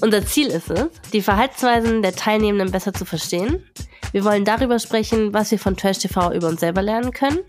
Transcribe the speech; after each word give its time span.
Unser 0.00 0.24
Ziel 0.24 0.46
ist 0.46 0.70
es, 0.70 0.88
die 1.12 1.22
Verhaltensweisen 1.22 2.02
der 2.02 2.14
Teilnehmenden 2.14 2.70
besser 2.70 2.94
zu 2.94 3.04
verstehen. 3.04 3.64
Wir 4.12 4.24
wollen 4.24 4.44
darüber 4.44 4.78
sprechen, 4.78 5.34
was 5.34 5.50
wir 5.50 5.58
von 5.58 5.76
Trash 5.76 5.98
TV 5.98 6.32
über 6.32 6.48
uns 6.48 6.60
selber 6.60 6.82
lernen 6.82 7.12
können. 7.12 7.40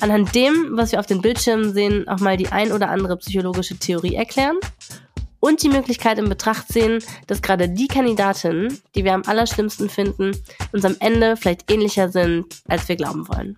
Anhand 0.00 0.34
dem, 0.34 0.76
was 0.76 0.90
wir 0.90 0.98
auf 0.98 1.06
den 1.06 1.22
Bildschirmen 1.22 1.72
sehen, 1.72 2.08
auch 2.08 2.18
mal 2.18 2.36
die 2.36 2.48
ein 2.48 2.72
oder 2.72 2.90
andere 2.90 3.16
psychologische 3.18 3.78
Theorie 3.78 4.16
erklären 4.16 4.56
und 5.38 5.62
die 5.62 5.68
Möglichkeit 5.68 6.18
in 6.18 6.28
Betracht 6.28 6.68
sehen, 6.68 7.02
dass 7.28 7.40
gerade 7.40 7.68
die 7.68 7.86
Kandidatinnen, 7.86 8.80
die 8.96 9.04
wir 9.04 9.14
am 9.14 9.22
allerschlimmsten 9.24 9.88
finden, 9.88 10.32
uns 10.72 10.84
am 10.84 10.96
Ende 10.98 11.36
vielleicht 11.36 11.70
ähnlicher 11.70 12.08
sind, 12.08 12.46
als 12.66 12.88
wir 12.88 12.96
glauben 12.96 13.28
wollen. 13.28 13.56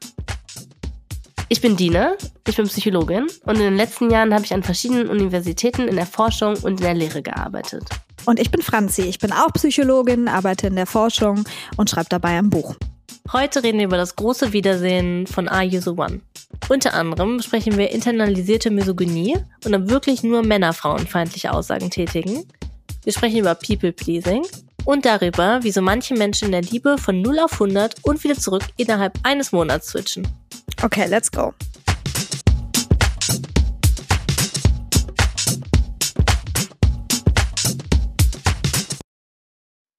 Ich 1.49 1.63
bin 1.63 1.79
Dina, 1.79 2.13
ich 2.47 2.57
bin 2.57 2.67
Psychologin 2.67 3.27
und 3.45 3.57
in 3.57 3.63
den 3.63 3.77
letzten 3.77 4.11
Jahren 4.11 4.35
habe 4.35 4.45
ich 4.45 4.53
an 4.53 4.63
verschiedenen 4.63 5.09
Universitäten 5.09 5.89
in 5.89 5.97
der 5.97 6.07
Forschung 6.07 6.57
und 6.57 6.73
in 6.73 6.85
der 6.85 6.95
Lehre 6.95 7.23
gearbeitet. 7.23 7.85
Und 8.29 8.39
ich 8.39 8.51
bin 8.51 8.61
Franzi, 8.61 9.05
ich 9.05 9.19
bin 9.19 9.33
auch 9.33 9.51
Psychologin, 9.55 10.29
arbeite 10.29 10.67
in 10.67 10.77
der 10.77 10.85
Forschung 10.85 11.45
und 11.79 11.89
schreibe 11.89 12.11
dabei 12.11 12.37
ein 12.37 12.51
Buch. 12.51 12.75
Heute 13.33 13.63
reden 13.63 13.79
wir 13.79 13.87
über 13.87 13.97
das 13.97 14.17
große 14.17 14.53
Wiedersehen 14.53 15.27
von 15.27 15.49
Are 15.49 15.65
You 15.65 15.81
the 15.81 15.93
One? 15.93 16.21
Unter 16.69 16.93
anderem 16.93 17.39
besprechen 17.39 17.79
wir 17.79 17.91
internalisierte 17.91 18.71
Misogynie 18.71 19.39
und 19.65 19.75
ob 19.75 19.89
wirklich 19.89 20.23
nur 20.23 20.43
Männer 20.43 20.75
frauenfeindliche 20.75 21.55
Aussagen 21.55 21.89
tätigen. 21.89 22.45
Wir 23.03 23.15
sprechen 23.15 23.39
über 23.39 23.55
People 23.55 23.93
Pleasing 23.93 24.45
und 24.85 25.07
darüber, 25.07 25.61
wie 25.63 25.71
so 25.71 25.81
manche 25.81 26.13
Menschen 26.13 26.49
in 26.49 26.53
der 26.53 26.61
Liebe 26.61 26.99
von 26.99 27.23
0 27.23 27.39
auf 27.39 27.55
100 27.55 27.95
und 28.03 28.23
wieder 28.25 28.37
zurück 28.37 28.65
innerhalb 28.77 29.19
eines 29.23 29.53
Monats 29.53 29.89
switchen. 29.89 30.29
Okay, 30.83 31.07
let's 31.09 31.33
go. 31.33 31.55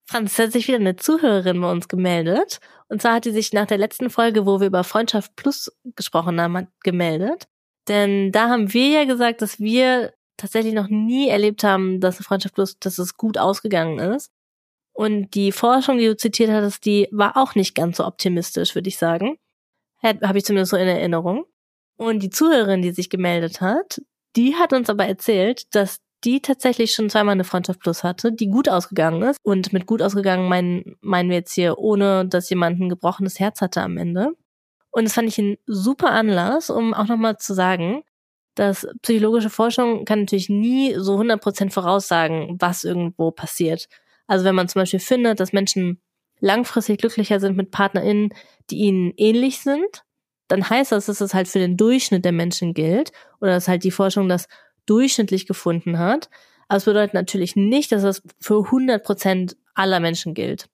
Franz, 0.10 0.40
hat 0.40 0.54
sich 0.54 0.68
wieder 0.68 0.80
eine 0.80 0.96
Zuhörerin 0.96 1.62
bei 1.62 1.72
uns 1.72 1.88
gemeldet. 1.88 2.60
Und 2.88 3.00
zwar 3.00 3.14
hat 3.14 3.26
sie 3.26 3.32
sich 3.32 3.54
nach 3.54 3.68
der 3.68 3.78
letzten 3.78 4.10
Folge, 4.10 4.48
wo 4.48 4.60
wir 4.60 4.66
über 4.66 4.84
Freundschaft 4.84 5.36
Plus 5.36 5.72
gesprochen 5.96 6.42
haben, 6.42 6.68
gemeldet. 6.84 7.48
Denn 7.88 8.32
da 8.32 8.50
haben 8.50 8.74
wir 8.74 8.88
ja 8.88 9.06
gesagt, 9.06 9.44
dass 9.44 9.60
wir 9.60 10.12
tatsächlich 10.36 10.74
noch 10.74 10.88
nie 10.88 11.30
erlebt 11.30 11.64
haben, 11.64 12.00
dass 12.00 12.18
Freundschaft 12.18 12.56
Plus, 12.56 12.80
dass 12.80 12.98
es 12.98 13.18
gut 13.18 13.38
ausgegangen 13.38 14.00
ist. 14.00 14.32
Und 14.94 15.36
die 15.36 15.52
Forschung, 15.52 16.00
die 16.00 16.08
du 16.08 16.18
zitiert 16.18 16.50
hattest, 16.50 16.86
die 16.86 17.08
war 17.12 17.38
auch 17.38 17.54
nicht 17.54 17.76
ganz 17.76 17.98
so 17.98 18.06
optimistisch, 18.08 18.74
würde 18.74 18.90
ich 18.90 18.98
sagen. 18.98 19.38
Habe 20.02 20.40
ich 20.40 20.44
zumindest 20.44 20.72
so 20.72 20.78
in 20.78 20.88
Erinnerung. 20.88 21.46
Und 21.98 22.24
die 22.24 22.32
Zuhörerin, 22.32 22.82
die 22.82 22.94
sich 22.94 23.12
gemeldet 23.12 23.62
hat, 23.62 24.02
die 24.36 24.56
hat 24.56 24.74
uns 24.74 24.90
aber 24.90 25.06
erzählt, 25.06 25.76
dass 25.76 26.00
die 26.24 26.42
tatsächlich 26.42 26.92
schon 26.92 27.10
zweimal 27.10 27.34
eine 27.34 27.44
Freundschaft 27.44 27.80
Plus 27.80 28.04
hatte, 28.04 28.32
die 28.32 28.48
gut 28.50 28.70
ausgegangen 28.70 29.22
ist. 29.24 29.38
Und 29.44 29.74
mit 29.74 29.86
gut 29.86 30.02
ausgegangen 30.02 30.50
meinen, 30.50 30.98
meinen 31.02 31.30
wir 31.30 31.38
jetzt 31.38 31.54
hier, 31.54 31.78
ohne 31.78 32.26
dass 32.28 32.50
jemand 32.50 32.80
ein 32.80 32.90
gebrochenes 32.90 33.40
Herz 33.40 33.62
hatte 33.62 33.82
am 33.82 33.98
Ende. 33.98 34.34
Und 34.92 35.06
das 35.06 35.14
fand 35.14 35.28
ich 35.28 35.38
ein 35.38 35.58
super 35.66 36.12
Anlass, 36.12 36.70
um 36.70 36.94
auch 36.94 37.08
nochmal 37.08 37.38
zu 37.38 37.54
sagen, 37.54 38.04
dass 38.56 38.88
psychologische 39.02 39.50
Forschung 39.50 40.04
kann 40.06 40.22
natürlich 40.22 40.50
nie 40.50 40.96
so 40.98 41.18
100% 41.18 41.72
voraussagen, 41.72 42.58
was 42.60 42.84
irgendwo 42.84 43.32
passiert. 43.32 43.88
Also 44.28 44.46
wenn 44.46 44.56
man 44.56 44.68
zum 44.68 44.82
Beispiel 44.82 45.00
findet, 45.00 45.40
dass 45.40 45.54
Menschen 45.54 46.02
langfristig 46.40 47.00
glücklicher 47.00 47.40
sind 47.40 47.56
mit 47.56 47.72
PartnerInnen, 47.72 48.34
die 48.70 48.78
ihnen 48.78 49.14
ähnlich 49.18 49.62
sind, 49.62 50.04
dann 50.48 50.68
heißt 50.68 50.92
das, 50.92 51.06
dass 51.06 51.22
es 51.22 51.34
halt 51.34 51.48
für 51.48 51.60
den 51.60 51.78
Durchschnitt 51.78 52.26
der 52.26 52.32
Menschen 52.32 52.74
gilt 52.74 53.12
oder 53.40 53.52
dass 53.52 53.68
halt 53.68 53.84
die 53.84 53.92
Forschung 53.92 54.28
das 54.28 54.48
durchschnittlich 54.90 55.46
gefunden 55.46 56.00
hat. 56.00 56.30
Aber 56.68 56.78
es 56.78 56.86
bedeutet 56.86 57.14
natürlich 57.14 57.56
nicht, 57.56 57.92
dass 57.92 58.04
das 58.04 58.22
für 58.40 58.66
100 58.66 59.04
Prozent 59.04 59.58
aller 59.74 60.00
Menschen 60.00 60.34
gilt. 60.34 60.68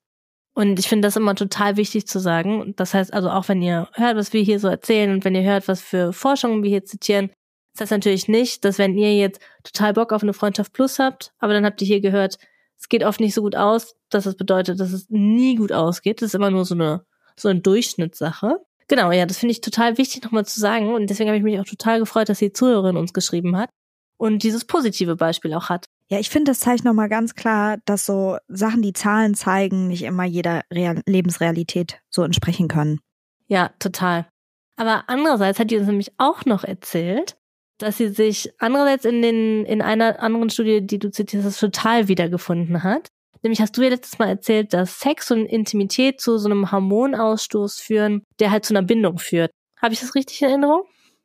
Und 0.54 0.80
ich 0.80 0.88
finde 0.88 1.08
das 1.08 1.18
immer 1.18 1.36
total 1.36 1.76
wichtig 1.76 2.08
zu 2.08 2.20
sagen. 2.20 2.74
Das 2.78 2.94
heißt 2.94 3.14
also 3.14 3.30
auch, 3.30 3.50
wenn 3.50 3.62
ihr 3.62 3.90
hört, 3.94 4.16
was 4.16 4.32
wir 4.32 4.42
hier 4.42 4.60
so 4.60 4.70
erzählen 4.70 5.12
und 5.12 5.26
wenn 5.26 5.36
ihr 5.36 5.44
hört, 5.44 5.68
was 5.68 5.82
für 5.82 6.14
Forschungen 6.14 6.64
wir 6.64 6.70
hier 6.70 6.86
zitieren, 6.86 7.30
das 7.74 7.82
heißt 7.82 7.92
natürlich 7.92 8.30
nicht, 8.30 8.64
dass 8.64 8.78
wenn 8.78 8.98
ihr 8.98 9.16
jetzt 9.18 9.42
total 9.64 9.94
Bock 9.94 10.14
auf 10.14 10.24
eine 10.24 10.34
Freundschaft 10.34 10.72
Plus 10.72 10.98
habt, 10.98 11.34
aber 11.40 11.54
dann 11.54 11.66
habt 11.66 11.82
ihr 11.82 11.88
hier 11.88 12.00
gehört, 12.00 12.38
es 12.78 12.88
geht 12.88 13.04
oft 13.04 13.20
nicht 13.20 13.34
so 13.34 13.42
gut 13.42 13.56
aus, 13.56 13.96
dass 14.10 14.24
das 14.24 14.36
bedeutet, 14.36 14.80
dass 14.80 14.94
es 14.94 15.10
nie 15.10 15.56
gut 15.56 15.74
ausgeht. 15.74 16.22
Das 16.22 16.28
ist 16.28 16.36
immer 16.36 16.52
nur 16.52 16.64
so 16.64 16.76
eine, 16.76 17.06
so 17.36 17.50
eine 17.50 17.60
Durchschnittssache. 17.60 18.56
Genau, 18.88 19.12
ja, 19.12 19.26
das 19.26 19.40
finde 19.40 19.52
ich 19.52 19.62
total 19.62 19.98
wichtig 19.98 20.24
nochmal 20.24 20.46
zu 20.46 20.60
sagen 20.60 20.94
und 20.94 21.10
deswegen 21.10 21.30
habe 21.30 21.38
ich 21.38 21.44
mich 21.44 21.60
auch 21.60 21.66
total 21.66 22.00
gefreut, 22.00 22.30
dass 22.30 22.40
die 22.40 22.54
Zuhörerin 22.54 22.96
uns 22.96 23.12
geschrieben 23.12 23.58
hat 23.58 23.70
und 24.18 24.44
dieses 24.44 24.66
positive 24.66 25.16
Beispiel 25.16 25.54
auch 25.54 25.70
hat. 25.70 25.86
Ja, 26.08 26.20
ich 26.20 26.30
finde, 26.30 26.52
das 26.52 26.60
zeigt 26.60 26.84
nochmal 26.84 27.10
ganz 27.10 27.34
klar, 27.34 27.78
dass 27.86 28.06
so 28.06 28.38
Sachen, 28.48 28.82
die 28.82 28.94
Zahlen 28.94 29.34
zeigen, 29.34 29.88
nicht 29.88 30.04
immer 30.04 30.24
jeder 30.24 30.64
Real 30.72 31.02
Lebensrealität 31.08 32.00
so 32.10 32.24
entsprechen 32.24 32.68
können. 32.68 33.00
Ja, 33.48 33.72
total. 33.80 34.28
Aber 34.76 35.06
andererseits 35.08 35.60
hat 35.60 35.72
die 35.72 35.78
uns 35.78 35.88
nämlich 35.88 36.12
auch 36.18 36.46
noch 36.46 36.64
erzählt, 36.64 37.38
dass 37.78 37.98
sie 37.98 38.10
sich 38.10 38.54
andererseits 38.60 39.06
in 39.06 39.22
den, 39.22 39.66
in 39.66 39.82
einer 39.82 40.20
anderen 40.20 40.50
Studie, 40.50 40.86
die 40.86 41.00
du 41.00 41.12
zitierst, 41.12 41.46
hast, 41.46 41.60
total 41.60 42.08
wiedergefunden 42.08 42.84
hat. 42.84 43.08
Nämlich 43.42 43.62
hast 43.62 43.78
du 43.78 43.84
ja 43.84 43.90
letztes 43.90 44.18
Mal 44.18 44.30
erzählt, 44.30 44.74
dass 44.74 45.00
Sex 45.00 45.30
und 45.32 45.46
Intimität 45.46 46.20
zu 46.20 46.38
so 46.38 46.50
einem 46.50 46.72
Hormonausstoß 46.72 47.80
führen, 47.80 48.24
der 48.40 48.52
halt 48.52 48.66
zu 48.66 48.74
einer 48.74 48.82
Bindung 48.82 49.20
führt. 49.20 49.52
Habe 49.82 49.94
ich 49.94 50.00
das 50.00 50.16
richtig 50.16 50.42
in 50.42 50.50
Erinnerung? 50.50 50.84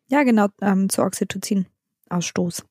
Ja, 0.09 0.23
genau, 0.23 0.49
ähm, 0.61 0.89
zu 0.89 1.03
Oxytocin-Ausstoß. 1.03 2.65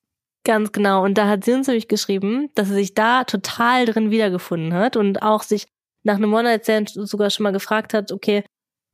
Ganz 0.46 0.72
genau. 0.72 1.04
Und 1.04 1.18
da 1.18 1.28
hat 1.28 1.44
sie 1.44 1.54
uns 1.54 1.68
nämlich 1.68 1.88
geschrieben, 1.88 2.50
dass 2.56 2.70
sie 2.70 2.74
sich 2.74 2.94
da 2.94 3.24
total 3.24 3.86
drin 3.86 4.10
wiedergefunden 4.10 4.74
hat 4.74 4.96
und 4.96 5.22
auch 5.22 5.44
sich 5.44 5.68
nach 6.04 6.16
einem 6.16 6.34
One-Night-Stand 6.34 6.90
sogar 6.90 7.30
schon 7.30 7.44
mal 7.44 7.52
gefragt 7.52 7.94
hat, 7.94 8.12
okay, 8.12 8.44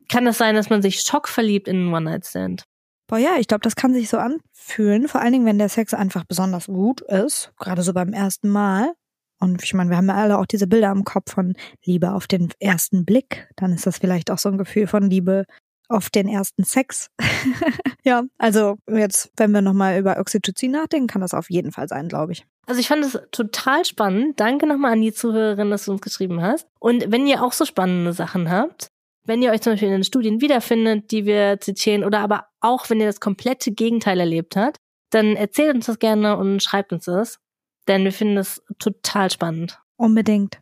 kann 0.09 0.25
das 0.25 0.37
sein, 0.37 0.55
dass 0.55 0.69
man 0.69 0.81
sich 0.81 1.01
schockverliebt 1.01 1.67
in 1.67 1.77
einen 1.77 1.93
One-Night-Stand? 1.93 2.63
Boah, 3.07 3.19
ja, 3.19 3.37
ich 3.39 3.47
glaube, 3.47 3.61
das 3.61 3.75
kann 3.75 3.93
sich 3.93 4.09
so 4.09 4.17
anfühlen, 4.17 5.07
vor 5.07 5.21
allen 5.21 5.33
Dingen, 5.33 5.45
wenn 5.45 5.59
der 5.59 5.69
Sex 5.69 5.93
einfach 5.93 6.23
besonders 6.23 6.65
gut 6.65 7.01
ist, 7.01 7.51
gerade 7.59 7.83
so 7.83 7.93
beim 7.93 8.13
ersten 8.13 8.49
Mal. 8.49 8.93
Und 9.39 9.63
ich 9.63 9.73
meine, 9.73 9.89
wir 9.91 9.97
haben 9.97 10.07
ja 10.07 10.15
alle 10.15 10.39
auch 10.39 10.47
diese 10.47 10.65
Bilder 10.65 10.91
im 10.91 11.03
Kopf 11.03 11.31
von 11.33 11.55
Liebe 11.83 12.13
auf 12.13 12.25
den 12.25 12.51
ersten 12.59 13.05
Blick. 13.05 13.47
Dann 13.57 13.73
ist 13.73 13.85
das 13.85 13.99
vielleicht 13.99 14.31
auch 14.31 14.39
so 14.39 14.49
ein 14.49 14.57
Gefühl 14.57 14.87
von 14.87 15.09
Liebe 15.09 15.45
auf 15.89 16.09
den 16.09 16.27
ersten 16.27 16.63
Sex. 16.63 17.09
ja, 18.03 18.23
also 18.37 18.77
jetzt, 18.89 19.31
wenn 19.37 19.51
wir 19.51 19.61
nochmal 19.61 19.99
über 19.99 20.19
Oxytocin 20.19 20.71
nachdenken, 20.71 21.07
kann 21.07 21.21
das 21.21 21.33
auf 21.33 21.49
jeden 21.49 21.71
Fall 21.71 21.87
sein, 21.87 22.07
glaube 22.07 22.33
ich. 22.33 22.45
Also 22.65 22.79
ich 22.79 22.87
fand 22.87 23.05
es 23.05 23.19
total 23.31 23.85
spannend. 23.85 24.39
Danke 24.39 24.67
nochmal 24.67 24.93
an 24.93 25.01
die 25.01 25.13
Zuhörerin, 25.13 25.69
dass 25.69 25.85
du 25.85 25.91
uns 25.91 26.01
geschrieben 26.01 26.41
hast. 26.41 26.67
Und 26.79 27.11
wenn 27.11 27.27
ihr 27.27 27.43
auch 27.43 27.53
so 27.53 27.65
spannende 27.65 28.13
Sachen 28.13 28.49
habt, 28.49 28.87
wenn 29.25 29.41
ihr 29.41 29.51
euch 29.51 29.61
zum 29.61 29.73
Beispiel 29.73 29.89
in 29.89 29.95
den 29.95 30.03
Studien 30.03 30.41
wiederfindet, 30.41 31.11
die 31.11 31.25
wir 31.25 31.59
zitieren, 31.59 32.03
oder 32.03 32.19
aber 32.19 32.47
auch 32.59 32.89
wenn 32.89 32.99
ihr 32.99 33.07
das 33.07 33.19
komplette 33.19 33.71
Gegenteil 33.71 34.19
erlebt 34.19 34.55
habt, 34.55 34.77
dann 35.11 35.35
erzählt 35.35 35.75
uns 35.75 35.85
das 35.87 35.99
gerne 35.99 36.37
und 36.37 36.61
schreibt 36.61 36.93
uns 36.93 37.05
das. 37.05 37.39
Denn 37.87 38.03
wir 38.03 38.11
finden 38.11 38.35
das 38.35 38.63
total 38.79 39.29
spannend. 39.29 39.79
Unbedingt. 39.97 40.59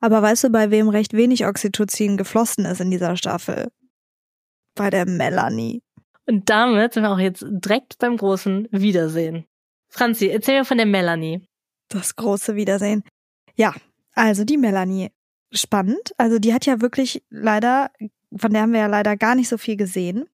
Aber 0.00 0.20
weißt 0.22 0.44
du, 0.44 0.50
bei 0.50 0.70
wem 0.70 0.88
recht 0.88 1.14
wenig 1.14 1.46
Oxytocin 1.46 2.16
geflossen 2.16 2.64
ist 2.66 2.80
in 2.80 2.90
dieser 2.90 3.16
Staffel? 3.16 3.68
Bei 4.76 4.90
der 4.90 5.06
Melanie. 5.06 5.82
Und 6.26 6.48
damit 6.48 6.94
sind 6.94 7.02
wir 7.02 7.10
auch 7.10 7.18
jetzt 7.18 7.44
direkt 7.48 7.98
beim 7.98 8.16
großen 8.16 8.68
Wiedersehen. 8.70 9.46
Franzi, 9.88 10.28
erzähl 10.28 10.58
mir 10.58 10.64
von 10.64 10.76
der 10.76 10.86
Melanie. 10.86 11.42
Das 11.88 12.16
große 12.16 12.56
Wiedersehen. 12.56 13.02
Ja, 13.54 13.74
also 14.12 14.44
die 14.44 14.56
Melanie. 14.56 15.10
Spannend. 15.52 16.12
Also 16.16 16.38
die 16.38 16.52
hat 16.52 16.66
ja 16.66 16.80
wirklich 16.80 17.22
leider, 17.30 17.90
von 18.36 18.52
der 18.52 18.62
haben 18.62 18.72
wir 18.72 18.80
ja 18.80 18.86
leider 18.86 19.16
gar 19.16 19.34
nicht 19.34 19.48
so 19.48 19.58
viel 19.58 19.76
gesehen. 19.76 20.28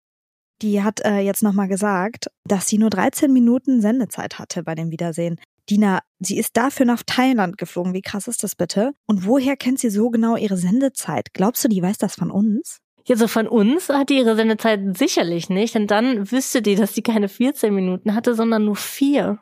Die 0.63 0.83
hat 0.83 1.01
äh, 1.05 1.19
jetzt 1.19 1.43
nochmal 1.43 1.69
gesagt, 1.69 2.29
dass 2.45 2.69
sie 2.69 2.79
nur 2.79 2.91
13 2.91 3.33
Minuten 3.33 3.81
Sendezeit 3.81 4.39
hatte 4.39 4.63
bei 4.63 4.75
dem 4.75 4.91
Wiedersehen. 4.91 5.39
Dina, 5.69 6.01
sie 6.19 6.39
ist 6.39 6.57
dafür 6.57 6.87
nach 6.87 7.03
Thailand 7.05 7.59
geflogen. 7.59 7.95
Wie 7.95 8.01
krass 8.01 8.29
ist 8.29 8.43
das 8.43 8.57
bitte? 8.57 8.93
Und 9.07 9.27
woher 9.27 9.57
kennt 9.57 9.79
sie 9.79 9.91
so 9.91 10.11
genau 10.11 10.37
ihre 10.37 10.57
Sendezeit? 10.57 11.35
Glaubst 11.35 11.65
du, 11.65 11.69
die 11.69 11.83
weiß 11.83 11.99
das 11.99 12.15
von 12.15 12.31
uns? 12.31 12.79
Ja, 13.07 13.17
so 13.17 13.27
von 13.27 13.49
uns 13.49 13.89
hat 13.89 14.11
die 14.11 14.19
ihre 14.19 14.37
Sendezeit 14.37 14.97
sicherlich 14.97 15.49
nicht, 15.51 15.75
denn 15.75 15.87
dann 15.87 16.31
wüsste 16.31 16.63
die, 16.63 16.77
dass 16.77 16.95
sie 16.95 17.03
keine 17.03 17.29
14 17.29 17.75
Minuten 17.75 18.15
hatte, 18.15 18.35
sondern 18.35 18.65
nur 18.65 18.77
vier. 18.77 19.41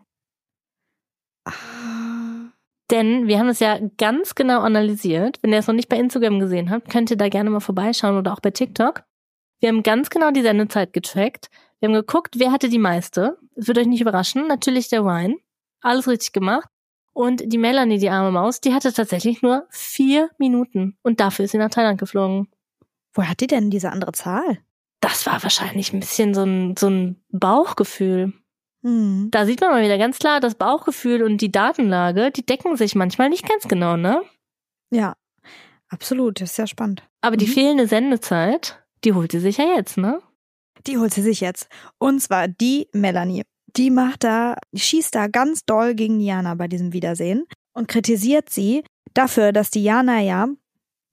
Ah, 1.44 2.52
Denn 2.90 3.26
wir 3.28 3.38
haben 3.38 3.48
es 3.48 3.60
ja 3.60 3.78
ganz 3.98 4.34
genau 4.34 4.60
analysiert. 4.60 5.38
Wenn 5.42 5.52
ihr 5.52 5.58
es 5.58 5.66
noch 5.66 5.74
nicht 5.74 5.88
bei 5.88 5.98
Instagram 5.98 6.40
gesehen 6.40 6.70
habt, 6.70 6.90
könnt 6.90 7.10
ihr 7.10 7.16
da 7.16 7.28
gerne 7.28 7.50
mal 7.50 7.60
vorbeischauen 7.60 8.16
oder 8.16 8.32
auch 8.32 8.40
bei 8.40 8.50
TikTok. 8.50 9.04
Wir 9.60 9.68
haben 9.68 9.82
ganz 9.82 10.08
genau 10.08 10.30
die 10.30 10.42
Sendezeit 10.42 10.92
getrackt. 10.92 11.50
Wir 11.78 11.88
haben 11.88 11.94
geguckt, 11.94 12.38
wer 12.38 12.52
hatte 12.52 12.68
die 12.68 12.78
meiste. 12.78 13.38
Es 13.56 13.68
wird 13.68 13.78
euch 13.78 13.86
nicht 13.86 14.00
überraschen. 14.00 14.46
Natürlich 14.46 14.88
der 14.88 15.00
Ryan. 15.00 15.36
Alles 15.82 16.08
richtig 16.08 16.32
gemacht. 16.32 16.68
Und 17.12 17.42
die 17.44 17.58
Melanie, 17.58 17.98
die 17.98 18.10
arme 18.10 18.30
Maus, 18.30 18.60
die 18.60 18.72
hatte 18.72 18.92
tatsächlich 18.92 19.42
nur 19.42 19.66
vier 19.70 20.30
Minuten. 20.38 20.96
Und 21.02 21.20
dafür 21.20 21.44
ist 21.44 21.50
sie 21.52 21.58
nach 21.58 21.70
Thailand 21.70 21.98
geflogen. 21.98 22.48
Woher 23.14 23.30
hat 23.30 23.40
die 23.40 23.46
denn 23.46 23.70
diese 23.70 23.90
andere 23.90 24.12
Zahl? 24.12 24.58
Das 25.00 25.26
war 25.26 25.42
wahrscheinlich 25.42 25.92
ein 25.92 26.00
bisschen 26.00 26.34
so 26.34 26.42
ein, 26.44 26.76
so 26.78 26.88
ein 26.88 27.22
Bauchgefühl. 27.30 28.32
Hm. 28.82 29.28
Da 29.30 29.46
sieht 29.46 29.60
man 29.60 29.70
mal 29.70 29.82
wieder 29.84 29.98
ganz 29.98 30.18
klar, 30.18 30.40
das 30.40 30.54
Bauchgefühl 30.54 31.22
und 31.22 31.38
die 31.40 31.52
Datenlage, 31.52 32.30
die 32.30 32.44
decken 32.44 32.76
sich 32.76 32.94
manchmal 32.94 33.28
nicht 33.28 33.48
ganz 33.48 33.68
genau, 33.68 33.96
ne? 33.96 34.22
Ja, 34.90 35.14
absolut. 35.88 36.40
Das 36.40 36.52
ist 36.52 36.56
ja 36.58 36.66
spannend. 36.66 37.02
Aber 37.20 37.36
die 37.36 37.46
Mhm. 37.46 37.50
fehlende 37.52 37.86
Sendezeit, 37.86 38.82
die 39.04 39.12
holt 39.12 39.32
sie 39.32 39.40
sich 39.40 39.56
ja 39.58 39.64
jetzt, 39.76 39.96
ne? 39.96 40.20
Die 40.86 40.98
holt 40.98 41.12
sie 41.12 41.22
sich 41.22 41.40
jetzt. 41.40 41.68
Und 41.98 42.20
zwar 42.20 42.48
die 42.48 42.88
Melanie. 42.92 43.42
Die 43.76 43.90
macht 43.90 44.24
da, 44.24 44.56
die 44.72 44.80
schießt 44.80 45.14
da 45.14 45.26
ganz 45.28 45.64
doll 45.64 45.94
gegen 45.94 46.18
Diana 46.18 46.54
bei 46.54 46.66
diesem 46.68 46.92
Wiedersehen 46.92 47.44
und 47.72 47.86
kritisiert 47.88 48.50
sie 48.50 48.82
dafür, 49.14 49.52
dass 49.52 49.70
Diana 49.70 50.20
ja, 50.20 50.48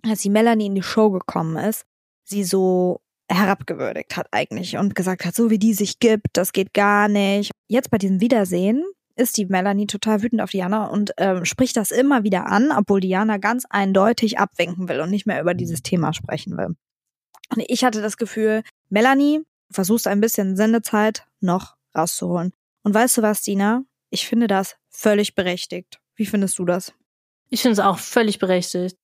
als 0.09 0.21
die 0.21 0.29
Melanie 0.29 0.67
in 0.67 0.75
die 0.75 0.83
Show 0.83 1.09
gekommen 1.11 1.57
ist, 1.57 1.85
sie 2.23 2.43
so 2.43 3.01
herabgewürdigt 3.29 4.15
hat 4.15 4.27
eigentlich 4.31 4.77
und 4.77 4.95
gesagt 4.95 5.25
hat, 5.25 5.35
so 5.35 5.49
wie 5.49 5.59
die 5.59 5.73
sich 5.73 5.99
gibt, 5.99 6.27
das 6.33 6.53
geht 6.53 6.73
gar 6.73 7.07
nicht. 7.07 7.51
Jetzt 7.67 7.89
bei 7.89 7.97
diesem 7.97 8.21
Wiedersehen 8.21 8.85
ist 9.15 9.37
die 9.37 9.45
Melanie 9.45 9.87
total 9.87 10.21
wütend 10.21 10.41
auf 10.41 10.51
Diana 10.51 10.87
und 10.87 11.11
ähm, 11.17 11.43
spricht 11.43 11.75
das 11.75 11.91
immer 11.91 12.23
wieder 12.23 12.47
an, 12.47 12.71
obwohl 12.71 13.01
Diana 13.01 13.37
ganz 13.37 13.65
eindeutig 13.69 14.39
abwinken 14.39 14.87
will 14.87 15.01
und 15.01 15.09
nicht 15.09 15.25
mehr 15.25 15.41
über 15.41 15.53
dieses 15.53 15.81
Thema 15.81 16.13
sprechen 16.13 16.55
will. 16.57 16.75
Und 17.49 17.63
ich 17.67 17.83
hatte 17.83 18.01
das 18.01 18.17
Gefühl, 18.17 18.63
Melanie, 18.89 19.41
versuchst 19.71 20.07
ein 20.07 20.21
bisschen 20.21 20.55
Sendezeit 20.55 21.25
noch 21.41 21.75
rauszuholen. 21.95 22.53
Und 22.83 22.93
weißt 22.93 23.17
du 23.17 23.21
was, 23.21 23.41
Dina? 23.41 23.83
Ich 24.09 24.27
finde 24.27 24.47
das 24.47 24.77
völlig 24.89 25.35
berechtigt. 25.35 25.99
Wie 26.15 26.25
findest 26.25 26.57
du 26.59 26.65
das? 26.65 26.93
Ich 27.49 27.61
finde 27.61 27.73
es 27.73 27.79
auch 27.79 27.97
völlig 27.97 28.39
berechtigt. 28.39 28.97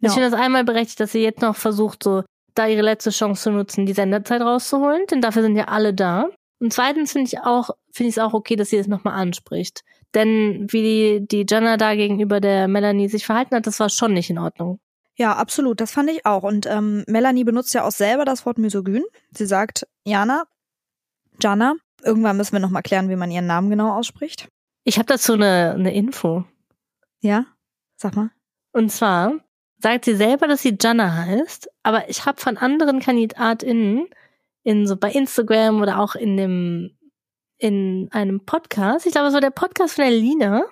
Ich 0.00 0.08
Ja. 0.08 0.12
finde 0.12 0.28
es 0.28 0.34
einmal 0.34 0.64
berechtigt, 0.64 1.00
dass 1.00 1.12
sie 1.12 1.22
jetzt 1.22 1.40
noch 1.40 1.56
versucht, 1.56 2.02
so 2.02 2.22
da 2.54 2.66
ihre 2.66 2.82
letzte 2.82 3.10
Chance 3.10 3.42
zu 3.44 3.50
nutzen, 3.50 3.86
die 3.86 3.92
Sendezeit 3.94 4.40
rauszuholen, 4.40 5.06
denn 5.10 5.20
dafür 5.20 5.42
sind 5.42 5.56
ja 5.56 5.64
alle 5.64 5.92
da. 5.94 6.28
Und 6.60 6.72
zweitens 6.72 7.12
finde 7.12 7.26
ich 7.28 7.40
auch, 7.40 7.70
finde 7.92 8.08
ich 8.10 8.16
es 8.16 8.18
auch 8.22 8.32
okay, 8.32 8.54
dass 8.56 8.70
sie 8.70 8.76
es 8.76 8.86
nochmal 8.86 9.14
anspricht. 9.14 9.82
Denn 10.14 10.66
wie 10.70 10.82
die, 10.82 11.26
die 11.26 11.46
Jenna 11.48 11.76
da 11.76 11.94
gegenüber 11.96 12.40
der 12.40 12.68
Melanie 12.68 13.08
sich 13.08 13.26
verhalten 13.26 13.56
hat, 13.56 13.66
das 13.66 13.80
war 13.80 13.88
schon 13.88 14.12
nicht 14.14 14.30
in 14.30 14.38
Ordnung. 14.38 14.78
Ja, 15.16 15.32
absolut. 15.36 15.80
Das 15.80 15.90
fand 15.90 16.10
ich 16.10 16.24
auch. 16.26 16.42
Und 16.44 16.66
ähm, 16.66 17.04
Melanie 17.08 17.44
benutzt 17.44 17.74
ja 17.74 17.84
auch 17.84 17.90
selber 17.90 18.24
das 18.24 18.46
Wort 18.46 18.58
misogyn. 18.58 19.02
Sie 19.32 19.46
sagt, 19.46 19.86
Jana, 20.04 20.44
Jana, 21.42 21.74
irgendwann 22.02 22.36
müssen 22.36 22.52
wir 22.52 22.60
noch 22.60 22.70
mal 22.70 22.82
klären, 22.82 23.08
wie 23.08 23.16
man 23.16 23.30
ihren 23.30 23.46
Namen 23.46 23.70
genau 23.70 23.92
ausspricht. 23.92 24.48
Ich 24.84 24.98
habe 24.98 25.06
dazu 25.06 25.34
eine, 25.34 25.72
eine 25.72 25.92
Info. 25.94 26.44
Ja? 27.20 27.46
Sag 27.96 28.14
mal. 28.16 28.30
Und 28.72 28.90
zwar 28.90 29.34
sagt 29.84 30.06
sie 30.06 30.16
selber, 30.16 30.48
dass 30.48 30.62
sie 30.62 30.78
Jana 30.80 31.14
heißt, 31.26 31.68
aber 31.82 32.08
ich 32.08 32.24
habe 32.24 32.40
von 32.40 32.56
anderen 32.56 33.00
KandidatInnen 33.00 34.08
in 34.62 34.86
so 34.86 34.96
bei 34.96 35.10
Instagram 35.12 35.82
oder 35.82 36.00
auch 36.00 36.14
in 36.14 36.38
dem 36.38 36.96
in 37.58 38.08
einem 38.10 38.46
Podcast, 38.46 39.04
ich 39.04 39.12
glaube, 39.12 39.28
es 39.28 39.34
war 39.34 39.42
der 39.42 39.50
Podcast 39.50 39.96
von 39.96 40.04
der 40.04 40.14
Lina, 40.14 40.62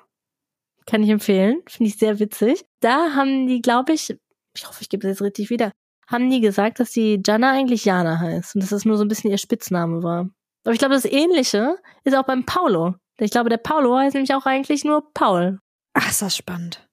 kann 0.87 1.03
ich 1.03 1.11
empfehlen, 1.11 1.61
finde 1.69 1.91
ich 1.91 1.99
sehr 1.99 2.21
witzig. 2.21 2.65
Da 2.81 3.15
haben 3.15 3.47
die, 3.47 3.61
glaube 3.61 3.93
ich, 3.93 4.17
ich 4.57 4.67
hoffe, 4.67 4.79
ich 4.81 4.89
gebe 4.89 5.03
das 5.03 5.19
jetzt 5.19 5.23
richtig 5.23 5.51
wieder, 5.51 5.73
haben 6.09 6.31
die 6.31 6.41
gesagt, 6.41 6.81
dass 6.81 6.91
die 6.91 7.21
Jana 7.23 7.51
eigentlich 7.51 7.85
Jana 7.85 8.19
heißt 8.19 8.55
und 8.55 8.63
dass 8.63 8.71
das 8.71 8.87
nur 8.87 8.97
so 8.97 9.05
ein 9.05 9.09
bisschen 9.09 9.31
ihr 9.31 9.37
Spitzname 9.37 10.03
war. 10.03 10.31
Aber 10.65 10.73
ich 10.73 10.79
glaube, 10.79 10.95
das 10.95 11.05
Ähnliche 11.05 11.77
ist 12.05 12.17
auch 12.17 12.25
beim 12.25 12.47
Paulo. 12.47 12.95
Ich 13.19 13.31
glaube, 13.31 13.51
der 13.51 13.59
Paulo 13.59 13.95
heißt 13.95 14.15
nämlich 14.15 14.33
auch 14.33 14.47
eigentlich 14.47 14.85
nur 14.85 15.13
Paul. 15.13 15.59
Ach, 15.93 16.09
ist 16.09 16.23
das 16.23 16.35
spannend. 16.35 16.89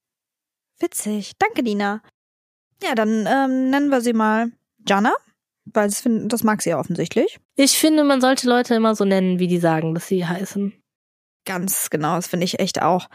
Witzig. 0.79 1.33
Danke, 1.39 1.63
Dina. 1.63 2.01
Ja, 2.81 2.95
dann 2.95 3.27
ähm, 3.27 3.69
nennen 3.69 3.89
wir 3.89 4.01
sie 4.01 4.13
mal 4.13 4.51
Jana, 4.87 5.13
weil 5.65 5.89
das, 5.89 6.01
find, 6.01 6.31
das 6.31 6.43
mag 6.43 6.61
sie 6.61 6.69
ja 6.69 6.79
offensichtlich. 6.79 7.39
Ich 7.55 7.77
finde, 7.77 8.03
man 8.03 8.21
sollte 8.21 8.47
Leute 8.47 8.75
immer 8.75 8.95
so 8.95 9.03
nennen, 9.03 9.39
wie 9.39 9.47
die 9.47 9.59
sagen, 9.59 9.93
dass 9.93 10.07
sie 10.07 10.25
heißen. 10.25 10.73
Ganz 11.45 11.89
genau, 11.89 12.15
das 12.15 12.27
finde 12.27 12.45
ich 12.45 12.59
echt 12.59 12.81
auch. 12.81 13.09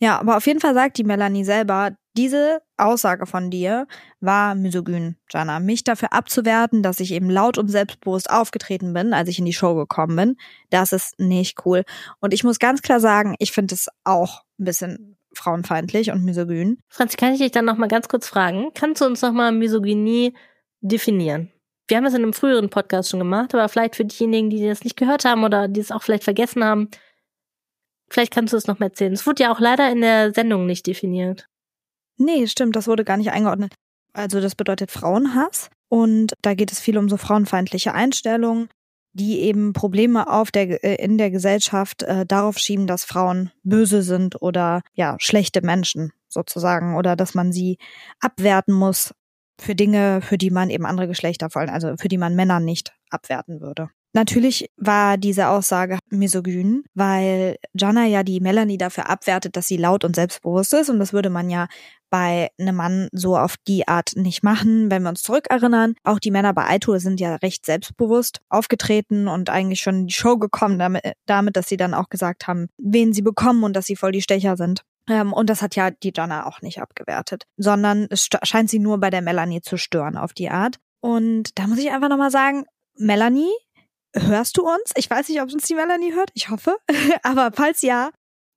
Ja, 0.00 0.18
aber 0.18 0.36
auf 0.36 0.46
jeden 0.46 0.60
Fall 0.60 0.74
sagt 0.74 0.98
die 0.98 1.04
Melanie 1.04 1.44
selber, 1.44 1.96
diese 2.16 2.60
Aussage 2.76 3.26
von 3.26 3.50
dir 3.50 3.86
war 4.20 4.54
misogyn, 4.54 5.16
Jana. 5.30 5.60
Mich 5.60 5.84
dafür 5.84 6.12
abzuwerten, 6.12 6.82
dass 6.82 7.00
ich 7.00 7.12
eben 7.12 7.30
laut 7.30 7.58
und 7.58 7.68
selbstbewusst 7.68 8.30
aufgetreten 8.30 8.92
bin, 8.92 9.12
als 9.12 9.28
ich 9.28 9.38
in 9.38 9.44
die 9.44 9.52
Show 9.52 9.74
gekommen 9.74 10.16
bin, 10.16 10.36
das 10.70 10.92
ist 10.92 11.18
nicht 11.18 11.64
cool. 11.64 11.84
Und 12.20 12.32
ich 12.34 12.44
muss 12.44 12.58
ganz 12.58 12.82
klar 12.82 13.00
sagen, 13.00 13.34
ich 13.38 13.52
finde 13.52 13.74
es 13.74 13.88
auch 14.04 14.42
ein 14.58 14.64
bisschen 14.64 15.17
frauenfeindlich 15.38 16.10
und 16.10 16.24
misogyn. 16.24 16.78
Franzi, 16.88 17.16
kann 17.16 17.32
ich 17.32 17.40
dich 17.40 17.52
dann 17.52 17.64
noch 17.64 17.78
mal 17.78 17.88
ganz 17.88 18.08
kurz 18.08 18.28
fragen? 18.28 18.70
Kannst 18.74 19.00
du 19.00 19.06
uns 19.06 19.22
noch 19.22 19.32
mal 19.32 19.52
Misogynie 19.52 20.34
definieren? 20.80 21.50
Wir 21.86 21.96
haben 21.96 22.04
das 22.04 22.14
in 22.14 22.22
einem 22.22 22.34
früheren 22.34 22.68
Podcast 22.68 23.08
schon 23.08 23.20
gemacht, 23.20 23.54
aber 23.54 23.68
vielleicht 23.68 23.96
für 23.96 24.04
diejenigen, 24.04 24.50
die 24.50 24.66
das 24.66 24.84
nicht 24.84 24.96
gehört 24.96 25.24
haben 25.24 25.42
oder 25.42 25.68
die 25.68 25.80
es 25.80 25.90
auch 25.90 26.02
vielleicht 26.02 26.24
vergessen 26.24 26.62
haben, 26.62 26.90
vielleicht 28.10 28.32
kannst 28.32 28.52
du 28.52 28.58
es 28.58 28.66
noch 28.66 28.78
mal 28.78 28.86
erzählen. 28.86 29.14
Es 29.14 29.26
wurde 29.26 29.44
ja 29.44 29.52
auch 29.52 29.60
leider 29.60 29.90
in 29.90 30.02
der 30.02 30.34
Sendung 30.34 30.66
nicht 30.66 30.86
definiert. 30.86 31.46
Nee, 32.18 32.46
stimmt, 32.46 32.76
das 32.76 32.88
wurde 32.88 33.04
gar 33.04 33.16
nicht 33.16 33.30
eingeordnet. 33.30 33.74
Also 34.12 34.40
das 34.40 34.54
bedeutet 34.54 34.90
Frauenhass 34.90 35.70
und 35.88 36.34
da 36.42 36.54
geht 36.54 36.72
es 36.72 36.80
viel 36.80 36.98
um 36.98 37.08
so 37.08 37.16
frauenfeindliche 37.16 37.94
Einstellungen, 37.94 38.68
die 39.12 39.40
eben 39.40 39.72
Probleme 39.72 40.30
auf 40.30 40.50
der 40.50 40.84
äh, 40.84 41.02
in 41.02 41.18
der 41.18 41.30
Gesellschaft 41.30 42.02
äh, 42.02 42.26
darauf 42.26 42.58
schieben, 42.58 42.86
dass 42.86 43.04
Frauen 43.04 43.50
böse 43.62 44.02
sind 44.02 44.40
oder 44.40 44.82
ja 44.94 45.16
schlechte 45.18 45.62
Menschen 45.62 46.12
sozusagen 46.28 46.96
oder 46.96 47.16
dass 47.16 47.34
man 47.34 47.52
sie 47.52 47.78
abwerten 48.20 48.74
muss 48.74 49.14
für 49.60 49.74
Dinge, 49.74 50.20
für 50.22 50.38
die 50.38 50.50
man 50.50 50.70
eben 50.70 50.86
andere 50.86 51.08
Geschlechter 51.08 51.48
wollen, 51.54 51.70
also 51.70 51.96
für 51.96 52.08
die 52.08 52.18
man 52.18 52.36
Männer 52.36 52.60
nicht 52.60 52.92
abwerten 53.10 53.60
würde. 53.60 53.90
Natürlich 54.14 54.70
war 54.76 55.18
diese 55.18 55.48
Aussage 55.48 55.98
misogyn, 56.08 56.84
weil 56.94 57.56
Jana 57.74 58.06
ja 58.06 58.22
die 58.22 58.40
Melanie 58.40 58.78
dafür 58.78 59.08
abwertet, 59.08 59.56
dass 59.56 59.68
sie 59.68 59.76
laut 59.76 60.04
und 60.04 60.16
selbstbewusst 60.16 60.72
ist 60.72 60.88
und 60.88 60.98
das 60.98 61.12
würde 61.12 61.30
man 61.30 61.50
ja 61.50 61.68
bei 62.10 62.48
einem 62.58 62.76
Mann 62.76 63.08
so 63.12 63.36
auf 63.36 63.56
die 63.66 63.86
Art 63.86 64.12
nicht 64.14 64.42
machen, 64.42 64.90
wenn 64.90 65.02
wir 65.02 65.10
uns 65.10 65.22
zurückerinnern. 65.22 65.94
Auch 66.04 66.18
die 66.18 66.30
Männer 66.30 66.54
bei 66.54 66.66
Aito 66.66 66.98
sind 66.98 67.20
ja 67.20 67.36
recht 67.36 67.66
selbstbewusst 67.66 68.40
aufgetreten 68.48 69.28
und 69.28 69.50
eigentlich 69.50 69.80
schon 69.80 70.00
in 70.00 70.06
die 70.06 70.14
Show 70.14 70.38
gekommen, 70.38 70.78
damit, 70.78 71.02
damit 71.26 71.56
dass 71.56 71.68
sie 71.68 71.76
dann 71.76 71.94
auch 71.94 72.08
gesagt 72.08 72.46
haben, 72.46 72.68
wen 72.78 73.12
sie 73.12 73.22
bekommen 73.22 73.62
und 73.62 73.74
dass 73.74 73.86
sie 73.86 73.96
voll 73.96 74.12
die 74.12 74.22
Stecher 74.22 74.56
sind. 74.56 74.82
Ähm, 75.08 75.32
und 75.32 75.50
das 75.50 75.62
hat 75.62 75.76
ja 75.76 75.90
die 75.90 76.12
Jana 76.14 76.46
auch 76.46 76.62
nicht 76.62 76.80
abgewertet, 76.80 77.44
sondern 77.56 78.06
es 78.10 78.28
scheint 78.42 78.70
sie 78.70 78.78
nur 78.78 78.98
bei 78.98 79.10
der 79.10 79.22
Melanie 79.22 79.60
zu 79.60 79.76
stören 79.76 80.16
auf 80.16 80.32
die 80.32 80.50
Art. 80.50 80.76
Und 81.00 81.58
da 81.58 81.66
muss 81.66 81.78
ich 81.78 81.90
einfach 81.90 82.08
nochmal 82.08 82.30
sagen, 82.30 82.64
Melanie, 82.96 83.50
hörst 84.14 84.56
du 84.56 84.62
uns? 84.62 84.92
Ich 84.96 85.10
weiß 85.10 85.28
nicht, 85.28 85.40
ob 85.40 85.52
uns 85.52 85.66
die 85.66 85.74
Melanie 85.74 86.14
hört, 86.14 86.30
ich 86.34 86.50
hoffe. 86.50 86.76
Aber 87.22 87.50
falls 87.52 87.82
ja, 87.82 88.10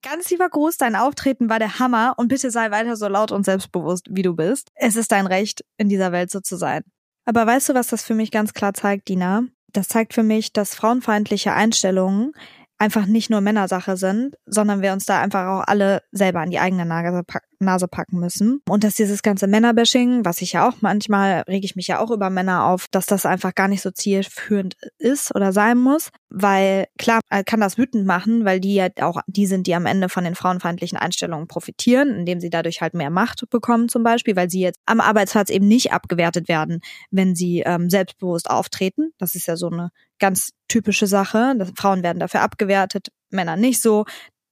ganz 0.04 0.30
lieber 0.30 0.50
Gruß, 0.50 0.78
dein 0.78 0.96
Auftreten 0.96 1.50
war 1.50 1.60
der 1.60 1.80
Hammer 1.80 2.14
und 2.18 2.28
bitte 2.28 2.52
sei 2.52 2.72
weiter 2.72 2.96
so 2.96 3.08
laut 3.08 3.32
und 3.32 3.46
selbstbewusst, 3.46 4.08
wie 4.10 4.22
du 4.22 4.36
bist. 4.36 4.70
Es 4.76 4.96
ist 4.96 5.12
dein 5.12 5.28
Recht, 5.28 5.62
in 5.78 5.90
dieser 5.90 6.12
Welt 6.12 6.32
so 6.32 6.40
zu 6.40 6.56
sein. 6.56 6.84
Aber 7.26 7.46
weißt 7.46 7.70
du, 7.70 7.74
was 7.74 7.88
das 7.88 8.04
für 8.04 8.16
mich 8.16 8.32
ganz 8.32 8.54
klar 8.54 8.74
zeigt, 8.74 9.08
Dina? 9.08 9.44
Das 9.74 9.88
zeigt 9.88 10.14
für 10.14 10.24
mich, 10.24 10.54
dass 10.54 10.76
frauenfeindliche 10.76 11.54
Einstellungen 11.54 12.34
einfach 12.78 13.06
nicht 13.06 13.30
nur 13.30 13.42
Männersache 13.42 13.96
sind, 13.96 14.36
sondern 14.46 14.82
wir 14.82 14.92
uns 14.92 15.06
da 15.06 15.22
einfach 15.22 15.48
auch 15.48 15.64
alle 15.68 16.02
selber 16.12 16.40
an 16.40 16.50
die 16.50 16.60
eigene 16.60 16.86
Nase, 16.86 17.24
pack 17.24 17.44
Nase 17.62 17.88
packen 17.88 18.20
müssen. 18.20 18.62
Und 18.68 18.84
dass 18.84 18.96
dieses 18.96 19.22
ganze 19.24 19.48
Männerbashing, 19.48 20.26
was 20.26 20.42
ich 20.42 20.54
ja 20.54 20.68
auch 20.68 20.76
manchmal, 20.82 21.44
rege 21.48 21.66
ich 21.66 21.76
mich 21.76 21.88
ja 21.88 22.00
auch 22.00 22.12
über 22.12 22.30
Männer 22.30 22.66
auf, 22.66 22.88
dass 22.92 23.06
das 23.06 23.26
einfach 23.26 23.56
gar 23.56 23.68
nicht 23.68 23.82
so 23.82 23.92
zielführend 23.92 24.76
ist 24.98 25.34
oder 25.36 25.54
sein 25.54 25.78
muss. 25.78 26.10
Weil 26.30 26.88
klar 26.98 27.20
äh, 27.30 27.44
kann 27.44 27.60
das 27.60 27.78
wütend 27.78 28.06
machen, 28.06 28.46
weil 28.46 28.60
die 28.60 28.76
ja 28.76 28.88
auch 29.02 29.22
die 29.28 29.46
sind, 29.46 29.68
die 29.68 29.76
am 29.76 29.86
Ende 29.86 30.10
von 30.10 30.24
den 30.24 30.36
frauenfeindlichen 30.36 30.98
Einstellungen 30.98 31.48
profitieren, 31.48 32.10
indem 32.16 32.40
sie 32.40 32.50
dadurch 32.50 32.82
halt 32.82 32.94
mehr 32.94 33.10
Macht 33.10 33.50
bekommen 33.50 33.90
zum 33.90 34.04
Beispiel, 34.04 34.36
weil 34.36 34.50
sie 34.50 34.62
jetzt 34.62 34.80
am 34.86 35.02
Arbeitsplatz 35.02 35.50
eben 35.50 35.68
nicht 35.68 35.92
abgewertet 35.92 36.48
werden, 36.48 36.80
wenn 37.10 37.36
sie 37.36 37.62
ähm, 37.66 37.90
selbstbewusst 37.90 38.50
auftreten. 38.50 39.12
Das 39.18 39.36
ist 39.36 39.48
ja 39.48 39.56
so 39.56 39.68
eine 39.68 39.92
ganz 40.20 40.52
typische 40.68 41.08
Sache. 41.08 41.56
Frauen 41.76 42.04
werden 42.04 42.20
dafür 42.20 42.42
abgewertet, 42.42 43.10
Männer 43.30 43.58
nicht 43.58 43.82
so. 43.82 44.06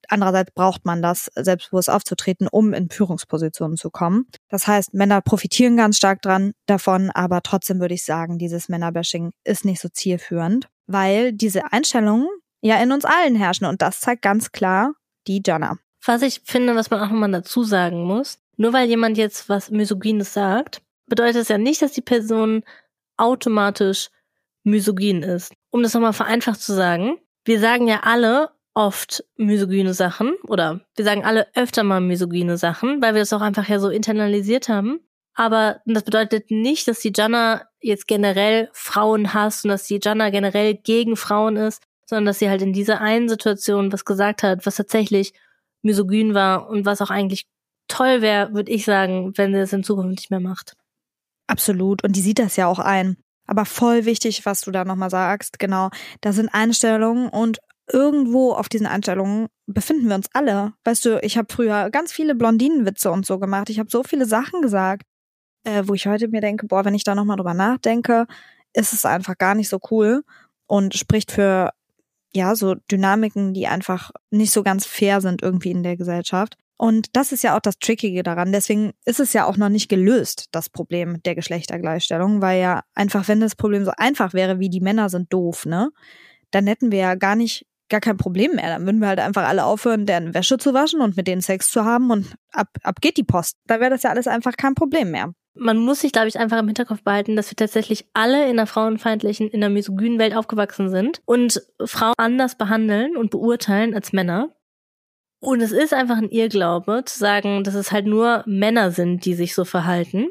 Andererseits 0.09 0.51
braucht 0.51 0.85
man 0.85 1.01
das, 1.01 1.29
selbstbewusst 1.35 1.89
aufzutreten, 1.89 2.47
um 2.47 2.73
in 2.73 2.89
Führungspositionen 2.89 3.77
zu 3.77 3.89
kommen. 3.89 4.27
Das 4.49 4.67
heißt, 4.67 4.93
Männer 4.93 5.21
profitieren 5.21 5.77
ganz 5.77 5.97
stark 5.97 6.21
dran 6.21 6.53
davon, 6.65 7.11
aber 7.11 7.41
trotzdem 7.41 7.79
würde 7.79 7.93
ich 7.93 8.03
sagen, 8.03 8.37
dieses 8.37 8.69
Männerbashing 8.69 9.31
ist 9.43 9.65
nicht 9.65 9.81
so 9.81 9.89
zielführend, 9.89 10.67
weil 10.87 11.31
diese 11.31 11.71
Einstellungen 11.71 12.27
ja 12.61 12.81
in 12.81 12.91
uns 12.91 13.05
allen 13.05 13.35
herrschen 13.35 13.67
und 13.67 13.81
das 13.81 14.01
zeigt 14.01 14.21
ganz 14.21 14.51
klar 14.51 14.93
die 15.27 15.41
Jana. 15.45 15.77
Was 16.05 16.21
ich 16.21 16.41
finde, 16.45 16.75
was 16.75 16.89
man 16.89 17.01
auch 17.01 17.09
nochmal 17.09 17.31
dazu 17.31 17.63
sagen 17.63 18.03
muss, 18.03 18.39
nur 18.57 18.73
weil 18.73 18.89
jemand 18.89 19.17
jetzt 19.17 19.47
was 19.47 19.69
Misogynes 19.69 20.33
sagt, 20.33 20.81
bedeutet 21.07 21.43
es 21.43 21.47
ja 21.49 21.57
nicht, 21.57 21.81
dass 21.81 21.91
die 21.91 22.01
Person 22.01 22.63
automatisch 23.17 24.09
misogyn 24.63 25.23
ist. 25.23 25.53
Um 25.71 25.83
das 25.83 25.93
nochmal 25.93 26.13
vereinfacht 26.13 26.61
zu 26.61 26.73
sagen, 26.73 27.17
wir 27.45 27.59
sagen 27.59 27.87
ja 27.87 28.01
alle 28.03 28.49
oft 28.79 29.25
misogyne 29.35 29.93
Sachen 29.93 30.35
oder 30.47 30.79
wir 30.95 31.03
sagen 31.03 31.25
alle 31.25 31.47
öfter 31.53 31.83
mal 31.83 31.99
misogyne 31.99 32.57
Sachen, 32.57 33.01
weil 33.01 33.13
wir 33.13 33.21
es 33.21 33.33
auch 33.33 33.41
einfach 33.41 33.67
ja 33.67 33.77
so 33.77 33.89
internalisiert 33.89 34.69
haben. 34.69 35.01
Aber 35.35 35.81
das 35.85 36.03
bedeutet 36.03 36.49
nicht, 36.49 36.87
dass 36.87 37.01
die 37.01 37.11
Jana 37.13 37.63
jetzt 37.81 38.07
generell 38.07 38.69
Frauen 38.71 39.33
hasst 39.33 39.65
und 39.65 39.71
dass 39.71 39.83
die 39.83 39.99
Jana 40.01 40.29
generell 40.29 40.75
gegen 40.75 41.17
Frauen 41.17 41.57
ist, 41.57 41.83
sondern 42.05 42.27
dass 42.27 42.39
sie 42.39 42.49
halt 42.49 42.61
in 42.61 42.71
dieser 42.71 43.01
einen 43.01 43.27
Situation 43.27 43.91
was 43.91 44.05
gesagt 44.05 44.43
hat, 44.43 44.65
was 44.65 44.77
tatsächlich 44.77 45.33
misogyn 45.81 46.33
war 46.33 46.69
und 46.69 46.85
was 46.85 47.01
auch 47.01 47.09
eigentlich 47.09 47.47
toll 47.89 48.21
wäre, 48.21 48.53
würde 48.53 48.71
ich 48.71 48.85
sagen, 48.85 49.33
wenn 49.35 49.53
sie 49.53 49.59
es 49.59 49.73
in 49.73 49.83
Zukunft 49.83 50.19
nicht 50.19 50.31
mehr 50.31 50.39
macht. 50.39 50.77
Absolut. 51.47 52.01
Und 52.05 52.15
die 52.15 52.21
sieht 52.21 52.39
das 52.39 52.55
ja 52.55 52.67
auch 52.67 52.79
ein. 52.79 53.17
Aber 53.45 53.65
voll 53.65 54.05
wichtig, 54.05 54.45
was 54.45 54.61
du 54.61 54.71
da 54.71 54.85
nochmal 54.85 55.09
sagst. 55.09 55.59
Genau. 55.59 55.89
Da 56.21 56.31
sind 56.31 56.49
Einstellungen 56.53 57.27
und 57.27 57.59
irgendwo 57.91 58.53
auf 58.53 58.69
diesen 58.69 58.87
Einstellungen 58.87 59.47
befinden 59.65 60.07
wir 60.07 60.15
uns 60.15 60.29
alle. 60.33 60.73
Weißt 60.83 61.05
du, 61.05 61.19
ich 61.21 61.37
habe 61.37 61.51
früher 61.51 61.89
ganz 61.89 62.11
viele 62.11 62.35
Blondinenwitze 62.35 63.11
und 63.11 63.25
so 63.25 63.39
gemacht. 63.39 63.69
Ich 63.69 63.79
habe 63.79 63.89
so 63.89 64.03
viele 64.03 64.25
Sachen 64.25 64.61
gesagt, 64.61 65.03
äh, 65.63 65.83
wo 65.85 65.93
ich 65.93 66.07
heute 66.07 66.27
mir 66.27 66.41
denke, 66.41 66.67
boah, 66.67 66.85
wenn 66.85 66.95
ich 66.95 67.03
da 67.03 67.15
nochmal 67.15 67.37
drüber 67.37 67.53
nachdenke, 67.53 68.25
ist 68.73 68.93
es 68.93 69.05
einfach 69.05 69.37
gar 69.37 69.55
nicht 69.55 69.69
so 69.69 69.79
cool 69.91 70.23
und 70.67 70.93
spricht 70.95 71.31
für 71.31 71.71
ja, 72.33 72.55
so 72.55 72.75
Dynamiken, 72.91 73.53
die 73.53 73.67
einfach 73.67 74.11
nicht 74.29 74.51
so 74.51 74.63
ganz 74.63 74.85
fair 74.85 75.19
sind 75.21 75.41
irgendwie 75.41 75.71
in 75.71 75.83
der 75.83 75.97
Gesellschaft. 75.97 76.57
Und 76.77 77.07
das 77.13 77.31
ist 77.33 77.43
ja 77.43 77.57
auch 77.57 77.59
das 77.59 77.79
Trickige 77.79 78.23
daran. 78.23 78.53
Deswegen 78.53 78.93
ist 79.03 79.19
es 79.19 79.33
ja 79.33 79.45
auch 79.45 79.57
noch 79.57 79.67
nicht 79.67 79.89
gelöst, 79.89 80.45
das 80.51 80.69
Problem 80.69 81.21
der 81.23 81.35
Geschlechtergleichstellung, 81.35 82.41
weil 82.41 82.61
ja 82.61 82.83
einfach, 82.93 83.27
wenn 83.27 83.41
das 83.41 83.55
Problem 83.55 83.83
so 83.83 83.91
einfach 83.97 84.33
wäre, 84.33 84.59
wie 84.59 84.69
die 84.69 84.79
Männer 84.79 85.09
sind 85.09 85.33
doof, 85.33 85.65
ne, 85.65 85.91
dann 86.51 86.67
hätten 86.67 86.91
wir 86.91 86.99
ja 86.99 87.15
gar 87.15 87.35
nicht, 87.35 87.65
gar 87.89 88.01
kein 88.01 88.17
Problem 88.17 88.55
mehr. 88.55 88.67
Dann 88.67 88.85
würden 88.85 89.01
wir 89.01 89.07
halt 89.07 89.19
einfach 89.19 89.47
alle 89.47 89.65
aufhören, 89.65 90.05
deren 90.05 90.33
Wäsche 90.33 90.57
zu 90.57 90.73
waschen 90.73 91.01
und 91.01 91.17
mit 91.17 91.27
denen 91.27 91.41
Sex 91.41 91.69
zu 91.69 91.85
haben 91.85 92.11
und 92.11 92.35
ab, 92.51 92.67
ab 92.83 93.01
geht 93.01 93.17
die 93.17 93.23
Post. 93.23 93.57
Da 93.65 93.79
wäre 93.79 93.89
das 93.89 94.03
ja 94.03 94.09
alles 94.09 94.27
einfach 94.27 94.55
kein 94.57 94.75
Problem 94.75 95.11
mehr 95.11 95.33
man 95.59 95.77
muss 95.77 96.01
sich, 96.01 96.11
glaube 96.11 96.27
ich, 96.27 96.39
einfach 96.39 96.57
im 96.57 96.67
Hinterkopf 96.67 97.03
behalten, 97.03 97.35
dass 97.35 97.51
wir 97.51 97.55
tatsächlich 97.55 98.07
alle 98.13 98.45
in 98.45 98.51
einer 98.51 98.67
frauenfeindlichen, 98.67 99.49
in 99.49 99.63
einer 99.63 99.73
misogynen 99.73 100.19
Welt 100.19 100.35
aufgewachsen 100.35 100.89
sind 100.89 101.21
und 101.25 101.61
Frauen 101.83 102.13
anders 102.17 102.57
behandeln 102.57 103.17
und 103.17 103.29
beurteilen 103.29 103.93
als 103.93 104.13
Männer. 104.13 104.55
Und 105.41 105.61
es 105.61 105.71
ist 105.71 105.93
einfach 105.93 106.17
ein 106.17 106.29
Irrglaube 106.29 107.03
zu 107.05 107.17
sagen, 107.17 107.63
dass 107.63 107.75
es 107.75 107.91
halt 107.91 108.05
nur 108.05 108.43
Männer 108.45 108.91
sind, 108.91 109.25
die 109.25 109.33
sich 109.33 109.55
so 109.55 109.63
verhalten, 109.63 110.29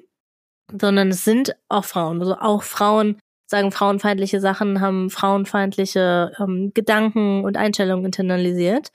sondern 0.71 1.09
es 1.09 1.25
sind 1.25 1.55
auch 1.69 1.85
Frauen. 1.85 2.21
Also 2.21 2.37
auch 2.37 2.63
Frauen 2.63 3.19
sagen 3.49 3.73
frauenfeindliche 3.73 4.41
Sachen, 4.41 4.81
haben 4.81 5.11
frauenfeindliche 5.11 6.33
ähm, 6.39 6.71
Gedanken 6.75 7.45
und 7.45 7.57
Einstellungen 7.57 8.05
internalisiert. 8.05 8.91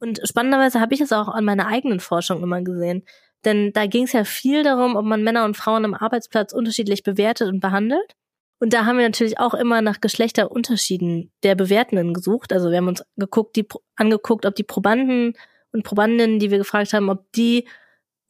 Und 0.00 0.20
spannenderweise 0.24 0.80
habe 0.80 0.94
ich 0.94 1.02
es 1.02 1.12
auch 1.12 1.28
an 1.28 1.44
meiner 1.44 1.66
eigenen 1.66 2.00
Forschung 2.00 2.42
immer 2.42 2.62
gesehen. 2.62 3.04
Denn 3.44 3.72
da 3.72 3.86
ging 3.86 4.04
es 4.04 4.12
ja 4.12 4.24
viel 4.24 4.62
darum, 4.62 4.96
ob 4.96 5.04
man 5.04 5.22
Männer 5.22 5.44
und 5.44 5.56
Frauen 5.56 5.84
am 5.84 5.94
Arbeitsplatz 5.94 6.52
unterschiedlich 6.52 7.02
bewertet 7.02 7.48
und 7.48 7.60
behandelt. 7.60 8.16
Und 8.58 8.72
da 8.72 8.86
haben 8.86 8.98
wir 8.98 9.06
natürlich 9.06 9.38
auch 9.38 9.54
immer 9.54 9.82
nach 9.82 10.00
Geschlechterunterschieden 10.00 11.30
der 11.42 11.54
Bewertenden 11.54 12.14
gesucht. 12.14 12.52
Also 12.52 12.70
wir 12.70 12.78
haben 12.78 12.88
uns 12.88 13.02
geguckt, 13.16 13.56
die, 13.56 13.66
angeguckt, 13.96 14.46
ob 14.46 14.54
die 14.54 14.64
Probanden 14.64 15.34
und 15.72 15.84
Probandinnen, 15.84 16.38
die 16.38 16.50
wir 16.50 16.58
gefragt 16.58 16.92
haben, 16.94 17.10
ob 17.10 17.30
die 17.32 17.66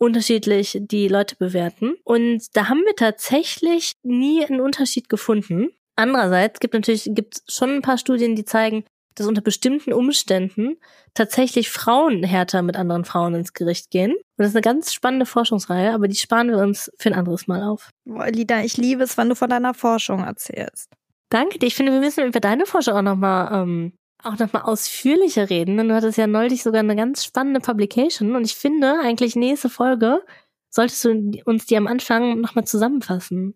unterschiedlich 0.00 0.78
die 0.80 1.09
Leute 1.09 1.37
bewerten. 1.37 1.95
Und 2.04 2.45
da 2.54 2.69
haben 2.69 2.83
wir 2.87 2.97
tatsächlich 2.97 3.92
nie 4.02 4.45
einen 4.45 4.61
Unterschied 4.61 5.09
gefunden. 5.09 5.69
Andererseits 5.95 6.59
gibt 6.59 6.75
natürlich 6.75 7.11
gibt 7.12 7.42
schon 7.47 7.71
ein 7.71 7.83
paar 7.83 7.99
Studien, 7.99 8.35
die 8.35 8.47
zeigen, 8.47 8.85
dass 9.14 9.26
unter 9.26 9.42
bestimmten 9.42 9.92
Umständen 9.92 10.78
tatsächlich 11.12 11.69
Frauen 11.69 12.23
härter 12.23 12.62
mit 12.62 12.76
anderen 12.76 13.04
Frauen 13.04 13.35
ins 13.35 13.52
Gericht 13.52 13.90
gehen. 13.90 14.12
Und 14.12 14.23
das 14.38 14.49
ist 14.49 14.57
eine 14.57 14.62
ganz 14.62 14.95
spannende 14.95 15.26
Forschungsreihe, 15.26 15.92
aber 15.92 16.09
die 16.09 16.16
sparen 16.16 16.49
wir 16.49 16.59
uns 16.59 16.90
für 16.97 17.11
ein 17.11 17.19
anderes 17.19 17.47
Mal 17.47 17.62
auf. 17.62 17.90
Boah, 18.07 18.28
Lida, 18.28 18.62
ich 18.62 18.78
liebe 18.78 19.02
es, 19.02 19.19
wenn 19.19 19.28
du 19.28 19.35
von 19.35 19.50
deiner 19.50 19.75
Forschung 19.75 20.25
erzählst. 20.25 20.90
Danke 21.28 21.59
dir. 21.59 21.66
Ich 21.66 21.75
finde, 21.75 21.92
wir 21.92 22.00
müssen 22.00 22.26
über 22.26 22.40
deine 22.40 22.64
Forschung 22.64 22.95
auch 22.95 23.02
nochmal 23.02 23.62
ähm, 23.62 23.92
auch 24.25 24.39
nochmal 24.39 24.62
ausführlicher 24.62 25.50
reden. 25.50 25.77
Denn 25.77 25.89
du 25.89 25.95
hattest 25.95 26.19
ja 26.19 26.27
neulich 26.27 26.62
sogar 26.62 26.81
eine 26.81 26.97
ganz 26.97 27.25
spannende 27.25 27.61
Publication 27.61 28.35
und 28.37 28.45
ich 28.45 28.55
finde 28.55 29.00
eigentlich 29.00 29.37
nächste 29.37 29.69
Folge 29.69 30.23
solltest 30.71 31.05
du 31.05 31.41
uns 31.45 31.67
die 31.67 31.77
am 31.77 31.87
Anfang 31.87 32.41
nochmal 32.41 32.65
zusammenfassen. 32.65 33.55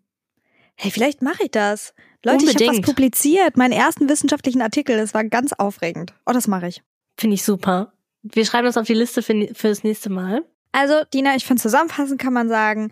Hey, 0.76 0.90
vielleicht 0.90 1.22
mache 1.22 1.44
ich 1.44 1.50
das. 1.52 1.94
Leute, 2.24 2.38
Unbedingt. 2.38 2.60
ich 2.60 2.68
habe 2.68 2.78
was 2.78 2.86
publiziert, 2.86 3.56
meinen 3.56 3.72
ersten 3.72 4.08
wissenschaftlichen 4.08 4.62
Artikel. 4.62 4.96
Das 4.96 5.14
war 5.14 5.24
ganz 5.24 5.52
aufregend. 5.52 6.12
Oh, 6.26 6.32
das 6.32 6.48
mache 6.48 6.66
ich. 6.66 6.82
Finde 7.16 7.34
ich 7.34 7.44
super. 7.44 7.92
Wir 8.22 8.44
schreiben 8.44 8.66
das 8.66 8.76
auf 8.76 8.86
die 8.86 8.94
Liste 8.94 9.22
für, 9.22 9.48
fürs 9.54 9.84
nächste 9.84 10.10
Mal. 10.10 10.42
Also, 10.72 11.04
Dina, 11.12 11.36
ich 11.36 11.44
finde 11.44 11.62
zusammenfassend 11.62 12.20
kann 12.20 12.32
man 12.32 12.48
sagen, 12.48 12.90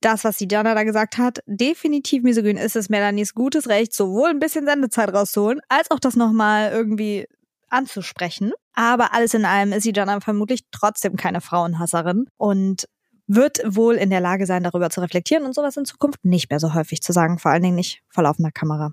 das, 0.00 0.24
was 0.24 0.36
die 0.36 0.48
Diana 0.48 0.74
da 0.74 0.84
gesagt 0.84 1.18
hat, 1.18 1.38
definitiv 1.46 2.22
misogyn 2.22 2.56
ist 2.56 2.76
es 2.76 2.88
Melanies 2.88 3.34
gutes 3.34 3.68
Recht, 3.68 3.94
sowohl 3.94 4.30
ein 4.30 4.38
bisschen 4.38 4.66
Sendezeit 4.66 5.12
rauszuholen, 5.12 5.60
als 5.68 5.90
auch 5.90 5.98
das 5.98 6.16
nochmal 6.16 6.72
irgendwie 6.72 7.26
anzusprechen. 7.68 8.52
Aber 8.74 9.14
alles 9.14 9.34
in 9.34 9.44
allem 9.44 9.72
ist 9.72 9.86
die 9.86 9.92
Diana 9.92 10.20
vermutlich 10.20 10.64
trotzdem 10.70 11.16
keine 11.16 11.40
Frauenhasserin 11.40 12.26
und 12.36 12.86
wird 13.26 13.60
wohl 13.66 13.94
in 13.94 14.10
der 14.10 14.20
Lage 14.20 14.46
sein, 14.46 14.62
darüber 14.62 14.90
zu 14.90 15.00
reflektieren 15.00 15.44
und 15.44 15.54
sowas 15.54 15.76
in 15.76 15.84
Zukunft 15.84 16.24
nicht 16.24 16.50
mehr 16.50 16.60
so 16.60 16.74
häufig 16.74 17.00
zu 17.00 17.12
sagen, 17.12 17.38
vor 17.38 17.50
allen 17.50 17.62
Dingen 17.62 17.76
nicht 17.76 18.02
vor 18.08 18.24
laufender 18.24 18.50
Kamera. 18.50 18.92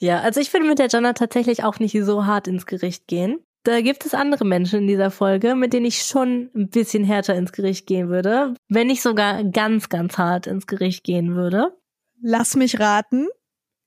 Ja, 0.00 0.20
also 0.20 0.40
ich 0.40 0.50
finde 0.50 0.68
mit 0.68 0.78
der 0.78 0.88
Jana 0.88 1.12
tatsächlich 1.12 1.64
auch 1.64 1.78
nicht 1.78 1.96
so 2.02 2.26
hart 2.26 2.48
ins 2.48 2.66
Gericht 2.66 3.06
gehen. 3.06 3.38
Da 3.68 3.82
gibt 3.82 4.06
es 4.06 4.14
andere 4.14 4.46
Menschen 4.46 4.78
in 4.78 4.86
dieser 4.86 5.10
Folge, 5.10 5.54
mit 5.54 5.74
denen 5.74 5.84
ich 5.84 6.02
schon 6.02 6.48
ein 6.56 6.70
bisschen 6.70 7.04
härter 7.04 7.34
ins 7.34 7.52
Gericht 7.52 7.86
gehen 7.86 8.08
würde, 8.08 8.54
wenn 8.70 8.86
nicht 8.86 9.02
sogar 9.02 9.44
ganz, 9.44 9.90
ganz 9.90 10.16
hart 10.16 10.46
ins 10.46 10.66
Gericht 10.66 11.04
gehen 11.04 11.34
würde. 11.34 11.76
Lass 12.22 12.56
mich 12.56 12.80
raten, 12.80 13.28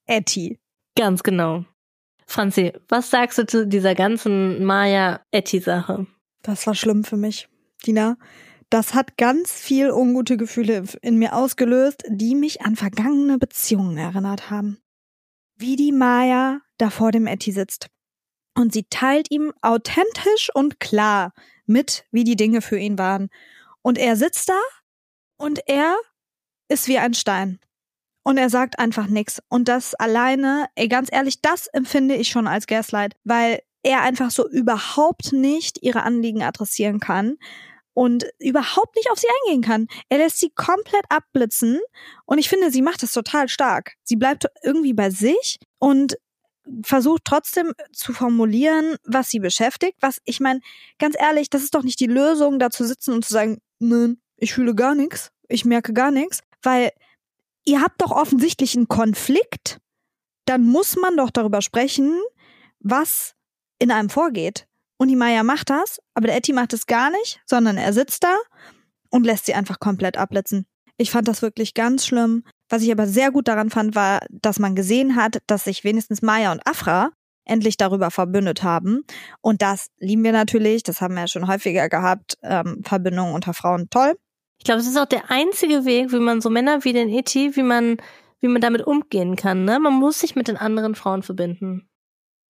Etty. 0.05 0.59
Ganz 0.95 1.23
genau. 1.23 1.65
Franzi, 2.27 2.73
was 2.89 3.09
sagst 3.09 3.39
du 3.39 3.47
zu 3.47 3.65
dieser 3.65 3.95
ganzen 3.95 4.63
Maya-Etty-Sache? 4.63 6.05
Das 6.43 6.67
war 6.67 6.75
schlimm 6.75 7.03
für 7.03 7.17
mich, 7.17 7.49
Dina. 7.83 8.17
Das 8.69 8.93
hat 8.93 9.17
ganz 9.17 9.51
viel 9.51 9.89
ungute 9.89 10.37
Gefühle 10.37 10.83
in 11.01 11.17
mir 11.17 11.35
ausgelöst, 11.35 12.03
die 12.07 12.35
mich 12.35 12.61
an 12.61 12.75
vergangene 12.75 13.39
Beziehungen 13.39 13.97
erinnert 13.97 14.51
haben. 14.51 14.77
Wie 15.55 15.75
die 15.75 15.91
Maya 15.91 16.59
da 16.77 16.91
vor 16.91 17.11
dem 17.11 17.25
Etty 17.25 17.51
sitzt. 17.51 17.89
Und 18.55 18.73
sie 18.73 18.85
teilt 18.89 19.31
ihm 19.31 19.53
authentisch 19.61 20.49
und 20.53 20.79
klar 20.79 21.33
mit, 21.65 22.05
wie 22.11 22.23
die 22.23 22.35
Dinge 22.35 22.61
für 22.61 22.77
ihn 22.77 22.97
waren. 22.97 23.29
Und 23.81 23.97
er 23.97 24.15
sitzt 24.15 24.49
da 24.49 24.59
und 25.37 25.59
er 25.67 25.97
ist 26.67 26.87
wie 26.87 26.97
ein 26.97 27.13
Stein. 27.13 27.59
Und 28.23 28.37
er 28.37 28.49
sagt 28.49 28.77
einfach 28.77 29.07
nichts. 29.07 29.41
Und 29.49 29.67
das 29.67 29.95
alleine, 29.95 30.67
ey, 30.75 30.87
ganz 30.87 31.09
ehrlich, 31.11 31.41
das 31.41 31.67
empfinde 31.67 32.15
ich 32.15 32.29
schon 32.29 32.47
als 32.47 32.67
Gaslight, 32.67 33.15
weil 33.23 33.61
er 33.83 34.01
einfach 34.01 34.29
so 34.29 34.47
überhaupt 34.47 35.33
nicht 35.33 35.81
ihre 35.81 36.03
Anliegen 36.03 36.43
adressieren 36.43 36.99
kann 36.99 37.37
und 37.93 38.25
überhaupt 38.39 38.95
nicht 38.95 39.09
auf 39.09 39.19
sie 39.19 39.27
eingehen 39.27 39.63
kann. 39.63 39.87
Er 40.09 40.19
lässt 40.19 40.39
sie 40.39 40.51
komplett 40.51 41.05
abblitzen 41.09 41.79
und 42.25 42.37
ich 42.37 42.47
finde, 42.47 42.71
sie 42.71 42.81
macht 42.81 43.03
das 43.03 43.11
total 43.11 43.49
stark. 43.49 43.93
Sie 44.03 44.15
bleibt 44.15 44.45
irgendwie 44.63 44.93
bei 44.93 45.09
sich 45.09 45.59
und 45.79 46.15
versucht 46.83 47.23
trotzdem 47.25 47.73
zu 47.91 48.13
formulieren, 48.13 48.95
was 49.03 49.29
sie 49.29 49.39
beschäftigt. 49.39 49.97
Was 50.01 50.19
ich 50.25 50.39
meine, 50.39 50.61
ganz 50.99 51.15
ehrlich, 51.19 51.49
das 51.49 51.63
ist 51.63 51.75
doch 51.75 51.83
nicht 51.83 51.99
die 51.99 52.07
Lösung, 52.07 52.59
da 52.59 52.69
zu 52.69 52.85
sitzen 52.85 53.13
und 53.13 53.25
zu 53.25 53.33
sagen, 53.33 53.59
nein, 53.79 54.21
ich 54.37 54.53
fühle 54.53 54.75
gar 54.75 54.95
nichts, 54.95 55.31
ich 55.47 55.65
merke 55.65 55.93
gar 55.93 56.11
nichts, 56.11 56.41
weil 56.61 56.91
ihr 57.65 57.81
habt 57.81 58.01
doch 58.01 58.11
offensichtlich 58.11 58.75
einen 58.75 58.87
Konflikt. 58.87 59.79
Dann 60.45 60.63
muss 60.63 60.95
man 60.95 61.17
doch 61.17 61.29
darüber 61.29 61.61
sprechen, 61.61 62.19
was 62.79 63.33
in 63.79 63.91
einem 63.91 64.09
vorgeht. 64.09 64.67
Und 64.97 65.07
die 65.07 65.15
Maya 65.15 65.43
macht 65.43 65.69
das, 65.69 65.99
aber 66.13 66.27
der 66.27 66.35
Etty 66.35 66.53
macht 66.53 66.73
es 66.73 66.85
gar 66.85 67.09
nicht, 67.09 67.41
sondern 67.45 67.77
er 67.77 67.93
sitzt 67.93 68.23
da 68.23 68.35
und 69.09 69.25
lässt 69.25 69.45
sie 69.45 69.53
einfach 69.53 69.79
komplett 69.79 70.17
abblitzen. 70.17 70.67
Ich 70.97 71.09
fand 71.09 71.27
das 71.27 71.41
wirklich 71.41 71.73
ganz 71.73 72.05
schlimm. 72.05 72.43
Was 72.71 72.83
ich 72.83 72.91
aber 72.91 73.05
sehr 73.05 73.31
gut 73.31 73.49
daran 73.49 73.69
fand, 73.69 73.95
war, 73.95 74.21
dass 74.29 74.57
man 74.57 74.75
gesehen 74.75 75.17
hat, 75.17 75.39
dass 75.45 75.65
sich 75.65 75.83
wenigstens 75.83 76.21
Maya 76.21 76.53
und 76.53 76.65
Afra 76.65 77.11
endlich 77.43 77.75
darüber 77.75 78.11
verbündet 78.11 78.63
haben. 78.63 79.03
Und 79.41 79.61
das 79.61 79.87
lieben 79.99 80.23
wir 80.23 80.31
natürlich, 80.31 80.81
das 80.83 81.01
haben 81.01 81.15
wir 81.15 81.21
ja 81.21 81.27
schon 81.27 81.47
häufiger 81.49 81.89
gehabt, 81.89 82.37
ähm, 82.43 82.81
Verbindungen 82.85 83.33
unter 83.35 83.53
Frauen 83.53 83.89
toll. 83.89 84.13
Ich 84.57 84.63
glaube, 84.63 84.79
es 84.79 84.87
ist 84.87 84.97
auch 84.97 85.05
der 85.05 85.29
einzige 85.29 85.83
Weg, 85.83 86.13
wie 86.13 86.19
man 86.19 86.39
so 86.39 86.49
Männer 86.49 86.85
wie 86.85 86.93
den 86.93 87.09
Eti, 87.09 87.57
wie 87.57 87.63
man, 87.63 87.97
wie 88.39 88.47
man 88.47 88.61
damit 88.61 88.87
umgehen 88.87 89.35
kann. 89.35 89.65
Ne? 89.65 89.77
Man 89.77 89.93
muss 89.93 90.19
sich 90.19 90.37
mit 90.37 90.47
den 90.47 90.55
anderen 90.55 90.95
Frauen 90.95 91.23
verbinden. 91.23 91.89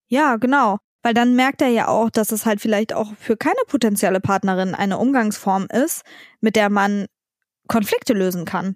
Ja, 0.07 0.35
genau. 0.35 0.77
Weil 1.01 1.15
dann 1.15 1.35
merkt 1.35 1.63
er 1.63 1.69
ja 1.69 1.87
auch, 1.87 2.11
dass 2.11 2.31
es 2.31 2.45
halt 2.45 2.61
vielleicht 2.61 2.93
auch 2.93 3.15
für 3.15 3.37
keine 3.37 3.61
potenzielle 3.65 4.19
Partnerin 4.19 4.75
eine 4.75 4.99
Umgangsform 4.99 5.65
ist, 5.71 6.03
mit 6.41 6.55
der 6.55 6.69
man 6.69 7.07
Konflikte 7.67 8.13
lösen 8.13 8.45
kann. 8.45 8.75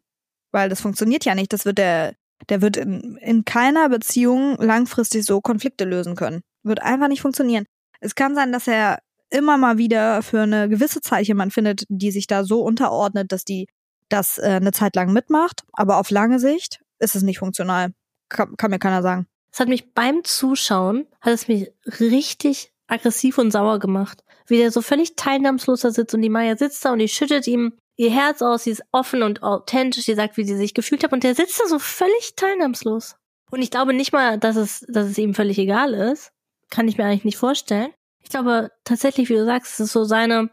Weil 0.56 0.70
das 0.70 0.80
funktioniert 0.80 1.26
ja 1.26 1.36
nicht. 1.36 1.52
Das 1.52 1.66
wird 1.66 1.78
der, 1.78 2.16
der 2.48 2.62
wird 2.62 2.78
in, 2.78 3.18
in 3.18 3.44
keiner 3.44 3.90
Beziehung 3.90 4.56
langfristig 4.58 5.26
so 5.26 5.42
Konflikte 5.42 5.84
lösen 5.84 6.16
können. 6.16 6.44
Wird 6.64 6.82
einfach 6.82 7.10
nicht 7.10 7.22
funktionieren. 7.22 7.66
Es 8.00 8.16
kann 8.16 8.36
sein, 8.36 8.54
dass 8.54 8.66
er 8.66 9.00
immer 9.30 9.58
mal 9.58 9.78
wieder 9.78 10.22
für 10.22 10.44
eine 10.44 10.70
gewisse 10.70 11.02
Zeit 11.02 11.28
jemand 11.28 11.52
findet, 11.54 11.84
die 11.90 12.10
sich 12.10 12.28
da 12.28 12.46
so 12.46 12.62
unterordnet, 12.62 13.34
dass 13.34 13.44
die 13.44 13.68
das 14.08 14.38
äh, 14.38 14.44
eine 14.62 14.72
Zeit 14.72 14.96
lang 14.96 15.12
mitmacht. 15.12 15.64
Aber 15.74 15.98
auf 15.98 16.10
lange 16.10 16.40
Sicht 16.40 16.80
ist 17.00 17.16
es 17.16 17.24
nicht 17.24 17.40
funktional. 17.40 17.92
Kann, 18.30 18.56
kann 18.56 18.72
mir 18.72 18.80
keiner 18.80 19.02
sagen. 19.02 19.28
Es 19.52 19.60
hat 19.60 19.68
mich 19.68 19.94
beim 19.94 20.24
Zuschauen, 20.24 21.06
hat 21.20 21.34
es 21.34 21.50
mich 21.50 21.70
richtig 22.00 22.72
aggressiv 22.88 23.40
und 23.40 23.52
sauer 23.52 23.80
gemacht. 23.80 24.24
Wie 24.48 24.56
der 24.56 24.72
so 24.72 24.82
völlig 24.82 25.18
teilnahmslos 25.18 25.82
da 25.82 25.92
sitzt 25.92 26.16
und 26.16 26.22
die 26.22 26.30
Maya 26.30 26.56
sitzt 26.56 26.86
da 26.86 26.94
und 26.94 27.00
die 27.00 27.10
schüttet 27.10 27.46
ihm 27.46 27.74
ihr 27.98 28.12
Herz 28.12 28.42
aus, 28.42 28.64
sie 28.64 28.72
ist 28.72 28.84
offen 28.92 29.24
und 29.24 29.44
authentisch, 29.44 30.06
sie 30.06 30.16
sagt, 30.16 30.38
wie 30.38 30.44
sie 30.44 30.58
sich 30.58 30.74
gefühlt 30.74 31.04
hat 31.04 31.14
und 31.14 31.24
der 31.24 31.36
sitzt 31.36 31.60
da 31.60 31.68
so 31.68 31.80
völlig 31.80 32.36
teilnahmslos. 32.36 33.16
Und 33.52 33.62
ich 33.62 33.72
glaube 33.72 33.94
nicht 33.94 34.12
mal, 34.12 34.38
dass 34.38 34.56
es, 34.56 34.86
dass 34.90 35.08
es 35.08 35.18
ihm 35.18 35.34
völlig 35.34 35.58
egal 35.58 35.94
ist. 35.94 36.32
Kann 36.70 36.88
ich 36.88 36.98
mir 36.98 37.06
eigentlich 37.06 37.26
nicht 37.26 37.38
vorstellen. 37.38 37.94
Ich 38.22 38.30
glaube 38.30 38.72
tatsächlich, 38.84 39.30
wie 39.30 39.36
du 39.36 39.46
sagst, 39.46 39.74
es 39.74 39.80
ist 39.82 39.94
so 39.94 40.04
seine, 40.04 40.50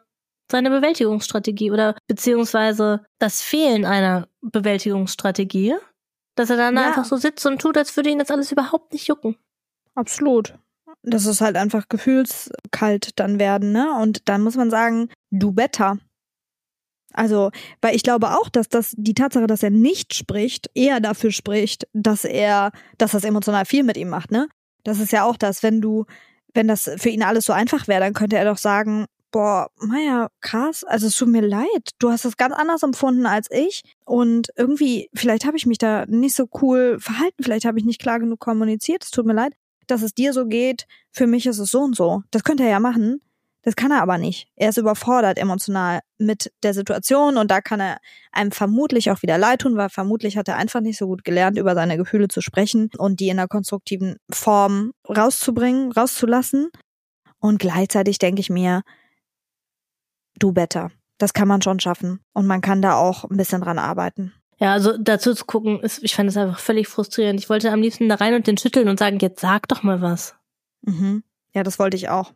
seine 0.51 0.71
Bewältigungsstrategie 0.71 1.71
oder 1.71 1.97
beziehungsweise 2.07 3.05
das 3.19 3.41
Fehlen 3.41 3.87
einer 3.87 4.29
Bewältigungsstrategie, 4.43 5.75
dass 6.35 6.51
er 6.51 6.59
dann 6.59 6.77
ja. 6.77 6.89
einfach 6.89 7.07
so 7.07 7.17
sitzt 7.17 7.47
und 7.47 7.61
tut, 7.61 7.79
als 7.79 7.97
würde 7.97 8.11
ihn 8.11 8.19
das 8.19 8.31
alles 8.31 8.53
überhaupt 8.53 8.93
nicht 8.93 9.09
jucken. 9.09 9.37
Absolut. 9.95 10.55
Das 11.03 11.27
ist 11.27 11.41
halt 11.41 11.57
einfach 11.57 11.89
gefühlskalt 11.89 13.19
dann 13.19 13.39
werden, 13.39 13.73
ne? 13.73 13.99
Und 14.01 14.29
dann 14.29 14.43
muss 14.43 14.57
man 14.57 14.71
sagen, 14.71 15.11
du 15.31 15.53
better. 15.53 15.99
Also, 17.15 17.51
weil 17.81 17.95
ich 17.97 18.03
glaube 18.03 18.31
auch, 18.31 18.49
dass 18.49 18.69
das 18.69 18.95
die 18.97 19.15
Tatsache, 19.15 19.47
dass 19.47 19.63
er 19.63 19.71
nicht 19.71 20.15
spricht, 20.15 20.71
eher 20.75 21.01
dafür 21.01 21.31
spricht, 21.31 21.87
dass 21.93 22.25
er, 22.25 22.73
dass 22.99 23.13
das 23.13 23.25
emotional 23.25 23.65
viel 23.65 23.83
mit 23.83 23.97
ihm 23.97 24.09
macht, 24.09 24.31
ne? 24.31 24.49
Das 24.85 24.99
ist 24.99 25.13
ja 25.13 25.25
auch 25.25 25.37
das, 25.37 25.63
wenn 25.63 25.81
du, 25.81 26.07
wenn 26.55 26.69
das 26.69 26.91
für 26.97 27.09
ihn 27.09 27.23
alles 27.23 27.45
so 27.45 27.53
einfach 27.53 27.89
wäre, 27.89 28.01
dann 28.01 28.15
könnte 28.15 28.37
er 28.37 28.45
doch 28.45 28.59
sagen, 28.59 29.07
boah, 29.33 29.71
Maya, 29.79 30.29
krass, 30.41 30.85
also 30.85 31.07
es 31.07 31.17
tut 31.17 31.29
mir 31.29 31.41
leid. 31.41 31.91
Du 31.99 32.11
hast 32.11 32.25
das 32.25 32.37
ganz 32.37 32.55
anders 32.55 32.83
empfunden 32.83 33.27
als 33.27 33.49
ich. 33.51 33.83
Und 34.05 34.49
irgendwie, 34.57 35.09
vielleicht 35.15 35.47
habe 35.47 35.57
ich 35.57 35.67
mich 35.67 35.79
da 35.79 36.05
nicht 36.07 36.37
so 36.37 36.49
cool 36.61 36.99
verhalten, 37.01 37.43
vielleicht 37.43 37.65
habe 37.65 37.79
ich 37.79 37.85
nicht 37.85 38.01
klar 38.01 38.21
genug 38.21 38.39
kommuniziert, 38.41 39.05
es 39.05 39.11
tut 39.11 39.27
mir 39.27 39.33
leid, 39.33 39.55
dass 39.87 40.03
es 40.03 40.15
dir 40.15 40.33
so 40.33 40.47
geht. 40.47 40.87
Für 41.11 41.27
mich 41.27 41.47
ist 41.47 41.59
es 41.59 41.71
so 41.71 41.81
und 41.81 41.97
so. 41.97 42.23
Das 42.31 42.45
könnte 42.45 42.63
er 42.63 42.71
ja 42.71 42.81
machen. 42.81 43.21
Das 43.63 43.77
kann 43.77 43.93
er 43.93 44.03
aber 44.03 44.19
nicht. 44.19 44.49
Er 44.57 44.71
ist 44.71 44.77
überfordert 44.77 45.39
emotional 45.39 46.01
mit 46.19 46.53
der 46.65 46.75
Situation 46.75 47.37
und 47.37 47.51
da 47.51 47.61
kann 47.61 47.81
er 47.81 47.99
einem 48.33 48.51
vermutlich 48.51 49.11
auch 49.11 49.23
wieder 49.23 49.39
leid 49.39 49.61
tun, 49.61 49.77
weil 49.77 49.89
vermutlich 49.89 50.37
hat 50.37 50.49
er 50.49 50.57
einfach 50.57 50.81
nicht 50.81 50.99
so 50.99 51.07
gut 51.07 51.25
gelernt, 51.25 51.59
über 51.59 51.75
seine 51.75 51.97
Gefühle 51.97 52.29
zu 52.29 52.41
sprechen 52.41 52.91
und 52.99 53.21
die 53.21 53.29
in 53.29 53.39
einer 53.39 53.49
konstruktiven 53.49 54.17
Form 54.31 54.93
rauszubringen, 55.09 55.93
rauszulassen. 55.93 56.71
Und 57.39 57.59
gleichzeitig 57.59 58.19
denke 58.19 58.41
ich 58.41 58.51
mir, 58.51 58.83
do 60.37 60.53
better. 60.53 60.91
Das 61.19 61.33
kann 61.33 61.47
man 61.47 61.63
schon 61.63 61.79
schaffen 61.79 62.21
und 62.33 62.47
man 62.47 62.61
kann 62.63 62.83
da 62.83 62.97
auch 62.97 63.25
ein 63.25 63.37
bisschen 63.37 63.61
dran 63.61 63.79
arbeiten. 63.79 64.33
Ja, 64.59 64.73
also 64.73 64.97
dazu 64.97 65.35
zu 65.35 65.45
gucken, 65.45 65.81
ist, 65.81 66.03
ich 66.03 66.15
fand 66.15 66.29
es 66.29 66.37
einfach 66.37 66.59
völlig 66.59 66.89
frustrierend. 66.89 67.39
Ich 67.41 67.49
wollte 67.49 67.71
am 67.71 67.81
liebsten 67.81 68.09
da 68.09 68.17
rein 68.17 68.35
und 68.35 68.47
den 68.47 68.59
schütteln 68.59 68.89
und 68.89 68.99
sagen, 68.99 69.19
jetzt 69.21 69.41
sag 69.41 69.69
doch 69.69 69.83
mal 69.83 70.01
was. 70.01 70.37
Mhm. 70.83 71.23
Ja, 71.55 71.63
das 71.63 71.79
wollte 71.79 71.97
ich 71.97 72.09
auch. 72.09 72.33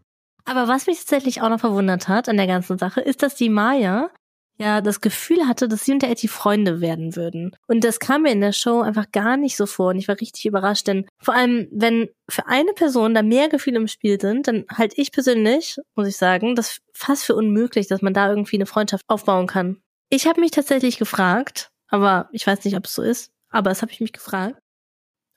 Aber 0.47 0.69
was 0.69 0.87
mich 0.87 0.99
tatsächlich 0.99 1.43
auch 1.43 1.49
noch 1.49 1.61
verwundert 1.61 2.09
hat 2.09 2.29
an 2.29 2.37
der 2.37 2.47
ganzen 2.47 2.79
Sache, 2.79 3.01
ist, 3.01 3.23
dass 3.23 3.35
die 3.35 3.51
Maya 3.51 4.11
ja 4.59 4.81
das 4.81 5.01
Gefühl 5.01 5.47
hatte, 5.47 5.69
dass 5.69 5.85
sie 5.85 5.93
und 5.93 6.03
der 6.03 6.11
Etty 6.11 6.29
Freunde 6.29 6.81
werden 6.81 7.15
würden. 7.17 7.55
Und 7.67 7.85
das 7.85 7.99
kam 7.99 8.23
mir 8.23 8.33
in 8.33 8.41
der 8.41 8.53
Show 8.53 8.81
einfach 8.81 9.11
gar 9.13 9.37
nicht 9.37 9.57
so 9.57 9.67
vor 9.67 9.91
und 9.91 9.99
ich 9.99 10.09
war 10.09 10.19
richtig 10.21 10.47
überrascht, 10.47 10.87
denn 10.87 11.07
vor 11.21 11.35
allem, 11.35 11.69
wenn 11.73 12.09
für 12.29 12.47
eine 12.47 12.73
Person 12.73 13.15
da 13.15 13.23
mehr 13.23 13.49
Gefühle 13.49 13.77
im 13.77 13.89
Spiel 13.89 14.21
sind, 14.21 14.49
dann 14.49 14.65
halte 14.73 15.01
ich 15.01 15.13
persönlich, 15.13 15.77
muss 15.95 16.09
ich 16.09 16.17
sagen, 16.17 16.55
das 16.55 16.79
fast 16.95 17.25
für 17.25 17.35
unmöglich, 17.35 17.89
dass 17.89 18.01
man 18.01 18.15
da 18.15 18.31
irgendwie 18.31 18.57
eine 18.57 18.67
Freundschaft 18.67 19.05
aufbauen 19.09 19.47
kann. 19.47 19.83
Ich 20.09 20.27
habe 20.27 20.41
mich 20.41 20.53
tatsächlich 20.53 20.99
gefragt, 20.99 21.69
aber 21.89 22.29
ich 22.33 22.47
weiß 22.47 22.65
nicht, 22.65 22.77
ob 22.77 22.87
es 22.87 22.95
so 22.95 23.03
ist, 23.03 23.31
aber 23.51 23.71
es 23.71 23.83
habe 23.83 23.93
ich 23.93 24.01
mich 24.01 24.13
gefragt, 24.13 24.57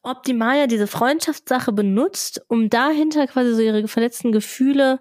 ob 0.02 0.24
die 0.24 0.34
Maya 0.34 0.68
diese 0.68 0.88
Freundschaftssache 0.88 1.72
benutzt, 1.72 2.42
um 2.48 2.70
dahinter 2.70 3.28
quasi 3.28 3.54
so 3.54 3.62
ihre 3.62 3.88
verletzten 3.88 4.32
Gefühle 4.32 5.00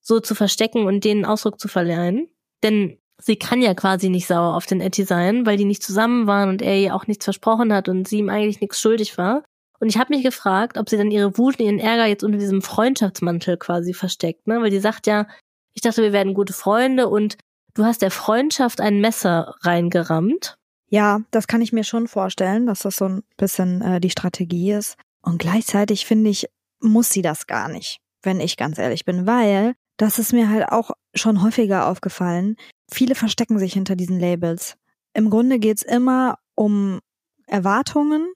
so 0.00 0.20
zu 0.20 0.34
verstecken 0.34 0.86
und 0.86 1.04
denen 1.04 1.24
Ausdruck 1.24 1.60
zu 1.60 1.68
verleihen. 1.68 2.28
Denn 2.62 2.98
sie 3.20 3.36
kann 3.36 3.60
ja 3.60 3.74
quasi 3.74 4.08
nicht 4.08 4.26
sauer 4.26 4.54
auf 4.54 4.66
den 4.66 4.80
Etty 4.80 5.04
sein, 5.04 5.44
weil 5.44 5.56
die 5.56 5.64
nicht 5.64 5.82
zusammen 5.82 6.26
waren 6.26 6.48
und 6.48 6.62
er 6.62 6.76
ihr 6.78 6.94
auch 6.94 7.06
nichts 7.06 7.24
versprochen 7.24 7.72
hat 7.72 7.88
und 7.88 8.08
sie 8.08 8.18
ihm 8.18 8.30
eigentlich 8.30 8.60
nichts 8.60 8.80
schuldig 8.80 9.18
war. 9.18 9.44
Und 9.80 9.88
ich 9.88 9.98
habe 9.98 10.14
mich 10.14 10.24
gefragt, 10.24 10.76
ob 10.76 10.88
sie 10.88 10.96
dann 10.96 11.10
ihre 11.10 11.38
Wut 11.38 11.58
und 11.58 11.66
ihren 11.66 11.78
Ärger 11.78 12.06
jetzt 12.06 12.24
unter 12.24 12.38
diesem 12.38 12.62
Freundschaftsmantel 12.62 13.58
quasi 13.58 13.94
versteckt, 13.94 14.46
ne? 14.46 14.60
Weil 14.60 14.70
die 14.70 14.80
sagt 14.80 15.06
ja, 15.06 15.28
ich 15.74 15.82
dachte, 15.82 16.02
wir 16.02 16.12
werden 16.12 16.34
gute 16.34 16.52
Freunde 16.52 17.08
und 17.08 17.36
du 17.74 17.84
hast 17.84 18.02
der 18.02 18.10
Freundschaft 18.10 18.80
ein 18.80 19.00
Messer 19.00 19.54
reingerammt. 19.60 20.58
Ja, 20.88 21.20
das 21.30 21.46
kann 21.46 21.60
ich 21.60 21.72
mir 21.72 21.84
schon 21.84 22.08
vorstellen, 22.08 22.66
dass 22.66 22.80
das 22.80 22.96
so 22.96 23.06
ein 23.06 23.22
bisschen 23.36 23.82
äh, 23.82 24.00
die 24.00 24.10
Strategie 24.10 24.72
ist. 24.72 24.96
Und 25.20 25.38
gleichzeitig 25.38 26.06
finde 26.06 26.30
ich, 26.30 26.46
muss 26.80 27.10
sie 27.10 27.22
das 27.22 27.46
gar 27.46 27.68
nicht, 27.68 28.00
wenn 28.22 28.40
ich 28.40 28.56
ganz 28.56 28.78
ehrlich 28.78 29.04
bin, 29.04 29.26
weil 29.26 29.74
das 29.98 30.18
ist 30.18 30.32
mir 30.32 30.48
halt 30.48 30.68
auch 30.70 30.92
schon 31.14 31.42
häufiger 31.42 31.88
aufgefallen. 31.88 32.56
Viele 32.90 33.14
verstecken 33.14 33.58
sich 33.58 33.74
hinter 33.74 33.96
diesen 33.96 34.18
Labels. 34.18 34.76
Im 35.12 35.28
Grunde 35.28 35.58
geht's 35.58 35.82
immer 35.82 36.38
um 36.54 37.00
Erwartungen, 37.46 38.32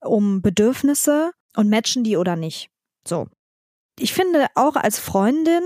um 0.00 0.40
Bedürfnisse 0.40 1.32
und 1.56 1.68
matchen 1.68 2.04
die 2.04 2.16
oder 2.16 2.36
nicht. 2.36 2.70
So. 3.06 3.26
Ich 3.98 4.12
finde, 4.14 4.46
auch 4.54 4.76
als 4.76 4.98
Freundin 4.98 5.62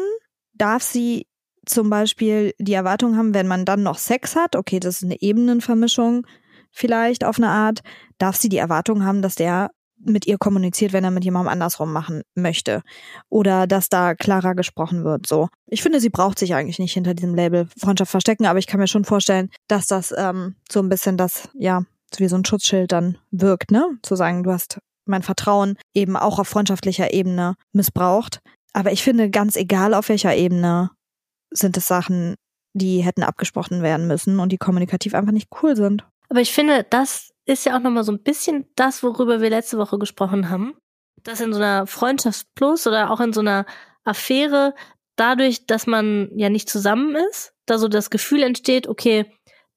darf 0.54 0.82
sie 0.82 1.26
zum 1.66 1.90
Beispiel 1.90 2.54
die 2.58 2.72
Erwartung 2.72 3.16
haben, 3.16 3.34
wenn 3.34 3.46
man 3.46 3.64
dann 3.64 3.82
noch 3.82 3.98
Sex 3.98 4.36
hat, 4.36 4.56
okay, 4.56 4.80
das 4.80 4.96
ist 4.96 5.04
eine 5.04 5.20
Ebenenvermischung 5.20 6.26
vielleicht 6.70 7.24
auf 7.24 7.38
eine 7.38 7.48
Art, 7.48 7.80
darf 8.18 8.36
sie 8.36 8.48
die 8.48 8.58
Erwartung 8.58 9.04
haben, 9.04 9.22
dass 9.22 9.34
der 9.34 9.70
mit 10.02 10.26
ihr 10.26 10.38
kommuniziert, 10.38 10.92
wenn 10.94 11.04
er 11.04 11.10
mit 11.10 11.24
jemandem 11.24 11.52
andersrum 11.52 11.92
machen 11.92 12.22
möchte. 12.34 12.82
Oder 13.28 13.66
dass 13.66 13.90
da 13.90 14.14
klarer 14.14 14.54
gesprochen 14.54 15.04
wird. 15.04 15.26
So. 15.26 15.48
Ich 15.66 15.82
finde, 15.82 16.00
sie 16.00 16.08
braucht 16.08 16.38
sich 16.38 16.54
eigentlich 16.54 16.78
nicht 16.78 16.94
hinter 16.94 17.12
diesem 17.12 17.34
Label 17.34 17.68
Freundschaft 17.78 18.10
verstecken, 18.10 18.46
aber 18.46 18.58
ich 18.58 18.66
kann 18.66 18.80
mir 18.80 18.86
schon 18.86 19.04
vorstellen, 19.04 19.50
dass 19.68 19.86
das 19.86 20.14
ähm, 20.16 20.54
so 20.70 20.80
ein 20.80 20.88
bisschen 20.88 21.18
das, 21.18 21.50
ja, 21.54 21.82
wie 22.16 22.28
so 22.28 22.36
ein 22.36 22.44
Schutzschild 22.44 22.92
dann 22.92 23.18
wirkt, 23.30 23.70
ne? 23.70 23.98
Zu 24.02 24.16
sagen, 24.16 24.42
du 24.42 24.52
hast 24.52 24.78
mein 25.04 25.22
Vertrauen 25.22 25.76
eben 25.94 26.16
auch 26.16 26.38
auf 26.38 26.48
freundschaftlicher 26.48 27.12
Ebene 27.12 27.54
missbraucht. 27.72 28.40
Aber 28.72 28.92
ich 28.92 29.02
finde, 29.02 29.28
ganz 29.30 29.56
egal 29.56 29.92
auf 29.92 30.08
welcher 30.08 30.34
Ebene, 30.34 30.90
sind 31.50 31.76
es 31.76 31.86
Sachen, 31.86 32.36
die 32.72 33.00
hätten 33.00 33.22
abgesprochen 33.22 33.82
werden 33.82 34.06
müssen 34.06 34.38
und 34.38 34.52
die 34.52 34.58
kommunikativ 34.58 35.14
einfach 35.14 35.32
nicht 35.32 35.48
cool 35.62 35.76
sind. 35.76 36.06
Aber 36.28 36.40
ich 36.40 36.52
finde, 36.52 36.86
das 36.88 37.30
ist 37.44 37.66
ja 37.66 37.76
auch 37.76 37.80
nochmal 37.80 38.04
so 38.04 38.12
ein 38.12 38.22
bisschen 38.22 38.66
das, 38.76 39.02
worüber 39.02 39.40
wir 39.40 39.50
letzte 39.50 39.78
Woche 39.78 39.98
gesprochen 39.98 40.48
haben. 40.50 40.74
Dass 41.24 41.40
in 41.40 41.52
so 41.52 41.58
einer 41.58 41.86
Freundschaftsplus 41.86 42.86
oder 42.86 43.10
auch 43.10 43.20
in 43.20 43.32
so 43.32 43.40
einer 43.40 43.66
Affäre, 44.04 44.74
dadurch, 45.16 45.66
dass 45.66 45.86
man 45.86 46.30
ja 46.34 46.48
nicht 46.48 46.70
zusammen 46.70 47.16
ist, 47.30 47.52
da 47.66 47.78
so 47.78 47.88
das 47.88 48.10
Gefühl 48.10 48.42
entsteht, 48.42 48.86
okay, 48.86 49.26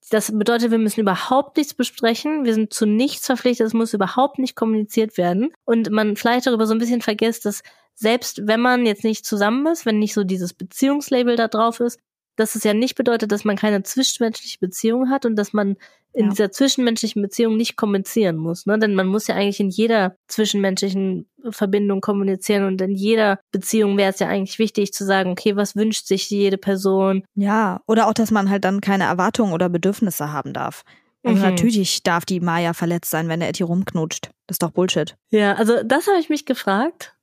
das 0.09 0.31
bedeutet, 0.37 0.71
wir 0.71 0.77
müssen 0.77 0.99
überhaupt 0.99 1.57
nichts 1.57 1.73
besprechen, 1.73 2.45
wir 2.45 2.53
sind 2.53 2.73
zu 2.73 2.85
nichts 2.85 3.25
verpflichtet, 3.25 3.67
es 3.67 3.73
muss 3.73 3.93
überhaupt 3.93 4.37
nicht 4.37 4.55
kommuniziert 4.55 5.17
werden. 5.17 5.53
Und 5.65 5.89
man 5.89 6.15
vielleicht 6.15 6.45
darüber 6.45 6.67
so 6.67 6.73
ein 6.73 6.79
bisschen 6.79 7.01
vergisst, 7.01 7.45
dass 7.45 7.61
selbst 7.95 8.47
wenn 8.47 8.59
man 8.59 8.85
jetzt 8.85 9.03
nicht 9.03 9.25
zusammen 9.25 9.67
ist, 9.67 9.85
wenn 9.85 9.99
nicht 9.99 10.13
so 10.13 10.23
dieses 10.23 10.53
Beziehungslabel 10.53 11.35
da 11.35 11.47
drauf 11.47 11.79
ist, 11.79 11.99
dass 12.35 12.55
es 12.55 12.63
ja 12.63 12.73
nicht 12.73 12.95
bedeutet, 12.95 13.31
dass 13.31 13.45
man 13.45 13.55
keine 13.55 13.83
zwischenmenschliche 13.83 14.57
Beziehung 14.59 15.09
hat 15.09 15.25
und 15.25 15.35
dass 15.35 15.53
man 15.53 15.77
in 16.13 16.25
ja. 16.25 16.29
dieser 16.31 16.51
zwischenmenschlichen 16.51 17.21
Beziehung 17.21 17.57
nicht 17.57 17.75
kommunizieren 17.75 18.37
muss. 18.37 18.65
Ne? 18.65 18.77
Denn 18.77 18.93
man 18.93 19.07
muss 19.07 19.27
ja 19.27 19.35
eigentlich 19.35 19.59
in 19.59 19.69
jeder 19.69 20.15
zwischenmenschlichen 20.27 21.27
Verbindung 21.49 22.01
kommunizieren 22.01 22.65
und 22.65 22.81
in 22.81 22.91
jeder 22.91 23.39
Beziehung 23.51 23.97
wäre 23.97 24.11
es 24.11 24.19
ja 24.19 24.27
eigentlich 24.27 24.59
wichtig 24.59 24.93
zu 24.93 25.05
sagen, 25.05 25.31
okay, 25.31 25.55
was 25.55 25.75
wünscht 25.75 26.05
sich 26.05 26.29
jede 26.29 26.57
Person? 26.57 27.23
Ja, 27.35 27.81
oder 27.87 28.07
auch, 28.07 28.13
dass 28.13 28.31
man 28.31 28.49
halt 28.49 28.63
dann 28.63 28.79
keine 28.79 29.05
Erwartungen 29.05 29.53
oder 29.53 29.69
Bedürfnisse 29.69 30.31
haben 30.31 30.53
darf. 30.53 30.83
Also 31.23 31.37
mhm. 31.37 31.51
natürlich 31.51 32.03
darf 32.03 32.25
die 32.25 32.39
Maya 32.39 32.73
verletzt 32.73 33.09
sein, 33.09 33.27
wenn 33.27 33.39
der 33.39 33.49
Etty 33.49 33.63
rumknutscht. 33.63 34.29
Das 34.47 34.55
ist 34.55 34.63
doch 34.63 34.71
Bullshit. 34.71 35.15
Ja, 35.31 35.53
also 35.53 35.81
das 35.83 36.07
habe 36.07 36.19
ich 36.19 36.29
mich 36.29 36.45
gefragt, 36.45 37.15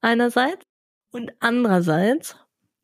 einerseits. 0.00 0.64
Und 1.10 1.32
andererseits 1.40 2.36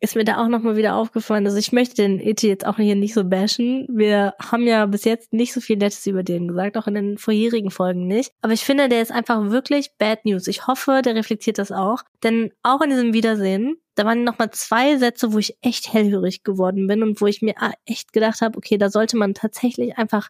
ist 0.04 0.16
mir 0.16 0.24
da 0.24 0.36
auch 0.36 0.48
nochmal 0.48 0.76
wieder 0.76 0.96
aufgefallen. 0.96 1.46
Also 1.46 1.56
ich 1.56 1.72
möchte 1.72 1.94
den 1.96 2.20
Eti 2.20 2.46
jetzt 2.46 2.66
auch 2.66 2.76
hier 2.76 2.94
nicht 2.94 3.14
so 3.14 3.24
bashen. 3.24 3.86
Wir 3.90 4.34
haben 4.38 4.66
ja 4.66 4.84
bis 4.84 5.04
jetzt 5.04 5.32
nicht 5.32 5.54
so 5.54 5.60
viel 5.60 5.78
Nettes 5.78 6.06
über 6.06 6.22
den 6.22 6.48
gesagt, 6.48 6.76
auch 6.76 6.86
in 6.86 6.94
den 6.94 7.16
vorherigen 7.16 7.70
Folgen 7.70 8.06
nicht. 8.06 8.30
Aber 8.42 8.52
ich 8.52 8.64
finde, 8.64 8.90
der 8.90 9.00
ist 9.00 9.12
einfach 9.12 9.50
wirklich 9.50 9.92
Bad 9.96 10.26
News. 10.26 10.46
Ich 10.46 10.66
hoffe, 10.66 11.00
der 11.02 11.14
reflektiert 11.14 11.56
das 11.56 11.72
auch. 11.72 12.02
Denn 12.22 12.52
auch 12.62 12.82
in 12.82 12.90
diesem 12.90 13.14
Wiedersehen, 13.14 13.78
da 13.94 14.04
waren 14.04 14.24
nochmal 14.24 14.50
zwei 14.50 14.98
Sätze, 14.98 15.32
wo 15.32 15.38
ich 15.38 15.56
echt 15.62 15.92
hellhörig 15.92 16.42
geworden 16.42 16.86
bin 16.86 17.02
und 17.02 17.20
wo 17.22 17.26
ich 17.26 17.40
mir 17.40 17.54
echt 17.86 18.12
gedacht 18.12 18.42
habe, 18.42 18.58
okay, 18.58 18.76
da 18.76 18.90
sollte 18.90 19.16
man 19.16 19.32
tatsächlich 19.32 19.96
einfach 19.96 20.28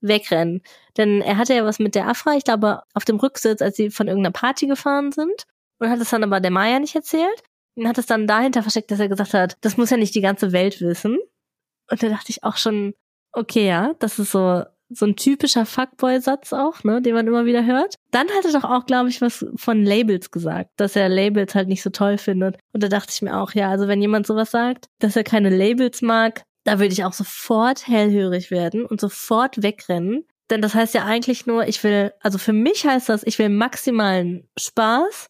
wegrennen. 0.00 0.62
Denn 0.96 1.20
er 1.20 1.36
hatte 1.36 1.54
ja 1.54 1.64
was 1.64 1.78
mit 1.78 1.94
der 1.94 2.08
Afra, 2.08 2.34
ich 2.34 2.44
glaube, 2.44 2.82
auf 2.92 3.04
dem 3.04 3.16
Rücksitz, 3.16 3.62
als 3.62 3.76
sie 3.76 3.90
von 3.90 4.08
irgendeiner 4.08 4.32
Party 4.32 4.66
gefahren 4.66 5.12
sind. 5.12 5.46
Und 5.78 5.90
hat 5.90 6.00
es 6.00 6.10
dann 6.10 6.24
aber 6.24 6.40
der 6.40 6.50
Maya 6.50 6.78
nicht 6.78 6.94
erzählt 6.94 7.42
und 7.76 7.88
hat 7.88 7.98
es 7.98 8.06
dann 8.06 8.26
dahinter 8.26 8.62
versteckt, 8.62 8.90
dass 8.90 9.00
er 9.00 9.08
gesagt 9.08 9.34
hat, 9.34 9.56
das 9.60 9.76
muss 9.76 9.90
ja 9.90 9.96
nicht 9.96 10.14
die 10.14 10.20
ganze 10.20 10.52
Welt 10.52 10.80
wissen. 10.80 11.18
Und 11.90 12.02
da 12.02 12.08
dachte 12.08 12.30
ich 12.30 12.44
auch 12.44 12.56
schon, 12.56 12.94
okay, 13.32 13.66
ja, 13.66 13.94
das 13.98 14.18
ist 14.18 14.32
so 14.32 14.64
so 14.94 15.06
ein 15.06 15.16
typischer 15.16 15.66
Fuckboy-Satz 15.66 16.52
auch, 16.52 16.84
ne, 16.84 17.02
den 17.02 17.14
man 17.14 17.26
immer 17.26 17.44
wieder 17.44 17.64
hört. 17.64 17.96
Dann 18.10 18.28
hat 18.28 18.44
er 18.44 18.52
doch 18.52 18.64
auch, 18.64 18.86
glaube 18.86 19.08
ich, 19.08 19.20
was 19.20 19.44
von 19.56 19.84
Labels 19.84 20.30
gesagt, 20.30 20.70
dass 20.76 20.96
er 20.96 21.08
Labels 21.08 21.54
halt 21.54 21.68
nicht 21.68 21.82
so 21.82 21.90
toll 21.90 22.18
findet. 22.18 22.58
Und 22.72 22.82
da 22.82 22.88
dachte 22.88 23.12
ich 23.14 23.22
mir 23.22 23.38
auch, 23.38 23.52
ja, 23.52 23.70
also 23.70 23.88
wenn 23.88 24.00
jemand 24.00 24.26
sowas 24.26 24.50
sagt, 24.50 24.86
dass 24.98 25.16
er 25.16 25.24
keine 25.24 25.50
Labels 25.50 26.02
mag, 26.02 26.42
da 26.64 26.78
würde 26.78 26.92
ich 26.92 27.04
auch 27.04 27.12
sofort 27.12 27.86
hellhörig 27.86 28.50
werden 28.50 28.84
und 28.84 29.00
sofort 29.00 29.62
wegrennen. 29.62 30.24
Denn 30.50 30.62
das 30.62 30.74
heißt 30.74 30.94
ja 30.94 31.04
eigentlich 31.04 31.46
nur, 31.46 31.66
ich 31.66 31.82
will, 31.82 32.12
also 32.20 32.38
für 32.38 32.52
mich 32.52 32.86
heißt 32.86 33.08
das, 33.08 33.24
ich 33.24 33.38
will 33.38 33.48
maximalen 33.48 34.48
Spaß, 34.58 35.28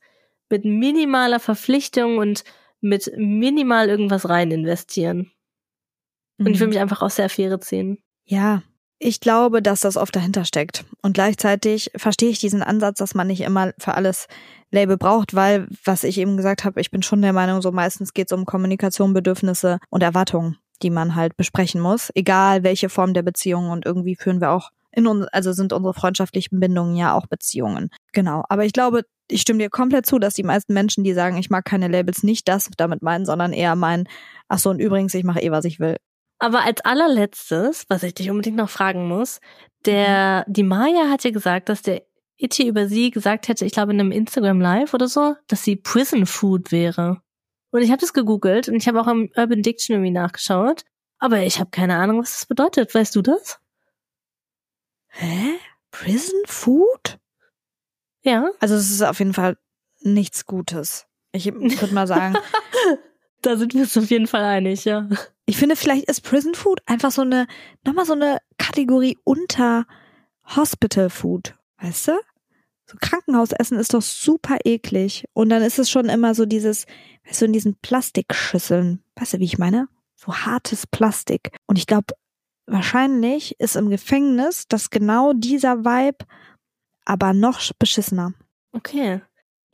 mit 0.53 0.65
minimaler 0.65 1.41
Verpflichtung 1.41 2.19
und 2.19 2.45
mit 2.81 3.11
minimal 3.17 3.89
irgendwas 3.89 4.29
rein 4.29 4.53
investieren. 4.53 5.33
Mhm. 6.39 6.47
Und 6.47 6.53
ich 6.53 6.61
will 6.61 6.69
mhm. 6.69 6.75
mich 6.75 6.81
einfach 6.81 7.03
aus 7.03 7.17
der 7.17 7.25
Affäre 7.25 7.59
ziehen. 7.59 7.99
Ja, 8.25 8.63
ich 9.05 9.19
glaube, 9.19 9.63
dass 9.63 9.81
das 9.81 9.97
oft 9.97 10.15
dahinter 10.15 10.45
steckt. 10.45 10.85
Und 11.03 11.15
gleichzeitig 11.15 11.91
verstehe 11.97 12.31
ich 12.31 12.39
diesen 12.39 12.63
Ansatz, 12.63 12.99
dass 12.99 13.17
man 13.17 13.27
nicht 13.27 13.41
immer 13.41 13.73
für 13.79 13.95
alles 13.95 14.29
Label 14.71 14.97
braucht, 14.97 15.35
weil, 15.35 15.67
was 15.85 16.05
ich 16.05 16.19
eben 16.19 16.37
gesagt 16.37 16.65
habe, 16.65 16.81
ich 16.81 16.93
bin 16.93 17.03
schon 17.03 17.21
der 17.21 17.33
Meinung, 17.33 17.63
so 17.63 17.73
meistens 17.73 18.15
geht 18.15 18.31
es 18.31 18.37
um 18.37 18.45
Kommunikation, 18.45 19.13
Bedürfnisse 19.13 19.81
und 19.91 20.05
Erwartungen, 20.05 20.57
die 20.83 20.91
man 20.91 21.17
halt 21.17 21.37
besprechen 21.37 21.81
muss, 21.81 22.13
egal 22.15 22.63
welche 22.63 22.89
Form 22.89 23.13
der 23.13 23.23
Beziehung. 23.23 23.71
Und 23.71 23.87
irgendwie 23.87 24.15
führen 24.15 24.41
wir 24.41 24.51
auch 24.51 24.71
in 24.93 25.07
uns, 25.07 25.27
also 25.29 25.53
sind 25.53 25.73
unsere 25.73 25.95
freundschaftlichen 25.95 26.61
Bindungen 26.61 26.97
ja 26.97 27.15
auch 27.15 27.27
Beziehungen. 27.27 27.91
Genau. 28.13 28.45
Aber 28.49 28.65
ich 28.65 28.73
glaube, 28.73 29.03
ich 29.29 29.41
stimme 29.41 29.59
dir 29.59 29.71
komplett 29.71 30.07
zu, 30.07 30.19
dass 30.19 30.35
die 30.35 30.43
meisten 30.43 30.75
Menschen, 30.75 31.05
die 31.05 31.15
sagen, 31.15 31.39
ich 31.39 31.51
mag 31.51 31.65
keine 31.65 31.89
Labels, 31.89 32.23
nicht 32.23 32.49
das 32.49 32.69
damit 32.77 33.03
meinen, 33.03 33.25
sondern 33.25 33.53
eher 33.53 33.75
meinen, 33.77 34.09
ach 34.49 34.59
so, 34.59 34.71
und 34.71 34.81
übrigens, 34.81 35.15
ich 35.15 35.25
mache 35.25 35.41
eh, 35.41 35.51
was 35.51 35.65
ich 35.65 35.81
will. 35.81 35.97
Aber 36.39 36.65
als 36.65 36.85
allerletztes, 36.85 37.85
was 37.89 38.03
ich 38.03 38.15
dich 38.15 38.31
unbedingt 38.31 38.57
noch 38.57 38.69
fragen 38.69 39.07
muss, 39.07 39.41
der, 39.87 40.45
die 40.49 40.65
Maya 40.65 41.09
hat 41.09 41.25
ja 41.25 41.31
gesagt, 41.31 41.69
dass 41.69 41.83
der 41.83 42.03
Itchy 42.37 42.67
über 42.67 42.89
sie 42.89 43.11
gesagt 43.11 43.49
hätte, 43.49 43.65
ich 43.65 43.73
glaube 43.73 43.93
in 43.93 44.01
einem 44.01 44.11
Instagram 44.11 44.61
Live 44.61 44.95
oder 44.95 45.07
so, 45.09 45.37
dass 45.47 45.63
sie 45.63 45.77
Prison 45.77 46.27
Food 46.27 46.73
wäre. 46.73 47.21
Und 47.71 47.83
ich 47.83 47.91
habe 47.91 48.01
das 48.01 48.13
gegoogelt 48.13 48.69
und 48.69 48.75
ich 48.75 48.89
habe 48.89 49.01
auch 49.01 49.07
im 49.07 49.31
Urban 49.37 49.63
Dictionary 49.63 50.11
nachgeschaut, 50.11 50.83
aber 51.19 51.41
ich 51.43 51.61
habe 51.61 51.71
keine 51.71 51.97
Ahnung, 51.97 52.21
was 52.21 52.33
das 52.33 52.47
bedeutet. 52.47 52.95
Weißt 52.95 53.15
du 53.15 53.23
das? 53.23 53.62
Hä? 55.13 55.59
Prison 55.91 56.41
Food? 56.47 57.19
Ja. 58.23 58.51
Also 58.61 58.75
es 58.75 58.91
ist 58.91 59.03
auf 59.03 59.19
jeden 59.19 59.35
Fall 59.35 59.57
nichts 60.01 60.47
Gutes. 60.47 61.07
Ich 61.33 61.47
würde 61.47 61.95
mal 61.95 62.07
sagen. 62.07 62.35
da 63.43 63.57
sind 63.57 63.75
wir 63.75 63.83
uns 63.83 63.97
auf 63.97 64.11
jeden 64.11 64.27
Fall 64.27 64.43
einig, 64.43 64.85
ja. 64.85 65.09
Ich 65.47 65.57
finde, 65.57 65.77
vielleicht 65.77 66.09
ist 66.09 66.23
Prison 66.23 66.55
Food 66.55 66.81
einfach 66.87 67.11
so 67.11 67.23
eine, 67.23 67.47
nochmal 67.85 68.07
so 68.07 68.15
eine 68.15 68.39
Kategorie 68.59 69.19
unter 69.25 69.87
Hospital 70.57 71.11
Food, 71.11 71.55
weißt 71.79 72.09
du? 72.09 72.13
So 72.87 72.97
Krankenhausessen 73.01 73.79
ist 73.79 73.95
doch 73.95 74.03
super 74.03 74.59
eklig. 74.65 75.25
Und 75.33 75.49
dann 75.49 75.63
ist 75.63 75.79
es 75.79 75.91
schon 75.91 76.09
immer 76.09 76.35
so 76.35 76.47
dieses, 76.47 76.87
weißt 77.27 77.43
du, 77.43 77.45
in 77.47 77.53
diesen 77.53 77.77
Plastikschüsseln. 77.77 79.03
Weißt 79.17 79.35
du, 79.35 79.39
wie 79.39 79.45
ich 79.45 79.59
meine? 79.59 79.89
So 80.15 80.35
hartes 80.35 80.87
Plastik. 80.87 81.51
Und 81.67 81.79
ich 81.79 81.87
glaube, 81.87 82.15
wahrscheinlich 82.67 83.59
ist 83.61 83.77
im 83.77 83.91
Gefängnis 83.91 84.67
das 84.69 84.91
genau 84.91 85.33
dieser 85.33 85.85
Vibe 85.85 86.25
aber 87.05 87.33
noch 87.33 87.61
beschissener. 87.79 88.33
Okay. 88.73 89.21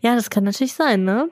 Ja, 0.00 0.14
das 0.14 0.30
kann 0.30 0.44
natürlich 0.44 0.74
sein, 0.74 1.04
ne? 1.04 1.30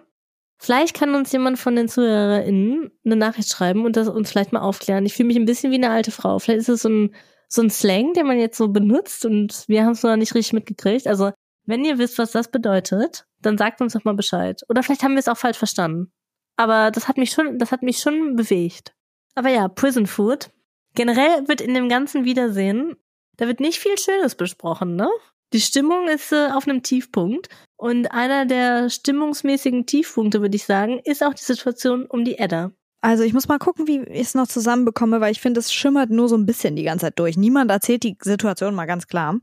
Vielleicht 0.59 0.95
kann 0.95 1.14
uns 1.14 1.33
jemand 1.33 1.59
von 1.59 1.77
den 1.77 1.88
ZuhörerInnen 1.88 2.90
eine 3.05 3.16
Nachricht 3.16 3.51
schreiben 3.51 3.85
und 3.85 3.97
das 3.97 4.09
uns 4.09 4.31
vielleicht 4.31 4.53
mal 4.53 4.61
aufklären. 4.61 5.05
Ich 5.05 5.14
fühle 5.14 5.29
mich 5.29 5.37
ein 5.37 5.45
bisschen 5.45 5.71
wie 5.71 5.77
eine 5.77 5.90
alte 5.90 6.11
Frau. 6.11 6.38
Vielleicht 6.38 6.61
ist 6.61 6.69
es 6.69 6.83
so 6.83 6.88
ein, 6.88 7.14
so 7.49 7.62
ein 7.62 7.71
Slang, 7.71 8.14
den 8.14 8.27
man 8.27 8.38
jetzt 8.38 8.57
so 8.57 8.69
benutzt 8.69 9.27
und 9.27 9.64
wir 9.69 9.85
haben 9.85 9.92
es 9.92 10.03
noch 10.03 10.16
nicht 10.16 10.35
richtig 10.35 10.55
mitgekriegt. 10.55 11.07
Also, 11.07 11.31
wenn 11.66 11.85
ihr 11.85 11.99
wisst, 11.99 12.19
was 12.19 12.33
das 12.33 12.51
bedeutet, 12.51 13.27
dann 13.42 13.59
sagt 13.59 13.81
uns 13.81 13.92
doch 13.92 14.05
mal 14.05 14.14
Bescheid. 14.14 14.62
Oder 14.69 14.83
vielleicht 14.83 15.03
haben 15.03 15.12
wir 15.12 15.19
es 15.19 15.29
auch 15.29 15.37
falsch 15.37 15.59
verstanden. 15.59 16.12
Aber 16.57 16.90
das 16.90 17.07
hat 17.07 17.19
mich 17.19 17.33
schon, 17.33 17.59
das 17.59 17.71
hat 17.71 17.83
mich 17.83 17.99
schon 17.99 18.35
bewegt. 18.35 18.95
Aber 19.35 19.51
ja, 19.51 19.69
Prison 19.69 20.07
Food. 20.07 20.51
Generell 20.96 21.46
wird 21.46 21.61
in 21.61 21.74
dem 21.74 21.88
ganzen 21.88 22.24
Wiedersehen, 22.24 22.96
da 23.37 23.46
wird 23.46 23.61
nicht 23.61 23.78
viel 23.78 23.96
Schönes 23.98 24.35
besprochen, 24.35 24.96
ne? 24.96 25.09
Die 25.52 25.61
Stimmung 25.61 26.09
ist 26.09 26.32
äh, 26.32 26.48
auf 26.52 26.66
einem 26.66 26.82
Tiefpunkt. 26.82 27.48
Und 27.76 28.11
einer 28.11 28.46
der 28.46 28.88
stimmungsmäßigen 28.88 29.87
Tiefpunkte, 29.87 30.40
würde 30.40 30.56
ich 30.56 30.64
sagen, 30.64 30.98
ist 31.04 31.22
auch 31.22 31.35
die 31.35 31.44
Situation 31.44 32.06
um 32.06 32.24
die 32.24 32.38
Edda. 32.38 32.72
Also 33.02 33.22
ich 33.22 33.35
muss 33.35 33.46
mal 33.46 33.59
gucken, 33.59 33.87
wie 33.87 34.00
ich 34.00 34.28
es 34.28 34.35
noch 34.35 34.48
zusammenbekomme, 34.48 35.20
weil 35.20 35.30
ich 35.30 35.40
finde, 35.40 35.61
es 35.61 35.72
schimmert 35.72 36.11
nur 36.11 36.28
so 36.28 36.37
ein 36.37 36.46
bisschen 36.46 36.74
die 36.74 36.82
ganze 36.82 37.06
Zeit 37.06 37.18
durch. 37.18 37.37
Niemand 37.37 37.70
erzählt 37.70 38.02
die 38.02 38.16
Situation 38.20 38.74
mal 38.74 38.87
ganz 38.87 39.06
klar. 39.06 39.38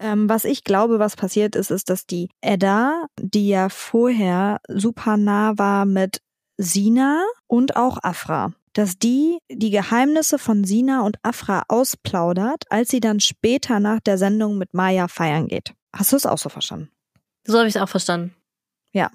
Ähm, 0.00 0.28
was 0.28 0.44
ich 0.44 0.64
glaube, 0.64 0.98
was 0.98 1.14
passiert 1.14 1.54
ist, 1.54 1.70
ist, 1.70 1.90
dass 1.90 2.06
die 2.06 2.30
Edda, 2.40 3.06
die 3.20 3.48
ja 3.48 3.68
vorher 3.68 4.60
super 4.68 5.16
nah 5.16 5.56
war 5.56 5.84
mit 5.84 6.20
Sina 6.58 7.22
und 7.46 7.76
auch 7.76 7.98
Afra, 8.02 8.52
dass 8.76 8.98
die 8.98 9.38
die 9.50 9.70
Geheimnisse 9.70 10.38
von 10.38 10.64
Sina 10.64 11.02
und 11.02 11.16
Afra 11.22 11.64
ausplaudert, 11.68 12.64
als 12.68 12.90
sie 12.90 13.00
dann 13.00 13.20
später 13.20 13.80
nach 13.80 14.00
der 14.00 14.18
Sendung 14.18 14.58
mit 14.58 14.74
Maya 14.74 15.08
feiern 15.08 15.48
geht. 15.48 15.72
Hast 15.94 16.12
du 16.12 16.16
es 16.16 16.26
auch 16.26 16.36
so 16.36 16.50
verstanden? 16.50 16.90
So 17.46 17.58
habe 17.58 17.68
ich 17.68 17.74
es 17.74 17.80
auch 17.80 17.88
verstanden. 17.88 18.34
Ja, 18.92 19.10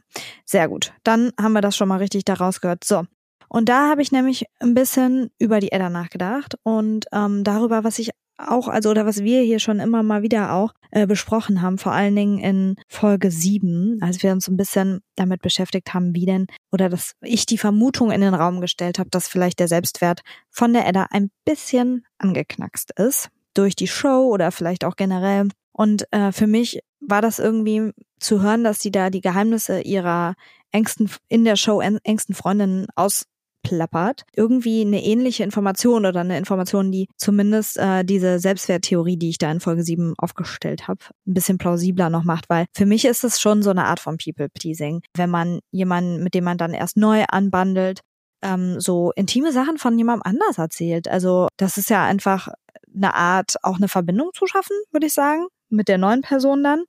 sehr 0.45 0.67
gut. 0.67 0.93
Dann 1.03 1.31
haben 1.39 1.53
wir 1.53 1.61
das 1.61 1.77
schon 1.77 1.87
mal 1.87 1.97
richtig 1.97 2.25
daraus 2.25 2.61
gehört. 2.61 2.83
So. 2.83 3.03
Und 3.49 3.69
da 3.69 3.89
habe 3.89 4.01
ich 4.01 4.11
nämlich 4.11 4.45
ein 4.59 4.73
bisschen 4.73 5.29
über 5.37 5.59
die 5.59 5.71
Edda 5.71 5.89
nachgedacht 5.89 6.55
und 6.63 7.05
ähm, 7.11 7.43
darüber, 7.43 7.83
was 7.83 7.99
ich 7.99 8.11
auch, 8.49 8.67
also 8.67 8.89
oder 8.89 9.05
was 9.05 9.23
wir 9.23 9.41
hier 9.41 9.59
schon 9.59 9.79
immer 9.79 10.03
mal 10.03 10.21
wieder 10.21 10.53
auch 10.53 10.73
äh, 10.91 11.07
besprochen 11.07 11.61
haben, 11.61 11.77
vor 11.77 11.91
allen 11.91 12.15
Dingen 12.15 12.39
in 12.39 12.75
Folge 12.87 13.31
7, 13.31 13.99
als 14.01 14.23
wir 14.23 14.31
uns 14.31 14.47
ein 14.47 14.57
bisschen 14.57 15.01
damit 15.15 15.41
beschäftigt 15.41 15.93
haben, 15.93 16.15
wie 16.15 16.25
denn, 16.25 16.47
oder 16.71 16.89
dass 16.89 17.13
ich 17.21 17.45
die 17.45 17.57
Vermutung 17.57 18.11
in 18.11 18.21
den 18.21 18.33
Raum 18.33 18.61
gestellt 18.61 18.99
habe, 18.99 19.09
dass 19.09 19.27
vielleicht 19.27 19.59
der 19.59 19.67
Selbstwert 19.67 20.21
von 20.49 20.73
der 20.73 20.87
Edda 20.87 21.07
ein 21.11 21.29
bisschen 21.45 22.05
angeknackst 22.17 22.91
ist 22.99 23.29
durch 23.53 23.75
die 23.75 23.87
Show 23.87 24.29
oder 24.31 24.51
vielleicht 24.51 24.85
auch 24.85 24.95
generell. 24.95 25.49
Und 25.71 26.05
äh, 26.11 26.31
für 26.31 26.47
mich 26.47 26.79
war 26.99 27.21
das 27.21 27.39
irgendwie 27.39 27.91
zu 28.19 28.41
hören, 28.41 28.63
dass 28.63 28.79
sie 28.79 28.91
da 28.91 29.09
die 29.09 29.21
Geheimnisse 29.21 29.81
ihrer 29.81 30.35
engsten 30.71 31.09
in 31.27 31.43
der 31.43 31.55
Show 31.55 31.81
engsten 31.81 32.35
Freundinnen 32.35 32.87
aus 32.95 33.25
plappert, 33.61 34.23
irgendwie 34.35 34.81
eine 34.81 35.03
ähnliche 35.03 35.43
Information 35.43 36.05
oder 36.05 36.21
eine 36.21 36.37
Information, 36.37 36.91
die 36.91 37.07
zumindest 37.17 37.77
äh, 37.77 38.03
diese 38.03 38.39
Selbstwerttheorie, 38.39 39.17
die 39.17 39.29
ich 39.29 39.37
da 39.37 39.51
in 39.51 39.59
Folge 39.59 39.83
7 39.83 40.13
aufgestellt 40.17 40.87
habe, 40.87 40.99
ein 41.27 41.33
bisschen 41.33 41.57
plausibler 41.57 42.09
noch 42.09 42.23
macht, 42.23 42.49
weil 42.49 42.65
für 42.75 42.85
mich 42.85 43.05
ist 43.05 43.23
es 43.23 43.39
schon 43.39 43.63
so 43.63 43.69
eine 43.69 43.85
Art 43.85 43.99
von 43.99 44.17
People-Pleasing, 44.17 45.01
wenn 45.15 45.29
man 45.29 45.59
jemanden, 45.71 46.23
mit 46.23 46.33
dem 46.33 46.43
man 46.43 46.57
dann 46.57 46.73
erst 46.73 46.97
neu 46.97 47.23
anbandelt, 47.27 48.01
ähm, 48.41 48.79
so 48.79 49.11
intime 49.15 49.51
Sachen 49.51 49.77
von 49.77 49.97
jemandem 49.97 50.23
anders 50.25 50.57
erzählt. 50.57 51.07
Also 51.07 51.47
das 51.57 51.77
ist 51.77 51.89
ja 51.89 52.03
einfach 52.03 52.49
eine 52.93 53.13
Art, 53.13 53.55
auch 53.63 53.77
eine 53.77 53.87
Verbindung 53.87 54.31
zu 54.33 54.47
schaffen, 54.47 54.75
würde 54.91 55.07
ich 55.07 55.13
sagen, 55.13 55.47
mit 55.69 55.87
der 55.87 55.97
neuen 55.97 56.21
Person 56.21 56.63
dann 56.63 56.83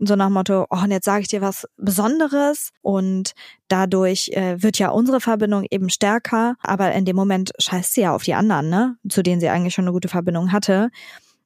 so 0.00 0.16
nach 0.16 0.30
Motto, 0.30 0.66
oh, 0.70 0.82
und 0.82 0.90
jetzt 0.90 1.04
sage 1.04 1.22
ich 1.22 1.28
dir 1.28 1.42
was 1.42 1.66
Besonderes 1.76 2.70
und 2.80 3.32
dadurch 3.68 4.30
äh, 4.32 4.62
wird 4.62 4.78
ja 4.78 4.90
unsere 4.90 5.20
Verbindung 5.20 5.66
eben 5.70 5.90
stärker, 5.90 6.56
aber 6.62 6.92
in 6.92 7.04
dem 7.04 7.16
Moment 7.16 7.52
scheißt 7.58 7.94
sie 7.94 8.02
ja 8.02 8.14
auf 8.14 8.22
die 8.22 8.34
anderen, 8.34 8.70
ne, 8.70 8.96
zu 9.08 9.22
denen 9.22 9.40
sie 9.40 9.48
eigentlich 9.50 9.74
schon 9.74 9.84
eine 9.84 9.92
gute 9.92 10.08
Verbindung 10.08 10.52
hatte. 10.52 10.90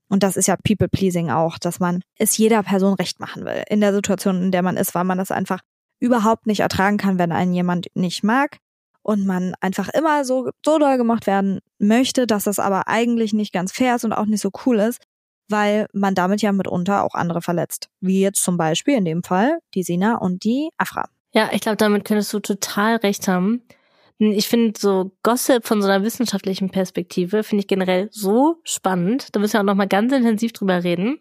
Und 0.08 0.22
das 0.22 0.36
ist 0.36 0.46
ja 0.46 0.56
People-Pleasing 0.56 1.30
auch, 1.30 1.58
dass 1.58 1.80
man 1.80 2.02
es 2.18 2.36
jeder 2.36 2.62
Person 2.62 2.94
recht 2.94 3.18
machen 3.18 3.44
will. 3.44 3.64
In 3.68 3.80
der 3.80 3.92
Situation, 3.92 4.42
in 4.44 4.52
der 4.52 4.62
man 4.62 4.76
ist, 4.76 4.94
weil 4.94 5.04
man 5.04 5.18
das 5.18 5.30
einfach 5.30 5.60
überhaupt 5.98 6.46
nicht 6.46 6.60
ertragen 6.60 6.98
kann, 6.98 7.18
wenn 7.18 7.32
einen 7.32 7.54
jemand 7.54 7.88
nicht 7.94 8.22
mag 8.22 8.58
und 9.02 9.26
man 9.26 9.54
einfach 9.60 9.88
immer 9.88 10.24
so, 10.24 10.50
so 10.64 10.78
doll 10.78 10.96
gemacht 10.96 11.26
werden 11.26 11.60
möchte, 11.78 12.26
dass 12.26 12.44
das 12.44 12.58
aber 12.58 12.86
eigentlich 12.86 13.32
nicht 13.32 13.52
ganz 13.52 13.72
fair 13.72 13.96
ist 13.96 14.04
und 14.04 14.12
auch 14.12 14.26
nicht 14.26 14.40
so 14.40 14.50
cool 14.64 14.78
ist 14.78 15.00
weil 15.48 15.86
man 15.92 16.14
damit 16.14 16.42
ja 16.42 16.52
mitunter 16.52 17.04
auch 17.04 17.14
andere 17.14 17.42
verletzt. 17.42 17.88
Wie 18.00 18.20
jetzt 18.20 18.42
zum 18.42 18.56
Beispiel 18.56 18.96
in 18.96 19.04
dem 19.04 19.22
Fall 19.22 19.58
die 19.74 19.82
Sina 19.82 20.16
und 20.16 20.44
die 20.44 20.70
Afra. 20.78 21.08
Ja, 21.32 21.50
ich 21.52 21.60
glaube, 21.60 21.76
damit 21.76 22.04
könntest 22.04 22.32
du 22.32 22.40
total 22.40 22.96
recht 22.96 23.26
haben. 23.28 23.62
Ich 24.18 24.48
finde 24.48 24.78
so 24.78 25.12
Gossip 25.22 25.66
von 25.66 25.82
so 25.82 25.88
einer 25.88 26.04
wissenschaftlichen 26.04 26.70
Perspektive 26.70 27.42
finde 27.42 27.62
ich 27.62 27.66
generell 27.66 28.08
so 28.12 28.60
spannend. 28.62 29.34
Da 29.34 29.40
müssen 29.40 29.54
wir 29.54 29.60
auch 29.60 29.64
noch 29.64 29.74
mal 29.74 29.88
ganz 29.88 30.12
intensiv 30.12 30.52
drüber 30.52 30.84
reden. 30.84 31.18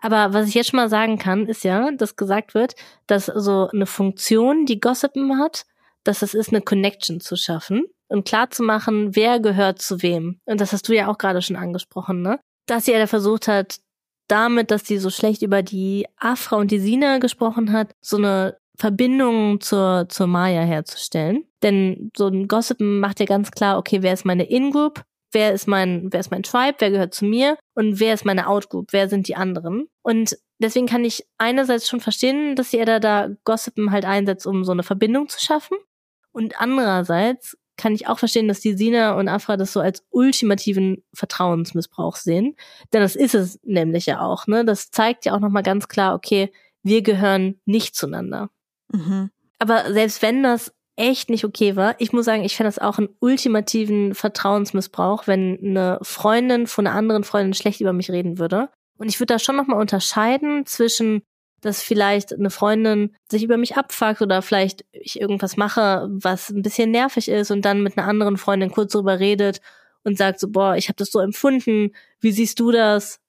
Aber 0.00 0.32
was 0.32 0.48
ich 0.48 0.54
jetzt 0.54 0.70
schon 0.70 0.78
mal 0.78 0.88
sagen 0.88 1.18
kann, 1.18 1.46
ist 1.46 1.62
ja, 1.62 1.90
dass 1.92 2.16
gesagt 2.16 2.54
wird, 2.54 2.74
dass 3.06 3.26
so 3.26 3.68
eine 3.68 3.84
Funktion, 3.84 4.64
die 4.64 4.80
Gossipen 4.80 5.38
hat, 5.38 5.66
dass 6.04 6.22
es 6.22 6.32
ist, 6.32 6.48
eine 6.48 6.62
Connection 6.62 7.20
zu 7.20 7.36
schaffen 7.36 7.84
und 8.08 8.24
klar 8.26 8.50
zu 8.50 8.62
machen, 8.62 9.14
wer 9.14 9.40
gehört 9.40 9.82
zu 9.82 10.02
wem. 10.02 10.40
Und 10.46 10.62
das 10.62 10.72
hast 10.72 10.88
du 10.88 10.94
ja 10.94 11.08
auch 11.08 11.18
gerade 11.18 11.42
schon 11.42 11.56
angesprochen, 11.56 12.22
ne? 12.22 12.40
Dass 12.70 12.84
sie 12.84 12.92
ja 12.92 13.06
versucht 13.08 13.48
hat, 13.48 13.80
damit, 14.28 14.70
dass 14.70 14.86
sie 14.86 14.98
so 14.98 15.10
schlecht 15.10 15.42
über 15.42 15.60
die 15.60 16.06
Afra 16.16 16.56
und 16.56 16.70
die 16.70 16.78
Sina 16.78 17.18
gesprochen 17.18 17.72
hat, 17.72 17.96
so 18.00 18.16
eine 18.16 18.58
Verbindung 18.78 19.60
zur, 19.60 20.06
zur 20.08 20.28
Maya 20.28 20.62
herzustellen. 20.62 21.44
Denn 21.64 22.12
so 22.16 22.28
ein 22.28 22.46
Gossipen 22.46 23.00
macht 23.00 23.18
ja 23.18 23.26
ganz 23.26 23.50
klar, 23.50 23.76
okay, 23.76 24.02
wer 24.02 24.12
ist 24.12 24.24
meine 24.24 24.44
In-Group, 24.44 25.02
wer 25.32 25.52
ist 25.52 25.66
mein, 25.66 26.12
wer 26.12 26.20
ist 26.20 26.30
mein 26.30 26.44
Tribe, 26.44 26.76
wer 26.78 26.90
gehört 26.92 27.12
zu 27.12 27.24
mir 27.24 27.58
und 27.74 27.98
wer 27.98 28.14
ist 28.14 28.24
meine 28.24 28.46
Out-Group, 28.46 28.92
wer 28.92 29.08
sind 29.08 29.26
die 29.26 29.34
anderen. 29.34 29.88
Und 30.02 30.38
deswegen 30.60 30.86
kann 30.86 31.04
ich 31.04 31.26
einerseits 31.38 31.88
schon 31.88 32.00
verstehen, 32.00 32.54
dass 32.54 32.70
die 32.70 32.78
Edda 32.78 33.00
da 33.00 33.30
Gossipen 33.42 33.90
halt 33.90 34.04
einsetzt, 34.04 34.46
um 34.46 34.64
so 34.64 34.70
eine 34.70 34.84
Verbindung 34.84 35.28
zu 35.28 35.40
schaffen. 35.40 35.76
Und 36.30 36.60
andererseits 36.60 37.58
kann 37.80 37.94
ich 37.94 38.08
auch 38.08 38.18
verstehen, 38.18 38.46
dass 38.46 38.60
die 38.60 38.74
Sina 38.74 39.14
und 39.14 39.28
Afra 39.28 39.56
das 39.56 39.72
so 39.72 39.80
als 39.80 40.04
ultimativen 40.10 41.02
Vertrauensmissbrauch 41.14 42.16
sehen. 42.16 42.54
Denn 42.92 43.00
das 43.00 43.16
ist 43.16 43.34
es 43.34 43.58
nämlich 43.62 44.04
ja 44.04 44.20
auch, 44.20 44.46
ne? 44.46 44.66
Das 44.66 44.90
zeigt 44.90 45.24
ja 45.24 45.34
auch 45.34 45.40
nochmal 45.40 45.62
ganz 45.62 45.88
klar, 45.88 46.14
okay, 46.14 46.52
wir 46.82 47.00
gehören 47.00 47.58
nicht 47.64 47.96
zueinander. 47.96 48.50
Mhm. 48.92 49.30
Aber 49.58 49.90
selbst 49.92 50.20
wenn 50.20 50.42
das 50.42 50.74
echt 50.96 51.30
nicht 51.30 51.46
okay 51.46 51.74
war, 51.74 51.94
ich 51.98 52.12
muss 52.12 52.26
sagen, 52.26 52.44
ich 52.44 52.54
fände 52.54 52.68
das 52.68 52.78
auch 52.78 52.98
einen 52.98 53.08
ultimativen 53.18 54.14
Vertrauensmissbrauch, 54.14 55.26
wenn 55.26 55.58
eine 55.62 55.98
Freundin 56.02 56.66
von 56.66 56.86
einer 56.86 56.96
anderen 56.96 57.24
Freundin 57.24 57.54
schlecht 57.54 57.80
über 57.80 57.94
mich 57.94 58.10
reden 58.10 58.38
würde. 58.38 58.68
Und 58.98 59.08
ich 59.08 59.18
würde 59.18 59.32
da 59.34 59.38
schon 59.38 59.56
nochmal 59.56 59.80
unterscheiden 59.80 60.66
zwischen 60.66 61.22
dass 61.60 61.82
vielleicht 61.82 62.32
eine 62.32 62.50
Freundin 62.50 63.14
sich 63.30 63.42
über 63.42 63.56
mich 63.56 63.76
abfuckt 63.76 64.22
oder 64.22 64.42
vielleicht 64.42 64.84
ich 64.92 65.20
irgendwas 65.20 65.56
mache, 65.56 66.08
was 66.10 66.50
ein 66.50 66.62
bisschen 66.62 66.90
nervig 66.90 67.28
ist 67.28 67.50
und 67.50 67.64
dann 67.64 67.82
mit 67.82 67.96
einer 67.98 68.08
anderen 68.08 68.36
Freundin 68.36 68.70
kurz 68.70 68.92
drüber 68.92 69.18
redet 69.18 69.60
und 70.04 70.16
sagt 70.18 70.40
so, 70.40 70.48
boah, 70.48 70.76
ich 70.76 70.88
habe 70.88 70.96
das 70.96 71.10
so 71.10 71.20
empfunden, 71.20 71.92
wie 72.20 72.32
siehst 72.32 72.58
du 72.60 72.70
das? 72.70 73.20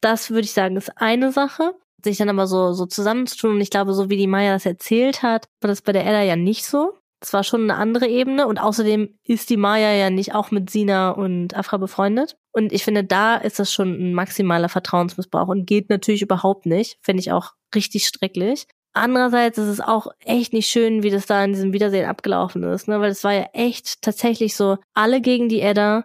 Das 0.00 0.30
würde 0.30 0.42
ich 0.42 0.52
sagen, 0.52 0.76
ist 0.76 0.96
eine 0.96 1.32
Sache. 1.32 1.74
Sich 2.04 2.18
dann 2.18 2.28
aber 2.28 2.46
so, 2.46 2.72
so 2.72 2.86
zusammenzutun 2.86 3.56
und 3.56 3.60
ich 3.60 3.70
glaube, 3.70 3.92
so 3.92 4.08
wie 4.08 4.16
die 4.16 4.28
Maya 4.28 4.52
das 4.52 4.66
erzählt 4.66 5.22
hat, 5.24 5.48
war 5.60 5.68
das 5.68 5.82
bei 5.82 5.92
der 5.92 6.06
Ella 6.06 6.22
ja 6.22 6.36
nicht 6.36 6.64
so. 6.64 6.92
Das 7.20 7.32
war 7.32 7.42
schon 7.42 7.62
eine 7.62 7.74
andere 7.74 8.06
Ebene 8.06 8.46
und 8.46 8.58
außerdem 8.58 9.18
ist 9.24 9.50
die 9.50 9.56
Maya 9.56 9.92
ja 9.92 10.08
nicht 10.08 10.34
auch 10.34 10.52
mit 10.52 10.70
Sina 10.70 11.10
und 11.10 11.56
Afra 11.56 11.76
befreundet. 11.76 12.36
Und 12.52 12.72
ich 12.72 12.84
finde, 12.84 13.02
da 13.02 13.36
ist 13.36 13.58
das 13.58 13.72
schon 13.72 13.88
ein 13.90 14.14
maximaler 14.14 14.68
Vertrauensmissbrauch 14.68 15.48
und 15.48 15.66
geht 15.66 15.90
natürlich 15.90 16.22
überhaupt 16.22 16.66
nicht. 16.66 16.98
Finde 17.02 17.20
ich 17.20 17.32
auch 17.32 17.54
richtig 17.74 18.08
schrecklich. 18.08 18.66
Andererseits 18.92 19.58
ist 19.58 19.68
es 19.68 19.80
auch 19.80 20.08
echt 20.20 20.52
nicht 20.52 20.68
schön, 20.68 21.02
wie 21.02 21.10
das 21.10 21.26
da 21.26 21.44
in 21.44 21.52
diesem 21.52 21.72
Wiedersehen 21.72 22.08
abgelaufen 22.08 22.62
ist, 22.64 22.88
ne? 22.88 23.00
Weil 23.00 23.10
es 23.10 23.22
war 23.22 23.32
ja 23.32 23.46
echt 23.52 24.02
tatsächlich 24.02 24.56
so, 24.56 24.78
alle 24.94 25.20
gegen 25.20 25.48
die 25.48 25.60
Edda 25.60 26.04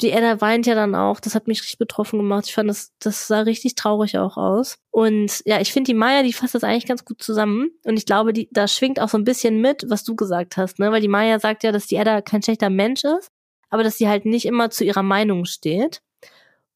die 0.00 0.12
Edda 0.12 0.40
weint 0.40 0.66
ja 0.66 0.74
dann 0.74 0.94
auch. 0.94 1.18
Das 1.18 1.34
hat 1.34 1.48
mich 1.48 1.60
richtig 1.60 1.78
betroffen 1.78 2.18
gemacht. 2.18 2.46
Ich 2.46 2.54
fand, 2.54 2.70
das, 2.70 2.92
das 3.00 3.26
sah 3.26 3.40
richtig 3.40 3.74
traurig 3.74 4.16
auch 4.16 4.36
aus. 4.36 4.78
Und 4.90 5.42
ja, 5.44 5.60
ich 5.60 5.72
finde, 5.72 5.88
die 5.88 5.94
Maya, 5.94 6.22
die 6.22 6.32
fasst 6.32 6.54
das 6.54 6.62
eigentlich 6.62 6.86
ganz 6.86 7.04
gut 7.04 7.22
zusammen. 7.22 7.70
Und 7.84 7.96
ich 7.96 8.06
glaube, 8.06 8.32
die, 8.32 8.48
da 8.52 8.68
schwingt 8.68 9.00
auch 9.00 9.08
so 9.08 9.18
ein 9.18 9.24
bisschen 9.24 9.60
mit, 9.60 9.84
was 9.88 10.04
du 10.04 10.14
gesagt 10.14 10.56
hast, 10.56 10.78
ne? 10.78 10.92
Weil 10.92 11.00
die 11.00 11.08
Maya 11.08 11.40
sagt 11.40 11.64
ja, 11.64 11.72
dass 11.72 11.86
die 11.86 11.96
Edda 11.96 12.20
kein 12.20 12.42
schlechter 12.42 12.70
Mensch 12.70 13.02
ist, 13.02 13.30
aber 13.70 13.82
dass 13.82 13.98
sie 13.98 14.08
halt 14.08 14.24
nicht 14.24 14.46
immer 14.46 14.70
zu 14.70 14.84
ihrer 14.84 15.02
Meinung 15.02 15.46
steht. 15.46 16.00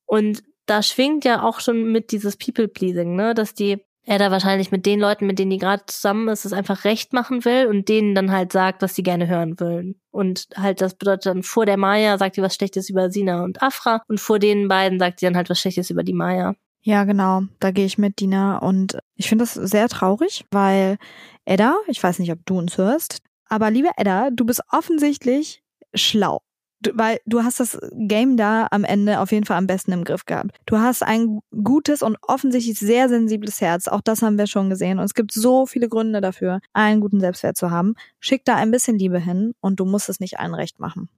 Und 0.04 0.42
da 0.66 0.82
schwingt 0.82 1.24
ja 1.24 1.42
auch 1.42 1.60
schon 1.60 1.92
mit 1.92 2.10
dieses 2.10 2.36
People-Pleasing, 2.36 3.14
ne? 3.14 3.34
Dass 3.34 3.54
die 3.54 3.84
er 4.04 4.18
da 4.18 4.30
wahrscheinlich 4.30 4.72
mit 4.72 4.84
den 4.84 4.98
Leuten, 4.98 5.26
mit 5.26 5.38
denen 5.38 5.50
die 5.50 5.58
gerade 5.58 5.84
zusammen 5.86 6.28
ist, 6.28 6.44
es 6.44 6.52
einfach 6.52 6.84
recht 6.84 7.12
machen 7.12 7.44
will 7.44 7.66
und 7.66 7.88
denen 7.88 8.14
dann 8.14 8.32
halt 8.32 8.52
sagt, 8.52 8.82
was 8.82 8.94
sie 8.94 9.02
gerne 9.02 9.28
hören 9.28 9.58
wollen. 9.60 9.94
Und 10.10 10.48
halt, 10.56 10.80
das 10.80 10.94
bedeutet 10.94 11.26
dann 11.26 11.42
vor 11.42 11.66
der 11.66 11.76
Maya 11.76 12.18
sagt 12.18 12.36
die 12.36 12.42
was 12.42 12.54
Schlechtes 12.54 12.90
über 12.90 13.10
Sina 13.10 13.44
und 13.44 13.62
Afra 13.62 14.02
und 14.08 14.20
vor 14.20 14.38
den 14.38 14.68
beiden 14.68 14.98
sagt 14.98 15.20
sie 15.20 15.26
dann 15.26 15.36
halt 15.36 15.50
was 15.50 15.60
Schlechtes 15.60 15.90
über 15.90 16.02
die 16.02 16.14
Maya. 16.14 16.54
Ja, 16.84 17.04
genau. 17.04 17.42
Da 17.60 17.70
gehe 17.70 17.86
ich 17.86 17.96
mit, 17.96 18.18
Dina. 18.18 18.58
Und 18.58 18.98
ich 19.14 19.28
finde 19.28 19.44
das 19.44 19.54
sehr 19.54 19.88
traurig, 19.88 20.44
weil 20.50 20.98
Edda, 21.44 21.76
ich 21.86 22.02
weiß 22.02 22.18
nicht, 22.18 22.32
ob 22.32 22.44
du 22.44 22.58
uns 22.58 22.76
hörst, 22.76 23.18
aber 23.48 23.70
liebe 23.70 23.90
Edda, 23.96 24.30
du 24.32 24.44
bist 24.44 24.62
offensichtlich 24.70 25.62
schlau 25.94 26.40
weil 26.94 27.20
du 27.26 27.42
hast 27.42 27.60
das 27.60 27.78
Game 27.92 28.36
da 28.36 28.66
am 28.70 28.84
Ende 28.84 29.20
auf 29.20 29.32
jeden 29.32 29.44
Fall 29.44 29.56
am 29.56 29.66
besten 29.66 29.92
im 29.92 30.04
Griff 30.04 30.24
gehabt. 30.26 30.56
Du 30.66 30.78
hast 30.78 31.02
ein 31.02 31.40
gutes 31.62 32.02
und 32.02 32.16
offensichtlich 32.22 32.78
sehr 32.78 33.08
sensibles 33.08 33.60
Herz. 33.60 33.88
Auch 33.88 34.00
das 34.00 34.22
haben 34.22 34.38
wir 34.38 34.46
schon 34.46 34.70
gesehen. 34.70 34.98
Und 34.98 35.04
es 35.04 35.14
gibt 35.14 35.32
so 35.32 35.66
viele 35.66 35.88
Gründe 35.88 36.20
dafür, 36.20 36.60
einen 36.72 37.00
guten 37.00 37.20
Selbstwert 37.20 37.56
zu 37.56 37.70
haben. 37.70 37.94
Schick 38.20 38.44
da 38.44 38.56
ein 38.56 38.70
bisschen 38.70 38.98
Liebe 38.98 39.18
hin 39.18 39.54
und 39.60 39.80
du 39.80 39.84
musst 39.84 40.08
es 40.08 40.20
nicht 40.20 40.38
allen 40.38 40.54
recht 40.54 40.80
machen. 40.80 41.08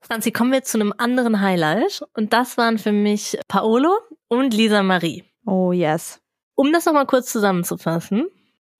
Franzi, 0.00 0.32
kommen 0.32 0.52
wir 0.52 0.62
zu 0.62 0.78
einem 0.78 0.92
anderen 0.96 1.40
Highlight. 1.40 2.02
Und 2.14 2.32
das 2.32 2.56
waren 2.56 2.78
für 2.78 2.92
mich 2.92 3.38
Paolo 3.48 3.90
und 4.28 4.54
Lisa 4.54 4.82
Marie. 4.82 5.24
Oh 5.46 5.72
yes. 5.72 6.20
Um 6.54 6.72
das 6.72 6.84
nochmal 6.84 7.06
kurz 7.06 7.32
zusammenzufassen. 7.32 8.26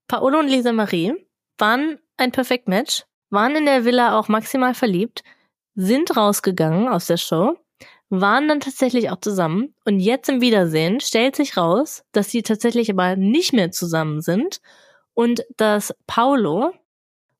Paolo 0.06 0.38
und 0.38 0.48
Lisa 0.48 0.72
Marie 0.72 1.14
waren 1.58 1.98
ein 2.16 2.32
Perfect 2.32 2.68
Match, 2.68 3.04
waren 3.30 3.56
in 3.56 3.66
der 3.66 3.84
Villa 3.84 4.18
auch 4.18 4.28
maximal 4.28 4.74
verliebt, 4.74 5.22
sind 5.74 6.16
rausgegangen 6.16 6.88
aus 6.88 7.06
der 7.06 7.16
Show, 7.16 7.56
waren 8.08 8.48
dann 8.48 8.60
tatsächlich 8.60 9.10
auch 9.10 9.20
zusammen 9.20 9.74
und 9.84 9.98
jetzt 9.98 10.28
im 10.28 10.40
Wiedersehen 10.40 11.00
stellt 11.00 11.36
sich 11.36 11.56
raus, 11.56 12.04
dass 12.12 12.30
sie 12.30 12.42
tatsächlich 12.42 12.90
aber 12.90 13.16
nicht 13.16 13.52
mehr 13.52 13.70
zusammen 13.70 14.20
sind 14.20 14.60
und 15.14 15.44
dass 15.56 15.94
Paulo 16.06 16.72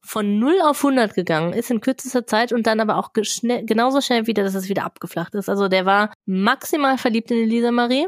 von 0.01 0.39
0 0.39 0.61
auf 0.63 0.85
100 0.85 1.15
gegangen 1.15 1.53
ist 1.53 1.71
in 1.71 1.81
kürzester 1.81 2.27
Zeit 2.27 2.53
und 2.53 2.67
dann 2.67 2.81
aber 2.81 2.99
auch 2.99 3.13
genauso 3.15 4.01
schnell 4.01 4.27
wieder, 4.27 4.43
dass 4.43 4.55
es 4.55 4.69
wieder 4.69 4.85
abgeflacht 4.85 5.35
ist. 5.35 5.49
Also 5.49 5.69
der 5.69 5.87
war 5.87 6.13
maximal 6.27 6.99
verliebt 6.99 7.31
in 7.31 7.39
Elisa 7.39 7.71
Marie 7.71 8.07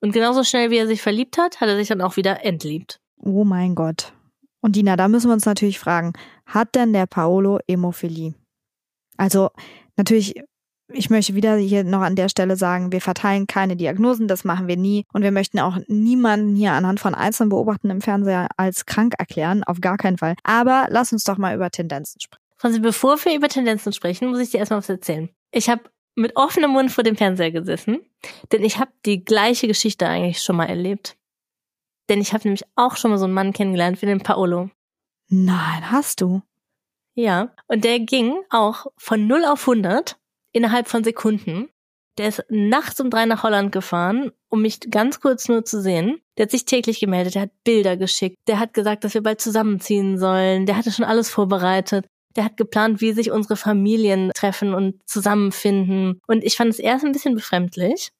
und 0.00 0.12
genauso 0.12 0.44
schnell 0.44 0.70
wie 0.70 0.76
er 0.76 0.86
sich 0.86 1.00
verliebt 1.00 1.38
hat, 1.38 1.60
hat 1.60 1.68
er 1.68 1.76
sich 1.76 1.88
dann 1.88 2.02
auch 2.02 2.16
wieder 2.16 2.44
entliebt. 2.44 3.00
Oh 3.16 3.44
mein 3.44 3.74
Gott. 3.74 4.12
Und 4.68 4.76
Dina, 4.76 4.96
da 4.96 5.08
müssen 5.08 5.30
wir 5.30 5.32
uns 5.32 5.46
natürlich 5.46 5.78
fragen, 5.78 6.12
hat 6.44 6.74
denn 6.74 6.92
der 6.92 7.06
Paolo 7.06 7.58
Hämophilie? 7.66 8.34
Also 9.16 9.48
natürlich, 9.96 10.34
ich 10.92 11.08
möchte 11.08 11.34
wieder 11.34 11.56
hier 11.56 11.84
noch 11.84 12.02
an 12.02 12.16
der 12.16 12.28
Stelle 12.28 12.54
sagen, 12.54 12.92
wir 12.92 13.00
verteilen 13.00 13.46
keine 13.46 13.76
Diagnosen, 13.76 14.28
das 14.28 14.44
machen 14.44 14.68
wir 14.68 14.76
nie. 14.76 15.06
Und 15.14 15.22
wir 15.22 15.32
möchten 15.32 15.58
auch 15.58 15.78
niemanden 15.86 16.54
hier 16.54 16.72
anhand 16.72 17.00
von 17.00 17.14
einzelnen 17.14 17.48
Beobachten 17.48 17.88
im 17.88 18.02
Fernseher 18.02 18.48
als 18.58 18.84
krank 18.84 19.14
erklären, 19.16 19.64
auf 19.64 19.80
gar 19.80 19.96
keinen 19.96 20.18
Fall. 20.18 20.34
Aber 20.42 20.88
lass 20.90 21.14
uns 21.14 21.24
doch 21.24 21.38
mal 21.38 21.56
über 21.56 21.70
Tendenzen 21.70 22.20
sprechen. 22.20 22.44
Franzi, 22.58 22.80
bevor 22.80 23.16
wir 23.24 23.34
über 23.34 23.48
Tendenzen 23.48 23.94
sprechen, 23.94 24.28
muss 24.28 24.40
ich 24.40 24.50
dir 24.50 24.58
erstmal 24.58 24.80
was 24.80 24.90
erzählen. 24.90 25.30
Ich 25.50 25.70
habe 25.70 25.80
mit 26.14 26.36
offenem 26.36 26.72
Mund 26.72 26.92
vor 26.92 27.04
dem 27.04 27.16
Fernseher 27.16 27.52
gesessen, 27.52 28.00
denn 28.52 28.62
ich 28.64 28.78
habe 28.78 28.90
die 29.06 29.24
gleiche 29.24 29.66
Geschichte 29.66 30.06
eigentlich 30.06 30.42
schon 30.42 30.56
mal 30.56 30.66
erlebt. 30.66 31.16
Denn 32.08 32.20
ich 32.20 32.32
habe 32.32 32.44
nämlich 32.44 32.64
auch 32.74 32.96
schon 32.96 33.10
mal 33.10 33.18
so 33.18 33.24
einen 33.24 33.34
Mann 33.34 33.52
kennengelernt 33.52 34.00
wie 34.02 34.06
den 34.06 34.20
Paolo. 34.20 34.70
Nein, 35.28 35.90
hast 35.90 36.20
du? 36.20 36.42
Ja, 37.14 37.52
und 37.66 37.84
der 37.84 38.00
ging 38.00 38.36
auch 38.48 38.86
von 38.96 39.26
0 39.26 39.44
auf 39.44 39.68
100 39.68 40.16
innerhalb 40.52 40.88
von 40.88 41.04
Sekunden. 41.04 41.68
Der 42.16 42.28
ist 42.28 42.44
nachts 42.48 43.00
um 43.00 43.10
drei 43.10 43.26
nach 43.26 43.42
Holland 43.42 43.70
gefahren, 43.72 44.32
um 44.48 44.62
mich 44.62 44.80
ganz 44.90 45.20
kurz 45.20 45.48
nur 45.48 45.64
zu 45.64 45.80
sehen. 45.80 46.20
Der 46.36 46.44
hat 46.44 46.50
sich 46.50 46.64
täglich 46.64 47.00
gemeldet, 47.00 47.34
der 47.34 47.42
hat 47.42 47.50
Bilder 47.64 47.96
geschickt, 47.96 48.36
der 48.48 48.58
hat 48.58 48.74
gesagt, 48.74 49.04
dass 49.04 49.14
wir 49.14 49.22
bald 49.22 49.40
zusammenziehen 49.40 50.18
sollen, 50.18 50.66
der 50.66 50.76
hatte 50.76 50.90
schon 50.90 51.04
alles 51.04 51.30
vorbereitet. 51.30 52.06
Der 52.36 52.44
hat 52.44 52.56
geplant, 52.56 53.00
wie 53.00 53.12
sich 53.12 53.30
unsere 53.30 53.56
Familien 53.56 54.30
treffen 54.34 54.74
und 54.74 55.00
zusammenfinden. 55.08 56.20
Und 56.28 56.44
ich 56.44 56.56
fand 56.56 56.70
es 56.70 56.78
erst 56.78 57.04
ein 57.04 57.12
bisschen 57.12 57.34
befremdlich. 57.34 58.10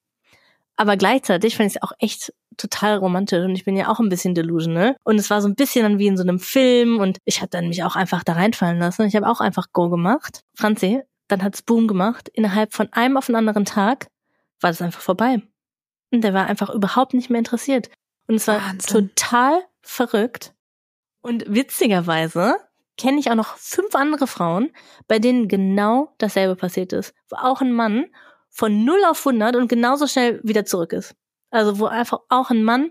Aber 0.77 0.97
gleichzeitig 0.97 1.57
fand 1.57 1.71
ich 1.71 1.77
es 1.77 1.83
auch 1.83 1.93
echt 1.99 2.33
total 2.59 2.99
romantisch 2.99 3.45
und 3.45 3.55
ich 3.55 3.65
bin 3.65 3.77
ja 3.77 3.89
auch 3.89 4.01
ein 4.01 4.09
bisschen 4.09 4.35
delusional. 4.35 4.97
Und 5.05 5.19
es 5.19 5.31
war 5.31 5.41
so 5.41 5.49
ein 5.49 5.55
bisschen 5.55 5.85
dann 5.85 5.99
wie 5.99 6.07
in 6.07 6.17
so 6.17 6.23
einem 6.23 6.39
Film 6.39 6.99
und 6.99 7.19
ich 7.25 7.41
habe 7.41 7.49
dann 7.49 7.69
mich 7.69 7.83
auch 7.85 7.97
einfach 7.97 8.25
da 8.25 8.35
reinfallen 8.35 8.79
lassen. 8.79 9.07
Ich 9.07 9.17
habe 9.17 9.29
auch 9.29 9.41
einfach 9.41 9.69
Go 9.73 9.89
gemacht. 9.89 10.43
Franzi, 10.55 11.03
dann 11.29 11.43
hat's 11.43 11.63
Boom 11.63 11.89
gemacht. 11.89 12.29
Innerhalb 12.29 12.75
von 12.75 12.93
einem 12.93 13.17
auf 13.17 13.27
den 13.27 13.37
anderen 13.37 13.65
Tag 13.65 14.09
war 14.61 14.71
das 14.71 14.83
einfach 14.83 15.01
vorbei. 15.01 15.43
Und 16.11 16.23
der 16.23 16.35
war 16.35 16.47
einfach 16.47 16.71
überhaupt 16.71 17.15
nicht 17.15 17.31
mehr 17.31 17.39
interessiert. 17.39 17.91
Und 18.27 18.37
es 18.37 18.49
war 18.49 18.61
Wahnsinn. 18.61 19.09
total 19.09 19.63
verrückt. 19.83 20.55
Und 21.21 21.45
witzigerweise 21.49 22.57
kenne 22.97 23.21
ich 23.21 23.31
auch 23.31 23.35
noch 23.35 23.57
fünf 23.57 23.95
andere 23.95 24.27
Frauen, 24.27 24.71
bei 25.07 25.19
denen 25.19 25.49
genau 25.49 26.15
dasselbe 26.19 26.57
passiert 26.57 26.93
ist. 26.93 27.15
Wo 27.29 27.37
auch 27.37 27.61
ein 27.61 27.73
Mann 27.73 28.07
von 28.51 28.85
0 28.85 29.05
auf 29.05 29.27
100 29.27 29.57
und 29.57 29.69
genauso 29.69 30.07
schnell 30.07 30.41
wieder 30.43 30.65
zurück 30.65 30.93
ist. 30.93 31.15
Also 31.51 31.79
wo 31.79 31.87
einfach 31.87 32.21
auch 32.29 32.51
ein 32.51 32.63
Mann 32.63 32.91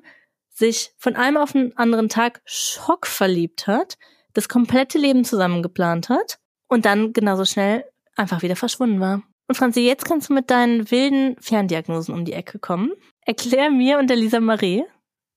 sich 0.50 0.92
von 0.98 1.16
einem 1.16 1.38
auf 1.38 1.52
den 1.52 1.78
anderen 1.78 2.10
Tag 2.10 2.42
schockverliebt 2.46 3.68
hat, 3.68 3.98
das 4.34 4.50
komplette 4.50 4.98
Leben 4.98 5.24
zusammen 5.24 5.62
geplant 5.62 6.10
hat 6.10 6.40
und 6.68 6.86
dann 6.86 7.14
genauso 7.14 7.46
schnell 7.46 7.86
einfach 8.16 8.42
wieder 8.42 8.56
verschwunden 8.56 9.00
war. 9.00 9.22
Und 9.48 9.56
Franzi, 9.56 9.82
jetzt 9.82 10.06
kannst 10.06 10.30
du 10.30 10.34
mit 10.34 10.50
deinen 10.50 10.92
wilden 10.92 11.38
Ferndiagnosen 11.40 12.14
um 12.14 12.26
die 12.26 12.34
Ecke 12.34 12.60
kommen. 12.60 12.92
Erklär 13.26 13.70
mir 13.70 13.98
und 14.00 14.10
der 14.10 14.18
Lisa 14.18 14.40
Marie, 14.40 14.84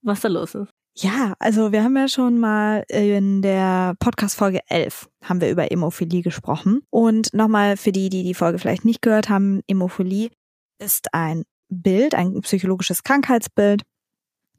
was 0.01 0.21
da 0.21 0.27
los 0.27 0.55
ist. 0.55 0.69
Ja, 0.97 1.35
also 1.39 1.71
wir 1.71 1.83
haben 1.83 1.95
ja 1.95 2.09
schon 2.09 2.37
mal 2.37 2.83
in 2.89 3.41
der 3.41 3.95
Podcast-Folge 3.99 4.59
11 4.67 5.09
haben 5.23 5.39
wir 5.39 5.49
über 5.49 5.63
Hämophilie 5.63 6.21
gesprochen. 6.21 6.81
Und 6.89 7.33
nochmal 7.33 7.77
für 7.77 7.93
die, 7.93 8.09
die 8.09 8.23
die 8.23 8.33
Folge 8.33 8.59
vielleicht 8.59 8.83
nicht 8.83 9.01
gehört 9.01 9.29
haben, 9.29 9.61
Hämophilie 9.69 10.31
ist 10.79 11.13
ein 11.13 11.43
Bild, 11.71 12.13
ein 12.13 12.39
psychologisches 12.41 13.03
Krankheitsbild, 13.03 13.83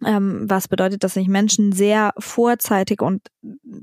ähm, 0.04 0.46
was 0.48 0.66
bedeutet, 0.66 1.04
dass 1.04 1.14
sich 1.14 1.28
Menschen 1.28 1.72
sehr 1.72 2.12
vorzeitig 2.18 3.00
und 3.00 3.28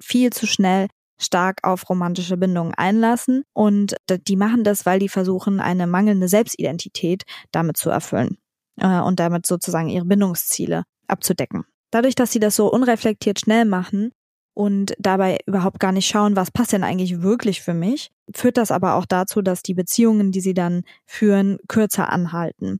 viel 0.02 0.32
zu 0.32 0.48
schnell 0.48 0.88
stark 1.18 1.60
auf 1.64 1.90
romantische 1.90 2.38
Bindungen 2.38 2.74
einlassen. 2.74 3.44
Und 3.54 3.96
die 4.10 4.36
machen 4.36 4.64
das, 4.64 4.86
weil 4.86 5.00
die 5.00 5.10
versuchen, 5.10 5.60
eine 5.60 5.86
mangelnde 5.86 6.28
Selbstidentität 6.28 7.24
damit 7.52 7.78
zu 7.78 7.90
erfüllen 7.90 8.38
äh, 8.80 9.00
und 9.00 9.20
damit 9.20 9.46
sozusagen 9.46 9.90
ihre 9.90 10.06
Bindungsziele 10.06 10.84
abzudecken. 11.08 11.66
Dadurch, 11.92 12.16
dass 12.16 12.32
sie 12.32 12.40
das 12.40 12.56
so 12.56 12.72
unreflektiert 12.72 13.40
schnell 13.40 13.66
machen 13.66 14.12
und 14.54 14.94
dabei 15.00 15.40
überhaupt 15.46 15.80
gar 15.80 15.92
nicht 15.92 16.08
schauen, 16.08 16.36
was 16.36 16.52
passt 16.52 16.74
denn 16.74 16.84
eigentlich 16.84 17.22
wirklich 17.22 17.62
für 17.62 17.74
mich, 17.74 18.12
führt 18.34 18.58
das 18.58 18.72
aber 18.72 18.96
auch 18.96 19.06
dazu, 19.06 19.42
dass 19.42 19.64
die 19.64 19.74
Beziehungen, 19.74 20.32
die 20.32 20.42
sie 20.42 20.54
dann 20.54 20.84
führen, 21.06 21.58
kürzer 21.68 22.10
anhalten. 22.10 22.80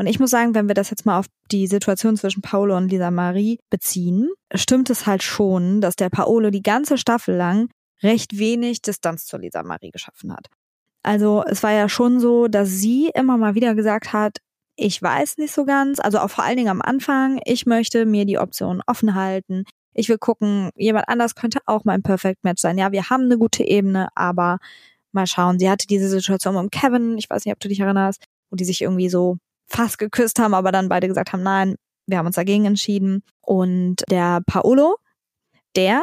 Und 0.00 0.06
ich 0.06 0.18
muss 0.18 0.30
sagen, 0.30 0.54
wenn 0.54 0.66
wir 0.66 0.74
das 0.74 0.88
jetzt 0.88 1.04
mal 1.04 1.18
auf 1.18 1.26
die 1.50 1.66
Situation 1.66 2.16
zwischen 2.16 2.40
Paolo 2.40 2.74
und 2.74 2.88
Lisa 2.88 3.10
Marie 3.10 3.58
beziehen, 3.68 4.30
stimmt 4.54 4.88
es 4.88 5.04
halt 5.04 5.22
schon, 5.22 5.82
dass 5.82 5.94
der 5.94 6.08
Paolo 6.08 6.48
die 6.48 6.62
ganze 6.62 6.96
Staffel 6.96 7.36
lang 7.36 7.68
recht 8.02 8.38
wenig 8.38 8.80
Distanz 8.80 9.26
zur 9.26 9.40
Lisa 9.40 9.62
Marie 9.62 9.90
geschaffen 9.90 10.32
hat. 10.32 10.46
Also 11.02 11.44
es 11.46 11.62
war 11.62 11.72
ja 11.72 11.90
schon 11.90 12.18
so, 12.18 12.48
dass 12.48 12.70
sie 12.70 13.10
immer 13.14 13.36
mal 13.36 13.54
wieder 13.54 13.74
gesagt 13.74 14.14
hat, 14.14 14.38
ich 14.74 15.02
weiß 15.02 15.36
nicht 15.36 15.52
so 15.52 15.66
ganz, 15.66 16.00
also 16.00 16.20
auch 16.20 16.30
vor 16.30 16.44
allen 16.44 16.56
Dingen 16.56 16.70
am 16.70 16.80
Anfang, 16.80 17.38
ich 17.44 17.66
möchte 17.66 18.06
mir 18.06 18.24
die 18.24 18.38
Option 18.38 18.80
offen 18.86 19.14
halten. 19.14 19.64
Ich 19.92 20.08
will 20.08 20.16
gucken, 20.16 20.70
jemand 20.76 21.10
anders 21.10 21.34
könnte 21.34 21.58
auch 21.66 21.84
mein 21.84 22.02
Perfect 22.02 22.42
Match 22.42 22.62
sein. 22.62 22.78
Ja, 22.78 22.90
wir 22.90 23.10
haben 23.10 23.24
eine 23.24 23.36
gute 23.36 23.64
Ebene, 23.64 24.08
aber 24.14 24.60
mal 25.12 25.26
schauen. 25.26 25.58
Sie 25.58 25.68
hatte 25.68 25.86
diese 25.86 26.08
Situation 26.08 26.54
mit 26.54 26.72
Kevin, 26.72 27.18
ich 27.18 27.28
weiß 27.28 27.44
nicht, 27.44 27.52
ob 27.52 27.60
du 27.60 27.68
dich 27.68 27.80
erinnerst, 27.80 28.24
wo 28.48 28.56
die 28.56 28.64
sich 28.64 28.80
irgendwie 28.80 29.10
so 29.10 29.36
fast 29.70 29.98
geküsst 29.98 30.38
haben, 30.38 30.54
aber 30.54 30.72
dann 30.72 30.88
beide 30.88 31.08
gesagt 31.08 31.32
haben, 31.32 31.42
nein, 31.42 31.76
wir 32.06 32.18
haben 32.18 32.26
uns 32.26 32.36
dagegen 32.36 32.64
entschieden. 32.64 33.22
Und 33.40 33.96
der 34.10 34.40
Paolo, 34.46 34.96
der 35.76 36.02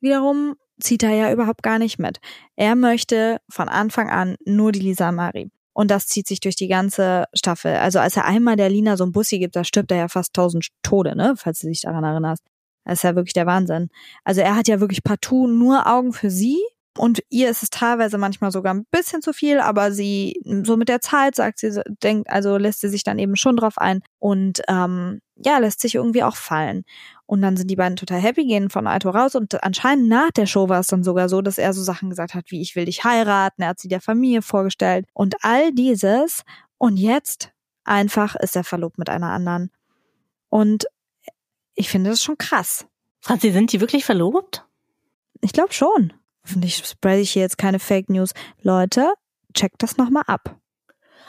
wiederum 0.00 0.54
zieht 0.80 1.02
da 1.02 1.10
ja 1.10 1.32
überhaupt 1.32 1.62
gar 1.62 1.78
nicht 1.78 1.98
mit. 1.98 2.18
Er 2.56 2.76
möchte 2.76 3.38
von 3.48 3.68
Anfang 3.68 4.08
an 4.08 4.36
nur 4.44 4.72
die 4.72 4.80
Lisa 4.80 5.10
Marie. 5.10 5.50
Und 5.72 5.90
das 5.90 6.06
zieht 6.06 6.26
sich 6.26 6.40
durch 6.40 6.56
die 6.56 6.68
ganze 6.68 7.26
Staffel. 7.34 7.76
Also 7.76 7.98
als 7.98 8.16
er 8.16 8.24
einmal 8.24 8.56
der 8.56 8.70
Lina 8.70 8.96
so 8.96 9.04
ein 9.04 9.12
Bussi 9.12 9.38
gibt, 9.38 9.54
da 9.54 9.64
stirbt 9.64 9.90
er 9.90 9.98
ja 9.98 10.08
fast 10.08 10.34
tausend 10.34 10.68
Tode, 10.82 11.16
ne? 11.16 11.34
Falls 11.36 11.60
du 11.60 11.68
dich 11.68 11.82
daran 11.82 12.04
erinnerst. 12.04 12.42
Das 12.84 12.94
ist 12.98 13.02
ja 13.02 13.14
wirklich 13.14 13.34
der 13.34 13.46
Wahnsinn. 13.46 13.88
Also 14.24 14.40
er 14.40 14.56
hat 14.56 14.66
ja 14.66 14.80
wirklich 14.80 15.04
partout 15.04 15.46
nur 15.46 15.86
Augen 15.86 16.12
für 16.12 16.30
sie 16.30 16.58
und 16.98 17.22
ihr 17.30 17.48
ist 17.48 17.62
es 17.62 17.70
teilweise 17.70 18.18
manchmal 18.18 18.50
sogar 18.50 18.74
ein 18.74 18.84
bisschen 18.90 19.22
zu 19.22 19.32
viel, 19.32 19.60
aber 19.60 19.92
sie, 19.92 20.40
so 20.64 20.76
mit 20.76 20.88
der 20.88 21.00
Zeit, 21.00 21.36
sagt 21.36 21.58
sie, 21.60 21.80
denkt, 22.02 22.28
also 22.30 22.56
lässt 22.56 22.80
sie 22.80 22.88
sich 22.88 23.04
dann 23.04 23.18
eben 23.18 23.36
schon 23.36 23.56
drauf 23.56 23.78
ein 23.78 24.02
und 24.18 24.60
ähm, 24.68 25.20
ja, 25.36 25.58
lässt 25.58 25.80
sich 25.80 25.94
irgendwie 25.94 26.24
auch 26.24 26.36
fallen. 26.36 26.84
Und 27.26 27.42
dann 27.42 27.56
sind 27.56 27.70
die 27.70 27.76
beiden 27.76 27.96
total 27.96 28.20
happy, 28.20 28.46
gehen 28.46 28.70
von 28.70 28.86
Aito 28.86 29.10
raus 29.10 29.36
und 29.36 29.62
anscheinend 29.62 30.08
nach 30.08 30.30
der 30.32 30.46
Show 30.46 30.68
war 30.68 30.80
es 30.80 30.88
dann 30.88 31.04
sogar 31.04 31.28
so, 31.28 31.40
dass 31.40 31.58
er 31.58 31.72
so 31.72 31.82
Sachen 31.82 32.10
gesagt 32.10 32.34
hat, 32.34 32.50
wie 32.50 32.60
ich 32.60 32.74
will 32.74 32.86
dich 32.86 33.04
heiraten, 33.04 33.62
er 33.62 33.68
hat 33.68 33.80
sie 33.80 33.88
der 33.88 34.00
Familie 34.00 34.42
vorgestellt 34.42 35.06
und 35.12 35.36
all 35.42 35.72
dieses. 35.72 36.42
Und 36.78 36.96
jetzt 36.96 37.52
einfach 37.84 38.34
ist 38.36 38.56
er 38.56 38.64
verlobt 38.64 38.98
mit 38.98 39.08
einer 39.08 39.30
anderen. 39.30 39.70
Und 40.48 40.86
ich 41.74 41.88
finde 41.88 42.10
das 42.10 42.22
schon 42.22 42.38
krass. 42.38 42.86
Franzi, 43.20 43.52
sind 43.52 43.72
die 43.72 43.80
wirklich 43.80 44.04
verlobt? 44.04 44.64
Ich 45.40 45.52
glaube 45.52 45.72
schon. 45.72 46.12
Hoffentlich 46.48 46.76
spreche 46.76 47.20
ich 47.20 47.32
hier 47.32 47.42
jetzt 47.42 47.58
keine 47.58 47.78
Fake 47.78 48.08
News. 48.08 48.32
Leute, 48.62 49.12
checkt 49.52 49.82
das 49.82 49.98
nochmal 49.98 50.22
ab. 50.26 50.58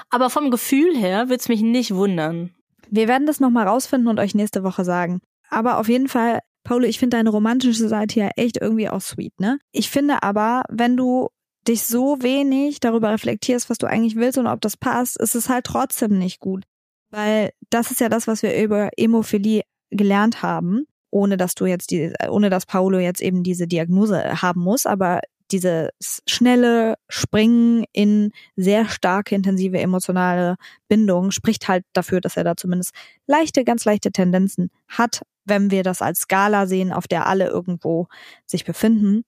Aber 0.09 0.29
vom 0.29 0.49
Gefühl 0.49 0.95
her 0.95 1.27
wird's 1.27 1.49
mich 1.49 1.61
nicht 1.61 1.93
wundern. 1.93 2.55
Wir 2.89 3.09
werden 3.09 3.27
das 3.27 3.41
nochmal 3.41 3.67
rausfinden 3.67 4.07
und 4.07 4.17
euch 4.17 4.33
nächste 4.33 4.63
Woche 4.63 4.85
sagen. 4.85 5.19
Aber 5.49 5.77
auf 5.77 5.89
jeden 5.89 6.07
Fall, 6.07 6.39
Paolo, 6.63 6.85
ich 6.85 6.99
finde 6.99 7.17
deine 7.17 7.31
romantische 7.31 7.89
Seite 7.89 8.21
ja 8.21 8.29
echt 8.37 8.61
irgendwie 8.61 8.87
auch 8.87 9.01
sweet, 9.01 9.37
ne? 9.41 9.59
Ich 9.73 9.89
finde 9.89 10.23
aber, 10.23 10.63
wenn 10.69 10.95
du 10.95 11.27
dich 11.67 11.83
so 11.83 12.21
wenig 12.21 12.79
darüber 12.79 13.11
reflektierst, 13.11 13.69
was 13.69 13.77
du 13.77 13.87
eigentlich 13.87 14.15
willst 14.15 14.37
und 14.37 14.47
ob 14.47 14.61
das 14.61 14.77
passt, 14.77 15.19
ist 15.19 15.35
es 15.35 15.49
halt 15.49 15.65
trotzdem 15.65 16.17
nicht 16.17 16.39
gut. 16.39 16.63
Weil 17.09 17.51
das 17.69 17.91
ist 17.91 17.99
ja 17.99 18.07
das, 18.07 18.25
was 18.25 18.41
wir 18.41 18.57
über 18.57 18.89
Emophilie 18.95 19.63
gelernt 19.89 20.43
haben 20.43 20.85
ohne 21.11 21.37
dass 21.37 21.55
du 21.55 21.65
jetzt 21.65 21.91
die, 21.91 22.13
ohne 22.29 22.49
dass 22.49 22.65
Paolo 22.65 22.99
jetzt 22.99 23.21
eben 23.21 23.43
diese 23.43 23.67
Diagnose 23.67 24.41
haben 24.41 24.61
muss, 24.61 24.85
aber 24.85 25.21
dieses 25.51 26.21
schnelle 26.27 26.95
Springen 27.07 27.85
in 27.91 28.31
sehr 28.55 28.87
starke, 28.87 29.33
intensive 29.35 29.79
emotionale 29.79 30.55
Bindung 30.87 31.31
spricht 31.31 31.67
halt 31.67 31.85
dafür, 31.93 32.21
dass 32.21 32.37
er 32.37 32.43
da 32.43 32.55
zumindest 32.55 32.93
leichte, 33.25 33.63
ganz 33.63 33.85
leichte 33.85 34.11
Tendenzen 34.11 34.69
hat, 34.87 35.23
wenn 35.45 35.71
wir 35.71 35.83
das 35.83 36.01
als 36.01 36.21
Skala 36.21 36.67
sehen, 36.67 36.91
auf 36.93 37.07
der 37.07 37.25
alle 37.25 37.47
irgendwo 37.47 38.07
sich 38.45 38.63
befinden. 38.63 39.23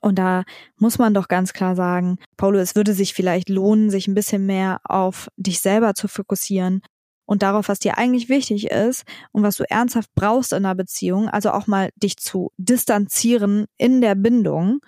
Und 0.00 0.18
da 0.18 0.44
muss 0.76 0.98
man 0.98 1.14
doch 1.14 1.26
ganz 1.26 1.52
klar 1.52 1.74
sagen, 1.74 2.18
Paulo, 2.36 2.58
es 2.58 2.76
würde 2.76 2.92
sich 2.92 3.14
vielleicht 3.14 3.48
lohnen, 3.48 3.90
sich 3.90 4.06
ein 4.06 4.14
bisschen 4.14 4.46
mehr 4.46 4.80
auf 4.84 5.28
dich 5.36 5.60
selber 5.60 5.94
zu 5.94 6.06
fokussieren 6.06 6.82
und 7.30 7.44
darauf, 7.44 7.68
was 7.68 7.78
dir 7.78 7.96
eigentlich 7.96 8.28
wichtig 8.28 8.72
ist 8.72 9.04
und 9.30 9.44
was 9.44 9.54
du 9.54 9.62
ernsthaft 9.70 10.10
brauchst 10.16 10.52
in 10.52 10.64
einer 10.64 10.74
Beziehung, 10.74 11.28
also 11.28 11.52
auch 11.52 11.68
mal 11.68 11.90
dich 11.94 12.16
zu 12.16 12.50
distanzieren 12.56 13.66
in 13.78 14.00
der 14.00 14.16
Bindung 14.16 14.80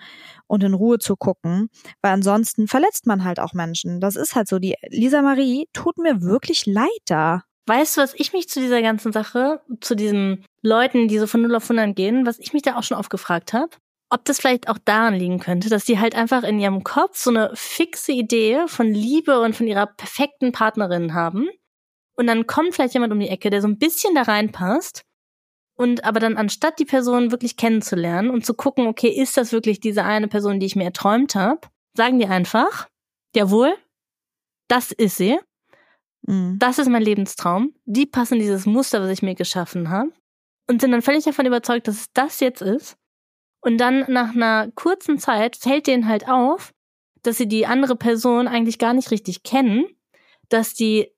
und 0.48 0.64
in 0.64 0.74
Ruhe 0.74 0.98
zu 0.98 1.14
gucken, 1.14 1.68
weil 2.00 2.12
ansonsten 2.12 2.66
verletzt 2.66 3.06
man 3.06 3.22
halt 3.22 3.38
auch 3.38 3.52
Menschen. 3.52 4.00
Das 4.00 4.16
ist 4.16 4.34
halt 4.34 4.48
so. 4.48 4.58
Die 4.58 4.74
Lisa 4.88 5.22
Marie 5.22 5.68
tut 5.72 5.98
mir 5.98 6.20
wirklich 6.20 6.66
leid 6.66 6.88
da. 7.06 7.42
Weißt 7.68 7.96
du, 7.96 8.00
was 8.00 8.12
ich 8.16 8.32
mich 8.32 8.48
zu 8.48 8.58
dieser 8.58 8.82
ganzen 8.82 9.12
Sache, 9.12 9.60
zu 9.80 9.94
diesen 9.94 10.44
Leuten, 10.62 11.06
die 11.06 11.20
so 11.20 11.28
von 11.28 11.42
0 11.42 11.54
auf 11.54 11.70
100 11.70 11.94
gehen, 11.94 12.26
was 12.26 12.40
ich 12.40 12.52
mich 12.52 12.62
da 12.62 12.74
auch 12.76 12.82
schon 12.82 12.98
oft 12.98 13.10
gefragt 13.10 13.52
habe? 13.52 13.70
Ob 14.10 14.24
das 14.24 14.40
vielleicht 14.40 14.68
auch 14.68 14.78
daran 14.84 15.14
liegen 15.14 15.38
könnte, 15.38 15.68
dass 15.68 15.84
die 15.84 16.00
halt 16.00 16.16
einfach 16.16 16.42
in 16.42 16.58
ihrem 16.58 16.82
Kopf 16.82 17.16
so 17.16 17.30
eine 17.30 17.52
fixe 17.54 18.10
Idee 18.10 18.64
von 18.66 18.92
Liebe 18.92 19.40
und 19.40 19.54
von 19.54 19.68
ihrer 19.68 19.86
perfekten 19.86 20.50
Partnerin 20.50 21.14
haben 21.14 21.48
und 22.22 22.28
dann 22.28 22.46
kommt 22.46 22.72
vielleicht 22.72 22.94
jemand 22.94 23.12
um 23.12 23.18
die 23.18 23.26
Ecke, 23.26 23.50
der 23.50 23.60
so 23.60 23.66
ein 23.66 23.78
bisschen 23.78 24.14
da 24.14 24.22
reinpasst. 24.22 25.02
Und 25.76 26.04
aber 26.04 26.20
dann 26.20 26.36
anstatt 26.36 26.78
die 26.78 26.84
Person 26.84 27.32
wirklich 27.32 27.56
kennenzulernen 27.56 28.30
und 28.30 28.46
zu 28.46 28.54
gucken, 28.54 28.86
okay, 28.86 29.08
ist 29.08 29.36
das 29.36 29.50
wirklich 29.50 29.80
diese 29.80 30.04
eine 30.04 30.28
Person, 30.28 30.60
die 30.60 30.66
ich 30.66 30.76
mir 30.76 30.84
erträumt 30.84 31.34
habe, 31.34 31.62
sagen 31.96 32.20
die 32.20 32.28
einfach, 32.28 32.86
jawohl, 33.34 33.74
das 34.68 34.92
ist 34.92 35.16
sie. 35.16 35.36
Mhm. 36.24 36.60
Das 36.60 36.78
ist 36.78 36.88
mein 36.88 37.02
Lebenstraum. 37.02 37.74
Die 37.86 38.06
passen 38.06 38.38
dieses 38.38 38.66
Muster, 38.66 39.02
was 39.02 39.10
ich 39.10 39.22
mir 39.22 39.34
geschaffen 39.34 39.90
habe. 39.90 40.12
Und 40.68 40.80
sind 40.80 40.92
dann 40.92 41.02
völlig 41.02 41.24
davon 41.24 41.46
überzeugt, 41.46 41.88
dass 41.88 42.02
es 42.02 42.12
das 42.14 42.38
jetzt 42.38 42.62
ist. 42.62 42.96
Und 43.60 43.78
dann 43.78 44.04
nach 44.06 44.32
einer 44.32 44.70
kurzen 44.76 45.18
Zeit 45.18 45.56
fällt 45.56 45.88
denen 45.88 46.06
halt 46.06 46.28
auf, 46.28 46.72
dass 47.24 47.36
sie 47.36 47.48
die 47.48 47.66
andere 47.66 47.96
Person 47.96 48.46
eigentlich 48.46 48.78
gar 48.78 48.94
nicht 48.94 49.10
richtig 49.10 49.42
kennen, 49.42 49.86
dass 50.50 50.72
die 50.72 51.10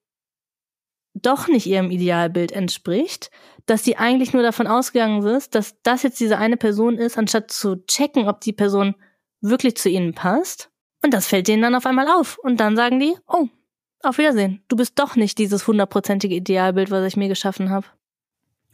doch 1.15 1.49
nicht 1.49 1.67
ihrem 1.67 1.91
Idealbild 1.91 2.53
entspricht, 2.53 3.31
dass 3.67 3.85
sie 3.85 3.97
eigentlich 3.97 4.33
nur 4.33 4.43
davon 4.43 4.67
ausgegangen 4.67 5.25
ist, 5.25 5.55
dass 5.55 5.81
das 5.83 6.03
jetzt 6.03 6.21
diese 6.21 6.39
eine 6.39 6.57
Person 6.57 6.99
ist, 6.99 7.17
anstatt 7.17 7.51
zu 7.51 7.77
checken, 7.87 8.29
ob 8.29 8.41
die 8.41 8.53
Person 8.53 8.95
wirklich 9.41 9.77
zu 9.77 9.89
ihnen 9.89 10.15
passt. 10.15 10.71
Und 11.03 11.15
das 11.15 11.27
fällt 11.27 11.49
denen 11.49 11.63
dann 11.63 11.75
auf 11.75 11.87
einmal 11.87 12.09
auf. 12.09 12.39
Und 12.39 12.59
dann 12.59 12.77
sagen 12.77 12.99
die, 12.99 13.15
oh, 13.27 13.49
auf 14.03 14.19
Wiedersehen. 14.19 14.63
Du 14.69 14.77
bist 14.77 14.99
doch 14.99 15.17
nicht 15.17 15.39
dieses 15.39 15.67
hundertprozentige 15.67 16.35
Idealbild, 16.35 16.91
was 16.91 17.07
ich 17.07 17.17
mir 17.17 17.29
geschaffen 17.29 17.71
habe. 17.71 17.87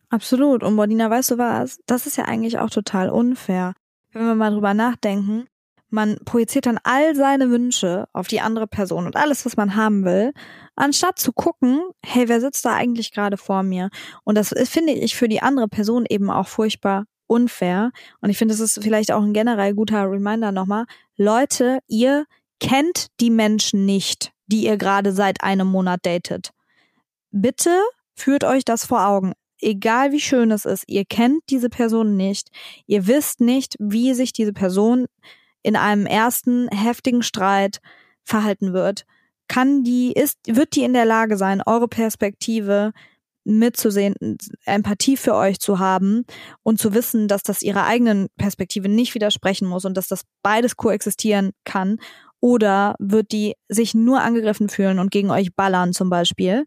Absolut. 0.08 0.64
Und 0.64 0.76
Bodina, 0.76 1.08
weißt 1.08 1.32
du 1.32 1.38
was? 1.38 1.80
Das 1.86 2.06
ist 2.06 2.16
ja 2.16 2.24
eigentlich 2.24 2.58
auch 2.58 2.70
total 2.70 3.10
unfair. 3.10 3.74
Wenn 4.12 4.26
wir 4.26 4.34
mal 4.34 4.50
drüber 4.50 4.74
nachdenken, 4.74 5.46
man 5.90 6.18
projiziert 6.24 6.66
dann 6.66 6.78
all 6.82 7.14
seine 7.14 7.50
Wünsche 7.50 8.06
auf 8.12 8.28
die 8.28 8.40
andere 8.40 8.66
Person 8.66 9.06
und 9.06 9.16
alles, 9.16 9.44
was 9.44 9.56
man 9.56 9.76
haben 9.76 10.04
will, 10.04 10.32
anstatt 10.76 11.18
zu 11.18 11.32
gucken, 11.32 11.80
hey, 12.04 12.28
wer 12.28 12.40
sitzt 12.40 12.64
da 12.64 12.74
eigentlich 12.74 13.12
gerade 13.12 13.36
vor 13.36 13.62
mir? 13.62 13.90
Und 14.24 14.36
das 14.36 14.54
finde 14.68 14.92
ich 14.92 15.16
für 15.16 15.28
die 15.28 15.42
andere 15.42 15.68
Person 15.68 16.06
eben 16.08 16.30
auch 16.30 16.48
furchtbar 16.48 17.04
unfair. 17.26 17.92
Und 18.20 18.30
ich 18.30 18.38
finde, 18.38 18.54
das 18.54 18.60
ist 18.60 18.82
vielleicht 18.82 19.12
auch 19.12 19.22
ein 19.22 19.32
generell 19.32 19.74
guter 19.74 20.10
Reminder 20.10 20.52
nochmal. 20.52 20.86
Leute, 21.16 21.78
ihr 21.86 22.24
kennt 22.58 23.06
die 23.20 23.30
Menschen 23.30 23.86
nicht, 23.86 24.32
die 24.46 24.64
ihr 24.64 24.76
gerade 24.76 25.12
seit 25.12 25.42
einem 25.42 25.68
Monat 25.68 26.00
datet. 26.04 26.50
Bitte 27.30 27.80
führt 28.14 28.44
euch 28.44 28.64
das 28.64 28.84
vor 28.84 29.06
Augen. 29.06 29.32
egal 29.62 30.12
wie 30.12 30.20
schön 30.20 30.50
es 30.50 30.64
ist, 30.64 30.84
ihr 30.86 31.04
kennt 31.04 31.42
diese 31.50 31.68
Person 31.68 32.16
nicht, 32.16 32.48
ihr 32.86 33.06
wisst 33.06 33.40
nicht, 33.40 33.76
wie 33.78 34.14
sich 34.14 34.32
diese 34.32 34.52
Person 34.52 35.06
in 35.62 35.76
einem 35.76 36.06
ersten 36.06 36.68
heftigen 36.68 37.22
Streit 37.22 37.80
verhalten 38.24 38.72
wird. 38.72 39.04
Kann 39.48 39.82
die, 39.82 40.12
ist, 40.12 40.38
wird 40.46 40.76
die 40.76 40.84
in 40.84 40.92
der 40.92 41.04
Lage 41.04 41.36
sein, 41.36 41.62
eure 41.64 41.88
Perspektive 41.88 42.92
mitzusehen, 43.44 44.14
Empathie 44.64 45.16
für 45.16 45.34
euch 45.34 45.58
zu 45.58 45.78
haben 45.78 46.24
und 46.62 46.78
zu 46.78 46.94
wissen, 46.94 47.26
dass 47.26 47.42
das 47.42 47.62
ihrer 47.62 47.86
eigenen 47.86 48.28
Perspektive 48.36 48.88
nicht 48.88 49.14
widersprechen 49.14 49.66
muss 49.66 49.84
und 49.84 49.96
dass 49.96 50.08
das 50.08 50.22
beides 50.42 50.76
koexistieren 50.76 51.50
kann? 51.64 51.98
Oder 52.40 52.94
wird 52.98 53.32
die 53.32 53.54
sich 53.68 53.94
nur 53.94 54.22
angegriffen 54.22 54.68
fühlen 54.68 54.98
und 54.98 55.10
gegen 55.10 55.30
euch 55.30 55.54
ballern 55.54 55.92
zum 55.92 56.10
Beispiel? 56.10 56.64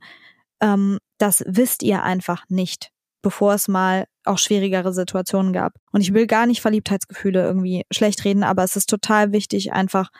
Ähm, 0.62 1.00
das 1.18 1.44
wisst 1.48 1.84
ihr 1.84 2.04
einfach 2.04 2.44
nicht, 2.50 2.92
bevor 3.24 3.54
es 3.56 3.68
mal 3.68 4.06
auch 4.26 4.38
schwierigere 4.38 4.94
Situationen 4.94 5.54
gab. 5.54 5.74
Und 5.92 6.02
ich 6.02 6.14
will 6.14 6.28
gar 6.28 6.46
nicht 6.46 6.62
Verliebtheitsgefühle 6.62 7.44
irgendwie 7.44 7.86
schlecht 7.92 8.24
reden, 8.24 8.44
aber 8.44 8.64
es 8.64 8.76
ist 8.76 8.90
total 8.90 9.32
wichtig, 9.32 9.74
einfach 9.74 10.12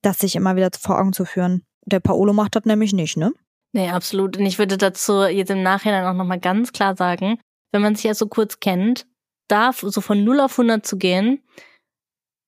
das 0.00 0.18
sich 0.18 0.36
immer 0.36 0.56
wieder 0.56 0.70
vor 0.80 0.98
Augen 0.98 1.12
zu 1.12 1.26
führen. 1.26 1.66
Der 1.84 2.00
Paolo 2.00 2.32
macht 2.32 2.56
das 2.56 2.64
nämlich 2.64 2.92
nicht, 2.92 3.16
ne? 3.16 3.32
Nee, 3.72 3.90
absolut. 3.90 4.38
Und 4.38 4.46
ich 4.46 4.58
würde 4.58 4.78
dazu 4.78 5.24
jetzt 5.24 5.50
im 5.50 5.62
Nachhinein 5.62 6.06
auch 6.06 6.14
nochmal 6.14 6.40
ganz 6.40 6.72
klar 6.72 6.96
sagen, 6.96 7.38
wenn 7.72 7.82
man 7.82 7.94
sich 7.94 8.04
ja 8.04 8.14
so 8.14 8.26
kurz 8.26 8.60
kennt, 8.60 9.06
darf 9.48 9.80
so 9.80 10.00
von 10.00 10.24
0 10.24 10.40
auf 10.40 10.58
100 10.58 10.86
zu 10.86 10.96
gehen, 10.96 11.42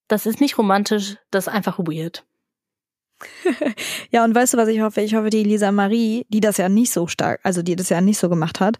das 0.09 0.25
ist 0.25 0.41
nicht 0.41 0.57
romantisch, 0.57 1.17
das 1.31 1.47
ist 1.47 1.53
einfach 1.53 1.79
weird. 1.79 2.25
ja, 4.11 4.25
und 4.25 4.35
weißt 4.35 4.55
du, 4.55 4.59
was 4.59 4.69
ich 4.69 4.81
hoffe? 4.81 5.01
Ich 5.01 5.15
hoffe, 5.15 5.31
die 5.31 5.43
Lisa 5.43 5.73
Marie, 5.73 6.27
die 6.29 6.41
das 6.41 6.57
ja 6.57 6.69
nicht 6.69 6.93
so 6.93 7.07
stark, 7.07 7.41
also 7.43 7.63
die 7.63 7.77
das 7.77 7.89
ja 7.89 8.01
nicht 8.01 8.19
so 8.19 8.29
gemacht 8.29 8.61
hat, 8.61 8.79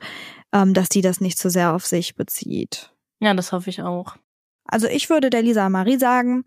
ähm, 0.53 0.75
dass 0.75 0.89
die 0.89 1.01
das 1.01 1.21
nicht 1.21 1.39
zu 1.39 1.49
so 1.49 1.53
sehr 1.53 1.75
auf 1.75 1.87
sich 1.87 2.15
bezieht. 2.15 2.93
Ja, 3.21 3.35
das 3.35 3.53
hoffe 3.53 3.71
ich 3.71 3.83
auch. 3.83 4.17
Also 4.65 4.87
ich 4.87 5.11
würde 5.11 5.31
der 5.31 5.43
Lisa 5.43 5.69
Marie 5.69 5.99
sagen, 5.99 6.45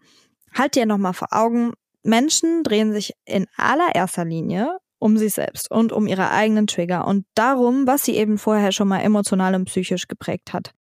halt 0.54 0.76
dir 0.76 0.86
nochmal 0.86 1.14
vor 1.14 1.30
Augen, 1.32 1.74
Menschen 2.04 2.64
drehen 2.64 2.94
sich 2.94 3.14
in 3.26 3.48
allererster 3.58 4.26
Linie 4.26 4.78
um 5.00 5.18
sich 5.18 5.34
selbst 5.34 5.72
und 5.72 5.92
um 5.92 6.06
ihre 6.06 6.30
eigenen 6.30 6.68
Trigger 6.68 7.08
und 7.08 7.26
darum, 7.34 7.88
was 7.88 8.06
sie 8.06 8.16
eben 8.16 8.38
vorher 8.38 8.72
schon 8.72 8.88
mal 8.88 9.00
emotional 9.00 9.56
und 9.56 9.66
psychisch 9.66 10.08
geprägt 10.08 10.54
hat. 10.54 10.74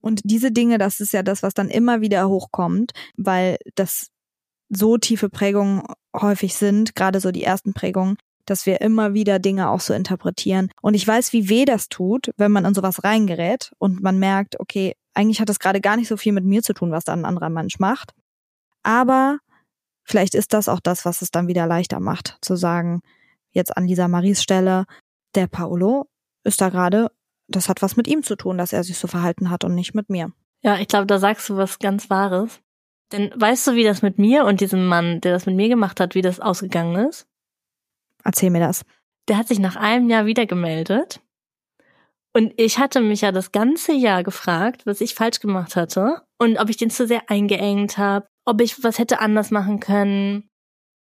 Und 0.00 0.22
diese 0.24 0.50
Dinge, 0.50 0.78
das 0.78 0.98
ist 1.00 1.12
ja 1.12 1.22
das, 1.22 1.42
was 1.42 1.52
dann 1.52 1.68
immer 1.68 2.00
wieder 2.00 2.26
hochkommt, 2.28 2.92
weil 3.16 3.58
das 3.74 4.08
so 4.70 4.96
tiefe 4.96 5.28
Prägungen 5.28 5.82
häufig 6.16 6.54
sind, 6.54 6.94
gerade 6.94 7.20
so 7.20 7.30
die 7.30 7.44
ersten 7.44 7.74
Prägungen, 7.74 8.16
dass 8.46 8.66
wir 8.66 8.80
immer 8.80 9.12
wieder 9.14 9.38
Dinge 9.38 9.68
auch 9.70 9.80
so 9.80 9.92
interpretieren. 9.92 10.70
Und 10.80 10.94
ich 10.94 11.06
weiß, 11.06 11.32
wie 11.32 11.48
weh 11.48 11.64
das 11.64 11.88
tut, 11.88 12.30
wenn 12.36 12.52
man 12.52 12.64
in 12.64 12.74
sowas 12.74 13.04
reingerät 13.04 13.72
und 13.78 14.02
man 14.02 14.18
merkt, 14.18 14.58
okay, 14.60 14.94
eigentlich 15.14 15.40
hat 15.40 15.48
das 15.48 15.58
gerade 15.58 15.80
gar 15.80 15.96
nicht 15.96 16.08
so 16.08 16.16
viel 16.16 16.32
mit 16.32 16.44
mir 16.44 16.62
zu 16.62 16.72
tun, 16.72 16.92
was 16.92 17.04
da 17.04 17.12
ein 17.12 17.24
anderer 17.24 17.50
Mensch 17.50 17.78
macht. 17.78 18.12
Aber 18.82 19.38
vielleicht 20.04 20.34
ist 20.34 20.52
das 20.52 20.68
auch 20.68 20.80
das, 20.80 21.04
was 21.04 21.22
es 21.22 21.30
dann 21.30 21.48
wieder 21.48 21.66
leichter 21.66 22.00
macht, 22.00 22.38
zu 22.40 22.56
sagen, 22.56 23.00
jetzt 23.50 23.76
an 23.76 23.86
Lisa 23.86 24.08
Maries 24.08 24.42
Stelle, 24.42 24.84
der 25.34 25.48
Paolo 25.48 26.06
ist 26.44 26.60
da 26.60 26.68
gerade, 26.68 27.10
das 27.48 27.68
hat 27.68 27.82
was 27.82 27.96
mit 27.96 28.06
ihm 28.06 28.22
zu 28.22 28.36
tun, 28.36 28.58
dass 28.58 28.72
er 28.72 28.84
sich 28.84 28.98
so 28.98 29.08
verhalten 29.08 29.50
hat 29.50 29.64
und 29.64 29.74
nicht 29.74 29.94
mit 29.94 30.08
mir. 30.10 30.32
Ja, 30.62 30.78
ich 30.78 30.88
glaube, 30.88 31.06
da 31.06 31.18
sagst 31.18 31.48
du 31.48 31.56
was 31.56 31.78
ganz 31.78 32.10
Wahres. 32.10 32.60
Denn 33.12 33.32
weißt 33.36 33.68
du, 33.68 33.74
wie 33.74 33.84
das 33.84 34.02
mit 34.02 34.18
mir 34.18 34.44
und 34.44 34.60
diesem 34.60 34.86
Mann, 34.86 35.20
der 35.20 35.32
das 35.32 35.46
mit 35.46 35.54
mir 35.54 35.68
gemacht 35.68 36.00
hat, 36.00 36.14
wie 36.14 36.22
das 36.22 36.40
ausgegangen 36.40 37.08
ist? 37.08 37.26
Erzähl 38.24 38.50
mir 38.50 38.60
das. 38.60 38.84
Der 39.28 39.38
hat 39.38 39.48
sich 39.48 39.58
nach 39.58 39.76
einem 39.76 40.10
Jahr 40.10 40.26
wieder 40.26 40.46
gemeldet. 40.46 41.20
Und 42.32 42.52
ich 42.56 42.78
hatte 42.78 43.00
mich 43.00 43.22
ja 43.22 43.32
das 43.32 43.52
ganze 43.52 43.92
Jahr 43.92 44.22
gefragt, 44.22 44.84
was 44.84 45.00
ich 45.00 45.14
falsch 45.14 45.40
gemacht 45.40 45.74
hatte 45.74 46.22
und 46.38 46.58
ob 46.58 46.68
ich 46.68 46.76
den 46.76 46.90
zu 46.90 47.06
sehr 47.06 47.30
eingeengt 47.30 47.96
habe, 47.96 48.26
ob 48.44 48.60
ich 48.60 48.84
was 48.84 48.98
hätte 48.98 49.20
anders 49.20 49.50
machen 49.50 49.80
können. 49.80 50.50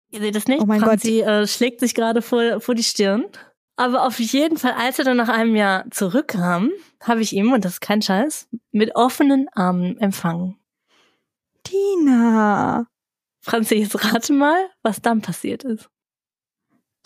Ihr 0.09 0.21
seht 0.21 0.35
das 0.35 0.47
nicht? 0.47 0.61
Oh 0.61 0.65
mein 0.65 0.79
Franzi, 0.79 1.19
Gott. 1.19 1.27
Äh, 1.27 1.47
schlägt 1.47 1.81
sich 1.81 1.93
gerade 1.93 2.21
vor, 2.21 2.61
vor 2.61 2.75
die 2.75 2.83
Stirn. 2.83 3.25
Aber 3.75 4.07
auf 4.07 4.19
jeden 4.19 4.57
Fall, 4.57 4.73
als 4.73 4.99
er 4.99 5.05
dann 5.05 5.17
nach 5.17 5.29
einem 5.29 5.55
Jahr 5.55 5.85
zurückkam, 5.91 6.71
habe 7.01 7.21
ich 7.21 7.33
ihm, 7.33 7.51
und 7.51 7.65
das 7.65 7.73
ist 7.73 7.81
kein 7.81 8.01
Scheiß, 8.01 8.47
mit 8.71 8.95
offenen 8.95 9.49
Armen 9.49 9.99
empfangen. 9.99 10.57
Dina. 11.69 12.87
Franzi, 13.41 13.75
jetzt 13.75 14.03
rate 14.03 14.33
mal, 14.33 14.69
was 14.83 15.01
dann 15.01 15.21
passiert 15.21 15.63
ist. 15.63 15.89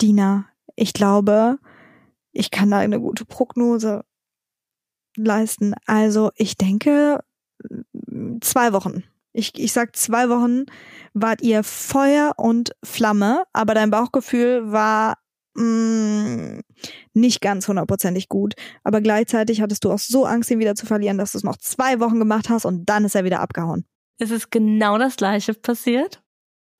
Dina, 0.00 0.48
ich 0.74 0.92
glaube, 0.92 1.58
ich 2.32 2.50
kann 2.50 2.70
da 2.70 2.78
eine 2.78 3.00
gute 3.00 3.24
Prognose 3.24 4.04
leisten. 5.16 5.74
Also 5.86 6.30
ich 6.34 6.56
denke, 6.56 7.20
zwei 8.40 8.72
Wochen. 8.72 9.04
Ich, 9.32 9.58
ich 9.58 9.72
sag 9.72 9.96
zwei 9.96 10.28
Wochen 10.28 10.66
wart 11.14 11.40
ihr 11.42 11.62
Feuer 11.62 12.34
und 12.36 12.72
Flamme, 12.84 13.44
aber 13.52 13.74
dein 13.74 13.90
Bauchgefühl 13.90 14.72
war 14.72 15.16
mh, 15.54 15.64
mm, 15.64 16.60
nicht 17.14 17.40
ganz 17.40 17.68
hundertprozentig 17.68 18.28
gut. 18.28 18.54
Aber 18.84 19.00
gleichzeitig 19.00 19.60
hattest 19.60 19.84
du 19.84 19.92
auch 19.92 19.98
so 19.98 20.26
Angst, 20.26 20.50
ihn 20.50 20.58
wieder 20.58 20.74
zu 20.74 20.86
verlieren, 20.86 21.18
dass 21.18 21.32
du 21.32 21.38
es 21.38 21.44
noch 21.44 21.56
zwei 21.56 22.00
Wochen 22.00 22.18
gemacht 22.18 22.48
hast 22.48 22.64
und 22.64 22.86
dann 22.86 23.04
ist 23.04 23.14
er 23.14 23.24
wieder 23.24 23.40
abgehauen. 23.40 23.86
Es 24.22 24.30
ist 24.30 24.52
genau 24.52 24.98
das 24.98 25.16
gleiche 25.16 25.52
passiert. 25.52 26.22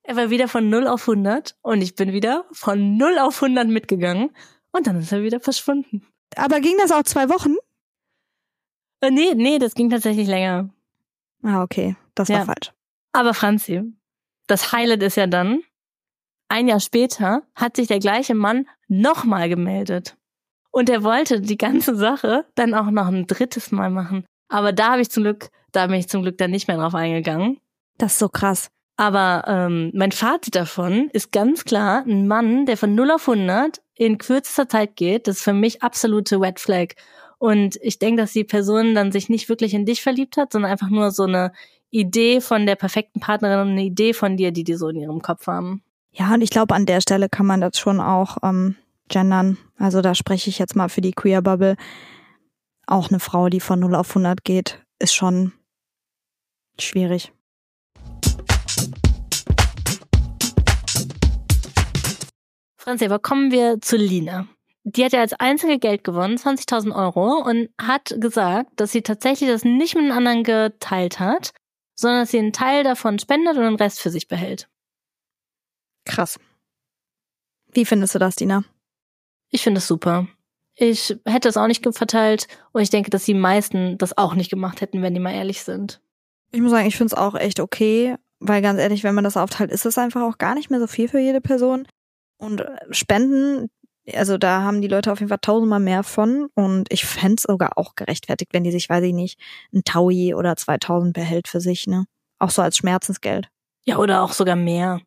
Er 0.05 0.15
war 0.15 0.31
wieder 0.31 0.47
von 0.47 0.69
0 0.71 0.87
auf 0.87 1.09
100 1.09 1.57
und 1.63 1.83
ich 1.83 1.97
bin 1.97 2.13
wieder 2.13 2.45
von 2.53 2.97
0 2.97 3.19
auf 3.19 3.43
100 3.43 3.67
mitgegangen 3.67 4.31
und 4.71 4.87
dann 4.87 5.01
ist 5.01 5.11
er 5.11 5.25
wieder 5.25 5.41
verschwunden. 5.41 6.07
Aber 6.37 6.61
ging 6.61 6.77
das 6.79 6.93
auch 6.93 7.03
zwei 7.03 7.29
Wochen? 7.29 7.57
Äh, 9.01 9.11
nee, 9.11 9.35
nee, 9.35 9.59
das 9.59 9.75
ging 9.75 9.91
tatsächlich 9.91 10.29
länger. 10.29 10.71
Ah, 11.43 11.63
okay. 11.65 11.97
Das 12.15 12.29
war 12.29 12.37
Ja. 12.39 12.45
falsch. 12.45 12.73
Aber 13.13 13.35
Franzi, 13.35 13.83
das 14.47 14.71
Highlight 14.71 15.03
ist 15.03 15.17
ja 15.17 15.27
dann, 15.27 15.63
ein 16.49 16.69
Jahr 16.69 16.79
später 16.79 17.43
hat 17.57 17.75
sich 17.75 17.89
der 17.89 17.99
gleiche 17.99 18.37
Mann 18.37 18.69
nochmal 18.87 19.49
gemeldet. 19.49 20.17
Und 20.71 20.89
er 20.91 21.03
wollte 21.03 21.41
die 21.41 21.59
ganze 21.59 21.97
Sache 21.97 22.47
dann 22.55 22.73
auch 22.75 22.89
noch 22.93 23.09
ein 23.09 23.27
drittes 23.27 23.73
Mal 23.73 23.91
machen. 23.91 24.25
Aber 24.49 24.73
da 24.73 24.93
habe 24.93 25.03
ich 25.03 25.11
zum 25.11 25.25
Glück, 25.25 25.51
da 25.73 25.87
bin 25.87 25.97
ich 25.97 26.09
zum 26.09 26.23
Glück 26.23 26.39
dann 26.39 26.51
nicht 26.51 26.69
mehr 26.69 26.77
drauf 26.77 26.95
eingegangen. 26.95 27.59
Das 27.99 28.13
ist 28.13 28.19
so 28.19 28.29
krass. 28.29 28.71
Aber 28.97 29.45
ähm, 29.47 29.91
mein 29.95 30.13
Fazit 30.13 30.55
davon 30.55 31.09
ist 31.13 31.33
ganz 31.33 31.65
klar, 31.65 32.05
ein 32.07 32.29
Mann, 32.29 32.67
der 32.67 32.77
von 32.77 32.95
0 32.95 33.11
auf 33.13 33.29
100 33.29 33.81
in 33.95 34.19
kürzester 34.19 34.69
Zeit 34.69 34.97
geht, 34.97 35.27
das 35.27 35.39
ist 35.39 35.43
für 35.43 35.53
mich 35.53 35.83
absolute 35.83 36.41
Red 36.41 36.61
Flag. 36.61 36.95
Und 37.39 37.77
ich 37.83 37.99
denke, 37.99 38.23
dass 38.23 38.33
die 38.33 38.45
Person 38.45 38.95
dann 38.95 39.11
sich 39.11 39.29
nicht 39.29 39.49
wirklich 39.49 39.75
in 39.75 39.87
dich 39.87 40.03
verliebt 40.03 40.37
hat, 40.37 40.53
sondern 40.53 40.71
einfach 40.71 40.91
nur 40.91 41.11
so 41.11 41.25
eine 41.25 41.53
Idee 41.91 42.41
von 42.41 42.67
der 42.67 42.77
perfekten 42.77 43.21
Partnerin 43.21 43.61
und 43.61 43.73
eine 43.73 43.85
Idee 43.85 44.15
von 44.15 44.37
dir, 44.37 44.53
die 44.53 44.65
die 44.65 44.75
so 44.75 44.89
in 44.89 44.97
ihrem 44.97 45.21
Kopf 45.21 45.47
haben. 45.47 45.83
Ja, 46.13 46.35
und 46.35 46.43
ich 46.43 46.51
glaube, 46.51 46.75
an 46.75 46.87
der 46.87 47.01
Stelle 47.01 47.29
kann 47.29 47.47
man 47.47 47.61
das 47.61 47.79
schon 47.79 48.01
auch 48.01 48.37
ähm, 48.43 48.77
gendern. 49.09 49.59
Also 49.79 50.03
da 50.03 50.15
spreche 50.15 50.51
ich 50.51 50.59
jetzt 50.59 50.77
mal 50.77 50.89
für 50.89 51.01
die 51.01 51.13
Queer 51.13 51.43
Bubble. 51.43 51.77
Auch 52.87 53.11
eine 53.11 53.21
Frau, 53.21 53.49
die 53.49 53.61
von 53.61 53.81
0 53.81 53.95
auf 53.95 54.11
100 54.11 54.45
geht, 54.45 54.81
ist 54.99 55.15
schon 55.15 55.53
schwierig. 56.79 57.33
Franzi, 62.77 63.05
aber 63.05 63.21
kommen 63.21 63.53
wir 63.53 63.81
zu 63.81 63.97
Lina. 63.97 64.49
Die 64.85 65.05
hat 65.05 65.13
ja 65.13 65.21
als 65.21 65.35
einzige 65.35 65.79
Geld 65.79 66.03
gewonnen, 66.03 66.37
20.000 66.37 66.93
Euro, 66.93 67.39
und 67.39 67.71
hat 67.81 68.15
gesagt, 68.19 68.71
dass 68.77 68.91
sie 68.91 69.03
tatsächlich 69.03 69.49
das 69.49 69.65
nicht 69.65 69.95
mit 69.95 70.05
den 70.05 70.13
anderen 70.13 70.43
geteilt 70.43 71.21
hat, 71.21 71.53
sondern 71.95 72.23
dass 72.23 72.33
sie 72.33 72.39
einen 72.39 72.53
Teil 72.53 72.83
davon 72.83 73.21
spendet 73.21 73.57
und 73.57 73.63
den 73.63 73.77
Rest 73.77 74.01
für 74.01 74.11
sich 74.11 74.27
behält. 74.27 74.69
Krass. 76.05 76.41
Wie 77.73 77.85
findest 77.85 78.17
du 78.17 78.19
das, 78.19 78.35
Dina? 78.35 78.65
Ich 79.51 79.63
finde 79.63 79.79
es 79.79 79.87
super. 79.87 80.27
Ich 80.75 81.17
hätte 81.25 81.49
es 81.49 81.57
auch 81.57 81.69
nicht 81.69 81.87
verteilt 81.95 82.49
und 82.73 82.83
ich 82.83 82.91
denke, 82.91 83.11
dass 83.11 83.25
die 83.25 83.35
meisten 83.35 83.97
das 83.99 84.19
auch 84.19 84.35
nicht 84.35 84.51
gemacht 84.51 84.81
hätten, 84.81 85.03
wenn 85.03 85.15
die 85.15 85.21
mal 85.21 85.35
ehrlich 85.35 85.63
sind. 85.63 86.02
Ich 86.53 86.61
muss 86.61 86.71
sagen, 86.71 86.87
ich 86.87 86.97
finde 86.97 87.15
es 87.15 87.19
auch 87.19 87.35
echt 87.35 87.61
okay, 87.61 88.17
weil 88.41 88.63
ganz 88.63 88.79
ehrlich, 88.79 89.05
wenn 89.05 89.15
man 89.15 89.25
das 89.25 89.37
aufteilt, 89.37 89.71
ist 89.71 89.87
es 89.87 89.99
einfach 89.99 90.23
auch 90.23 90.39
gar 90.39 90.55
nicht 90.55 90.71
mehr 90.71 90.81
so 90.81 90.87
viel 90.87 91.09
für 91.09 91.19
jede 91.19 91.41
Person. 91.41 91.87
Und 92.39 92.61
äh, 92.61 92.77
Spenden, 92.91 93.71
also 94.13 94.37
da 94.37 94.63
haben 94.63 94.83
die 94.83 94.89
Leute 94.89 95.13
auf 95.13 95.21
jeden 95.21 95.29
Fall 95.31 95.39
tausendmal 95.41 95.81
mehr 95.81 96.03
von. 96.03 96.49
Und 96.55 96.93
ich 96.93 97.05
fände 97.07 97.37
es 97.39 97.43
sogar 97.45 97.79
auch 97.79 97.95
gerechtfertigt, 97.95 98.53
wenn 98.53 98.65
die 98.65 98.73
sich, 98.73 98.89
weiß 98.89 99.05
ich 99.05 99.15
nicht, 99.15 99.39
ein 99.73 99.83
Taui 99.85 100.35
oder 100.35 100.57
2000 100.57 101.15
behält 101.15 101.49
für 101.49 101.61
sich, 101.61 101.87
ne? 101.87 102.05
Auch 102.39 102.51
so 102.51 102.63
als 102.63 102.77
Schmerzensgeld. 102.77 103.49
Ja, 103.85 103.99
oder 103.99 104.23
auch 104.23 104.33
sogar 104.33 104.57
mehr. 104.57 105.01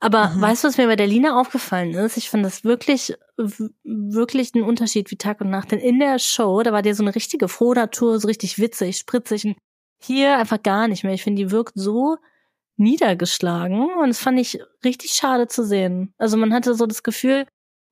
Aber 0.00 0.28
Mhm. 0.28 0.40
weißt 0.42 0.62
du, 0.62 0.68
was 0.68 0.76
mir 0.78 0.86
bei 0.86 0.94
der 0.96 1.06
Lina 1.08 1.40
aufgefallen 1.40 1.94
ist? 1.94 2.16
Ich 2.18 2.30
fand 2.30 2.44
das 2.44 2.62
wirklich, 2.62 3.14
wirklich 3.84 4.54
ein 4.54 4.62
Unterschied 4.62 5.10
wie 5.10 5.16
Tag 5.16 5.40
und 5.40 5.50
Nacht. 5.50 5.72
Denn 5.72 5.80
in 5.80 5.98
der 5.98 6.18
Show, 6.18 6.62
da 6.62 6.72
war 6.72 6.82
die 6.82 6.92
so 6.92 7.02
eine 7.02 7.14
richtige 7.14 7.48
Frohnatur, 7.48 8.20
so 8.20 8.28
richtig 8.28 8.58
witzig, 8.58 8.98
spritzig. 8.98 9.44
Und 9.46 9.56
hier 9.98 10.38
einfach 10.38 10.62
gar 10.62 10.88
nicht 10.88 11.04
mehr. 11.04 11.14
Ich 11.14 11.22
finde, 11.22 11.42
die 11.42 11.50
wirkt 11.50 11.72
so 11.74 12.16
niedergeschlagen 12.76 13.90
und 14.00 14.08
das 14.08 14.20
fand 14.20 14.38
ich 14.38 14.60
richtig 14.84 15.12
schade 15.12 15.48
zu 15.48 15.64
sehen. 15.64 16.14
Also 16.16 16.36
man 16.36 16.54
hatte 16.54 16.74
so 16.74 16.86
das 16.86 17.02
Gefühl, 17.02 17.46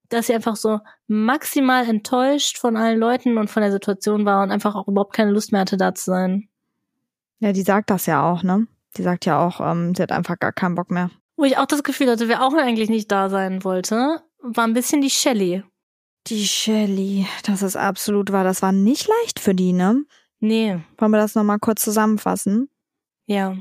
dass 0.09 0.29
sie 0.29 0.35
einfach 0.35 0.57
so 0.57 0.79
maximal 1.09 1.89
enttäuscht 1.89 2.59
von 2.59 2.77
allen 2.77 2.99
Leuten 2.99 3.39
und 3.39 3.51
von 3.51 3.63
der 3.63 3.73
Situation 3.73 4.25
war 4.25 4.43
und 4.43 4.53
einfach 4.53 4.77
auch 4.77 4.87
überhaupt 4.87 5.15
keine 5.15 5.33
Lust 5.33 5.51
mehr 5.51 5.63
hatte, 5.63 5.77
da 5.77 5.95
zu 5.95 6.05
sein. 6.05 6.49
Ja, 7.41 7.53
die 7.53 7.63
sagt 7.63 7.91
das 7.91 8.07
ja 8.07 8.31
auch, 8.31 8.43
ne? 8.43 8.67
Die 8.97 9.03
sagt 9.03 9.27
ja 9.27 9.45
auch, 9.45 9.61
ähm, 9.61 9.95
sie 9.95 10.03
hat 10.03 10.13
einfach 10.13 10.39
gar 10.39 10.53
keinen 10.53 10.75
Bock 10.75 10.91
mehr. 10.91 11.11
Wo 11.37 11.45
ich 11.45 11.59
auch 11.59 11.67
das 11.67 11.83
Gefühl 11.83 12.11
hatte, 12.11 12.29
wer 12.29 12.43
auch 12.43 12.55
eigentlich 12.55 12.89
nicht 12.89 13.11
da 13.11 13.29
sein 13.29 13.63
wollte, 13.65 14.23
war 14.41 14.65
ein 14.65 14.73
bisschen 14.73 15.03
die 15.03 15.11
Shelley. 15.11 15.65
Die 16.29 16.47
Shelly, 16.47 17.27
das 17.45 17.63
ist 17.63 17.77
absolut 17.77 18.33
wahr. 18.33 18.45
Das 18.45 18.63
war 18.63 18.73
nicht 18.73 19.09
leicht 19.23 19.39
für 19.39 19.55
die, 19.55 19.73
ne? 19.73 20.05
Nee. 20.41 20.79
Wollen 20.99 21.11
wir 21.11 21.19
das 21.19 21.35
nochmal 21.35 21.59
kurz 21.59 21.83
zusammenfassen? 21.83 22.69
Ja. 23.27 23.57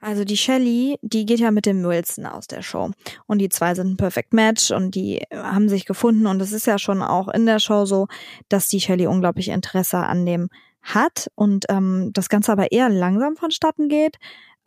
Also 0.00 0.24
die 0.24 0.36
Shelly, 0.36 0.98
die 1.02 1.26
geht 1.26 1.40
ja 1.40 1.50
mit 1.50 1.66
dem 1.66 1.82
Wilson 1.82 2.26
aus 2.26 2.46
der 2.46 2.62
Show. 2.62 2.90
Und 3.26 3.38
die 3.38 3.48
zwei 3.48 3.74
sind 3.74 3.92
ein 3.92 3.96
Perfect 3.96 4.32
Match 4.32 4.70
und 4.70 4.94
die 4.94 5.22
haben 5.32 5.68
sich 5.68 5.84
gefunden. 5.86 6.26
Und 6.26 6.40
es 6.40 6.52
ist 6.52 6.66
ja 6.66 6.78
schon 6.78 7.02
auch 7.02 7.28
in 7.28 7.46
der 7.46 7.58
Show 7.58 7.86
so, 7.86 8.06
dass 8.48 8.68
die 8.68 8.80
Shelly 8.80 9.06
unglaublich 9.06 9.48
Interesse 9.48 9.98
an 9.98 10.24
dem 10.26 10.48
hat 10.82 11.28
und 11.34 11.66
ähm, 11.68 12.10
das 12.12 12.28
Ganze 12.28 12.52
aber 12.52 12.70
eher 12.70 12.88
langsam 12.88 13.36
vonstatten 13.36 13.88
geht. 13.88 14.16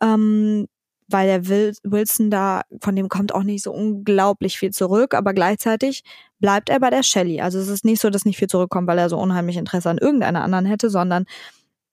Ähm, 0.02 0.66
weil 1.12 1.26
der 1.26 1.48
Wilson 1.82 2.30
da, 2.30 2.62
von 2.80 2.96
dem 2.96 3.08
kommt 3.08 3.34
auch 3.34 3.42
nicht 3.42 3.62
so 3.62 3.72
unglaublich 3.72 4.58
viel 4.58 4.70
zurück, 4.70 5.14
aber 5.14 5.34
gleichzeitig 5.34 6.02
bleibt 6.38 6.68
er 6.68 6.80
bei 6.80 6.90
der 6.90 7.02
Shelly. 7.02 7.40
Also 7.40 7.58
es 7.58 7.68
ist 7.68 7.84
nicht 7.84 8.00
so, 8.00 8.10
dass 8.10 8.24
nicht 8.24 8.38
viel 8.38 8.48
zurückkommt, 8.48 8.88
weil 8.88 8.98
er 8.98 9.08
so 9.08 9.18
unheimlich 9.18 9.56
Interesse 9.56 9.90
an 9.90 9.98
irgendeiner 9.98 10.42
anderen 10.42 10.66
hätte, 10.66 10.90
sondern 10.90 11.24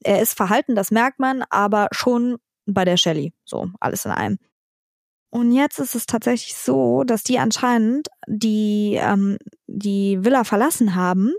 er 0.04 0.22
ist 0.22 0.36
verhalten, 0.36 0.76
das 0.76 0.92
merkt 0.92 1.20
man, 1.20 1.44
aber 1.50 1.88
schon 1.92 2.38
bei 2.66 2.86
der 2.86 2.98
Shelly. 2.98 3.34
So, 3.46 3.70
alles 3.80 4.06
in 4.06 4.12
einem. 4.12 4.38
Und 5.30 5.52
jetzt 5.52 5.80
ist 5.80 5.96
es 5.96 6.06
tatsächlich 6.06 6.56
so, 6.56 7.04
dass 7.04 7.24
die 7.24 7.38
anscheinend 7.40 8.08
die, 8.28 8.98
ähm, 9.00 9.38
die 9.68 10.24
Villa 10.24 10.44
verlassen 10.44 10.96
haben 10.96 11.34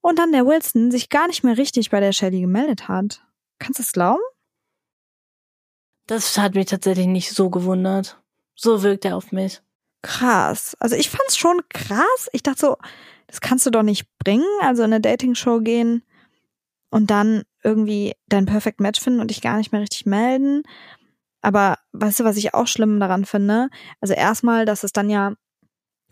und 0.00 0.18
dann 0.18 0.32
der 0.32 0.46
Wilson 0.46 0.90
sich 0.90 1.08
gar 1.08 1.26
nicht 1.26 1.42
mehr 1.42 1.58
richtig 1.58 1.90
bei 1.90 2.00
der 2.00 2.12
Shelly 2.12 2.40
gemeldet 2.40 2.88
hat. 2.88 3.24
Kannst 3.58 3.78
du 3.78 3.82
es 3.82 3.92
glauben? 3.92 4.22
Das 6.06 6.36
hat 6.38 6.54
mich 6.54 6.66
tatsächlich 6.66 7.06
nicht 7.06 7.32
so 7.32 7.50
gewundert. 7.50 8.20
So 8.54 8.82
wirkt 8.82 9.04
er 9.04 9.16
auf 9.16 9.32
mich. 9.32 9.60
Krass. 10.02 10.76
Also 10.80 10.96
ich 10.96 11.10
fand's 11.10 11.36
schon 11.36 11.60
krass. 11.68 12.28
Ich 12.32 12.42
dachte 12.42 12.60
so, 12.60 12.76
das 13.28 13.40
kannst 13.40 13.64
du 13.64 13.70
doch 13.70 13.82
nicht 13.82 14.06
bringen, 14.18 14.44
also 14.60 14.82
in 14.82 14.92
eine 14.92 15.00
Dating-Show 15.00 15.60
gehen 15.60 16.02
und 16.90 17.10
dann 17.10 17.44
irgendwie 17.62 18.14
dein 18.28 18.46
Perfect 18.46 18.80
Match 18.80 19.00
finden 19.00 19.20
und 19.20 19.30
dich 19.30 19.40
gar 19.40 19.56
nicht 19.56 19.72
mehr 19.72 19.80
richtig 19.80 20.04
melden. 20.04 20.62
Aber 21.40 21.78
weißt 21.92 22.20
du, 22.20 22.24
was 22.24 22.36
ich 22.36 22.54
auch 22.54 22.66
schlimm 22.66 23.00
daran 23.00 23.24
finde? 23.24 23.68
Also 24.00 24.14
erstmal, 24.14 24.64
dass 24.64 24.84
es 24.84 24.92
dann 24.92 25.08
ja 25.08 25.34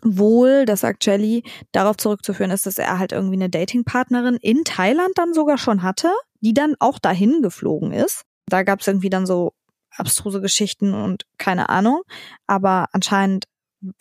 wohl, 0.03 0.65
das 0.65 0.81
sagt 0.81 1.05
Jelly, 1.05 1.43
darauf 1.71 1.97
zurückzuführen 1.97 2.51
ist, 2.51 2.65
dass 2.65 2.77
er 2.77 2.97
halt 2.97 3.11
irgendwie 3.11 3.35
eine 3.35 3.49
Datingpartnerin 3.49 4.37
in 4.41 4.63
Thailand 4.63 5.11
dann 5.15 5.33
sogar 5.33 5.57
schon 5.57 5.83
hatte, 5.83 6.11
die 6.39 6.53
dann 6.53 6.75
auch 6.79 6.97
dahin 6.97 7.41
geflogen 7.41 7.91
ist. 7.91 8.23
Da 8.47 8.63
gab 8.63 8.81
es 8.81 8.87
irgendwie 8.87 9.09
dann 9.09 9.25
so 9.25 9.53
abstruse 10.01 10.41
Geschichten 10.41 10.93
und 10.93 11.25
keine 11.37 11.69
Ahnung. 11.69 12.01
Aber 12.47 12.87
anscheinend 12.91 13.45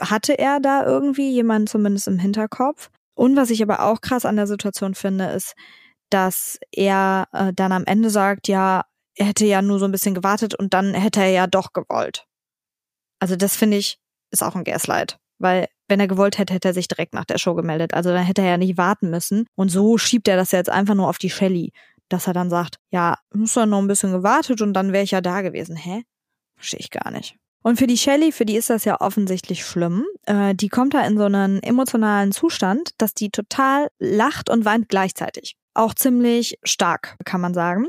hatte 0.00 0.38
er 0.38 0.60
da 0.60 0.84
irgendwie 0.84 1.30
jemanden 1.30 1.66
zumindest 1.66 2.08
im 2.08 2.18
Hinterkopf. 2.18 2.90
Und 3.14 3.36
was 3.36 3.50
ich 3.50 3.62
aber 3.62 3.84
auch 3.84 4.00
krass 4.00 4.24
an 4.24 4.36
der 4.36 4.46
Situation 4.46 4.94
finde, 4.94 5.26
ist, 5.26 5.54
dass 6.10 6.58
er 6.72 7.28
äh, 7.32 7.52
dann 7.54 7.72
am 7.72 7.84
Ende 7.84 8.10
sagt, 8.10 8.48
ja, 8.48 8.84
er 9.14 9.26
hätte 9.26 9.46
ja 9.46 9.62
nur 9.62 9.78
so 9.78 9.84
ein 9.84 9.92
bisschen 9.92 10.14
gewartet 10.14 10.54
und 10.54 10.74
dann 10.74 10.94
hätte 10.94 11.20
er 11.20 11.30
ja 11.30 11.46
doch 11.46 11.72
gewollt. 11.72 12.26
Also 13.20 13.36
das 13.36 13.56
finde 13.56 13.76
ich, 13.76 13.98
ist 14.30 14.42
auch 14.42 14.56
ein 14.56 14.64
Gaslight. 14.64 15.18
Weil 15.38 15.68
wenn 15.88 16.00
er 16.00 16.08
gewollt 16.08 16.38
hätte, 16.38 16.54
hätte 16.54 16.68
er 16.68 16.74
sich 16.74 16.88
direkt 16.88 17.14
nach 17.14 17.24
der 17.24 17.38
Show 17.38 17.54
gemeldet. 17.54 17.94
Also 17.94 18.10
dann 18.10 18.24
hätte 18.24 18.42
er 18.42 18.48
ja 18.48 18.56
nicht 18.56 18.76
warten 18.76 19.10
müssen. 19.10 19.46
Und 19.56 19.70
so 19.70 19.98
schiebt 19.98 20.28
er 20.28 20.36
das 20.36 20.52
jetzt 20.52 20.70
einfach 20.70 20.94
nur 20.94 21.08
auf 21.08 21.18
die 21.18 21.30
Shelly 21.30 21.72
dass 22.10 22.26
er 22.26 22.34
dann 22.34 22.50
sagt, 22.50 22.76
ja, 22.90 23.18
muss 23.32 23.54
dann 23.54 23.70
noch 23.70 23.78
ein 23.78 23.88
bisschen 23.88 24.12
gewartet 24.12 24.60
und 24.60 24.74
dann 24.74 24.92
wäre 24.92 25.04
ich 25.04 25.12
ja 25.12 25.20
da 25.20 25.40
gewesen. 25.40 25.76
Hä? 25.76 26.04
Verstehe 26.56 26.80
ich 26.80 26.90
gar 26.90 27.10
nicht. 27.10 27.36
Und 27.62 27.76
für 27.76 27.86
die 27.86 27.98
Shelly, 27.98 28.32
für 28.32 28.46
die 28.46 28.56
ist 28.56 28.70
das 28.70 28.84
ja 28.84 29.00
offensichtlich 29.00 29.64
schlimm. 29.64 30.06
Äh, 30.24 30.54
die 30.54 30.68
kommt 30.68 30.94
da 30.94 31.06
in 31.06 31.18
so 31.18 31.24
einen 31.24 31.62
emotionalen 31.62 32.32
Zustand, 32.32 32.90
dass 32.98 33.14
die 33.14 33.30
total 33.30 33.88
lacht 33.98 34.48
und 34.48 34.64
weint 34.64 34.88
gleichzeitig. 34.88 35.56
Auch 35.74 35.94
ziemlich 35.94 36.58
stark, 36.62 37.16
kann 37.24 37.40
man 37.40 37.54
sagen. 37.54 37.86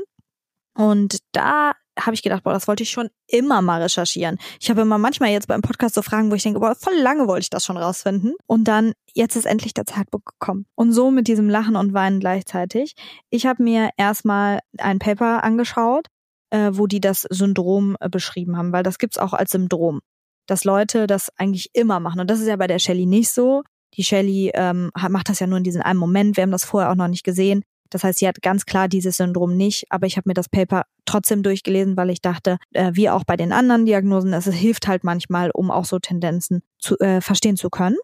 Und 0.74 1.18
da 1.32 1.72
habe 1.98 2.14
ich 2.14 2.22
gedacht, 2.22 2.44
boah, 2.44 2.52
das 2.52 2.68
wollte 2.68 2.82
ich 2.82 2.90
schon 2.90 3.08
immer 3.26 3.62
mal 3.62 3.82
recherchieren. 3.82 4.38
Ich 4.60 4.70
habe 4.70 4.82
immer 4.82 4.98
manchmal 4.98 5.30
jetzt 5.30 5.48
beim 5.48 5.62
Podcast 5.62 5.94
so 5.94 6.02
Fragen, 6.02 6.30
wo 6.30 6.34
ich 6.34 6.42
denke, 6.42 6.60
boah, 6.60 6.74
voll 6.74 6.96
lange 6.96 7.26
wollte 7.26 7.42
ich 7.42 7.50
das 7.50 7.64
schon 7.64 7.76
rausfinden. 7.76 8.34
Und 8.46 8.64
dann, 8.64 8.92
jetzt 9.12 9.36
ist 9.36 9.46
endlich 9.46 9.74
der 9.74 9.86
Zeitpunkt 9.86 10.26
gekommen. 10.26 10.66
Und 10.74 10.92
so 10.92 11.10
mit 11.10 11.28
diesem 11.28 11.48
Lachen 11.48 11.76
und 11.76 11.92
Weinen 11.92 12.20
gleichzeitig. 12.20 12.94
Ich 13.30 13.46
habe 13.46 13.62
mir 13.62 13.90
erstmal 13.96 14.60
ein 14.78 14.98
Paper 14.98 15.44
angeschaut, 15.44 16.06
äh, 16.50 16.70
wo 16.72 16.86
die 16.86 17.00
das 17.00 17.26
Syndrom 17.30 17.96
äh, 18.00 18.08
beschrieben 18.08 18.56
haben, 18.56 18.72
weil 18.72 18.82
das 18.82 18.98
gibt's 18.98 19.18
auch 19.18 19.32
als 19.32 19.50
Syndrom. 19.50 20.00
Dass 20.46 20.64
Leute 20.64 21.06
das 21.06 21.30
eigentlich 21.36 21.70
immer 21.72 22.00
machen. 22.00 22.20
Und 22.20 22.30
das 22.30 22.40
ist 22.40 22.48
ja 22.48 22.56
bei 22.56 22.66
der 22.66 22.78
Shelly 22.78 23.06
nicht 23.06 23.30
so. 23.30 23.62
Die 23.94 24.04
Shelly 24.04 24.50
ähm, 24.54 24.90
macht 25.10 25.28
das 25.28 25.40
ja 25.40 25.46
nur 25.46 25.58
in 25.58 25.64
diesem 25.64 25.82
einen 25.82 25.98
Moment. 25.98 26.36
Wir 26.36 26.42
haben 26.42 26.50
das 26.50 26.64
vorher 26.64 26.90
auch 26.90 26.96
noch 26.96 27.08
nicht 27.08 27.24
gesehen. 27.24 27.62
Das 27.92 28.04
heißt, 28.04 28.18
sie 28.18 28.28
hat 28.28 28.42
ganz 28.42 28.64
klar 28.64 28.88
dieses 28.88 29.16
Syndrom 29.16 29.56
nicht, 29.56 29.86
aber 29.90 30.06
ich 30.06 30.16
habe 30.16 30.28
mir 30.28 30.34
das 30.34 30.48
Paper 30.48 30.84
trotzdem 31.04 31.42
durchgelesen, 31.42 31.96
weil 31.96 32.10
ich 32.10 32.22
dachte, 32.22 32.58
äh, 32.72 32.92
wie 32.94 33.10
auch 33.10 33.24
bei 33.24 33.36
den 33.36 33.52
anderen 33.52 33.86
Diagnosen, 33.86 34.32
es 34.32 34.46
hilft 34.46 34.88
halt 34.88 35.04
manchmal, 35.04 35.50
um 35.50 35.70
auch 35.70 35.84
so 35.84 35.98
Tendenzen 35.98 36.62
zu 36.78 36.98
äh, 37.00 37.20
verstehen 37.20 37.56
zu 37.56 37.70
können. 37.70 37.96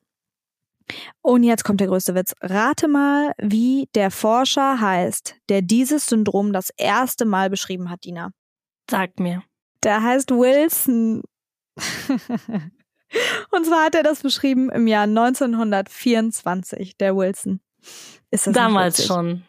Und 1.22 1.43
jetzt 1.43 1.64
kommt 1.64 1.80
der 1.80 1.89
größte 1.89 2.14
Witz. 2.14 2.34
Rate 2.41 2.89
mal, 2.89 3.32
wie 3.39 3.89
der 3.95 4.11
Forscher 4.11 4.80
heißt, 4.80 5.36
der 5.49 5.62
dieses 5.62 6.07
Syndrom 6.07 6.53
das 6.53 6.70
erste 6.76 7.24
Mal 7.24 7.51
beschrieben 7.51 7.91
hat, 7.91 8.05
Dina. 8.05 8.30
Sagt 8.91 9.20
mir. 9.20 9.43
Der 9.82 10.03
heißt 10.03 10.30
Wilson. 10.30 11.22
Und 13.51 13.64
zwar 13.66 13.86
hat 13.86 13.95
er 13.95 14.03
das 14.03 14.22
beschrieben 14.22 14.70
im 14.70 14.86
Jahr 14.86 15.05
1924, 15.05 16.97
der 16.97 17.16
Wilson. 17.16 17.61
Ist 18.30 18.47
das 18.47 18.55
Damals 18.55 19.07
schon. 19.07 19.45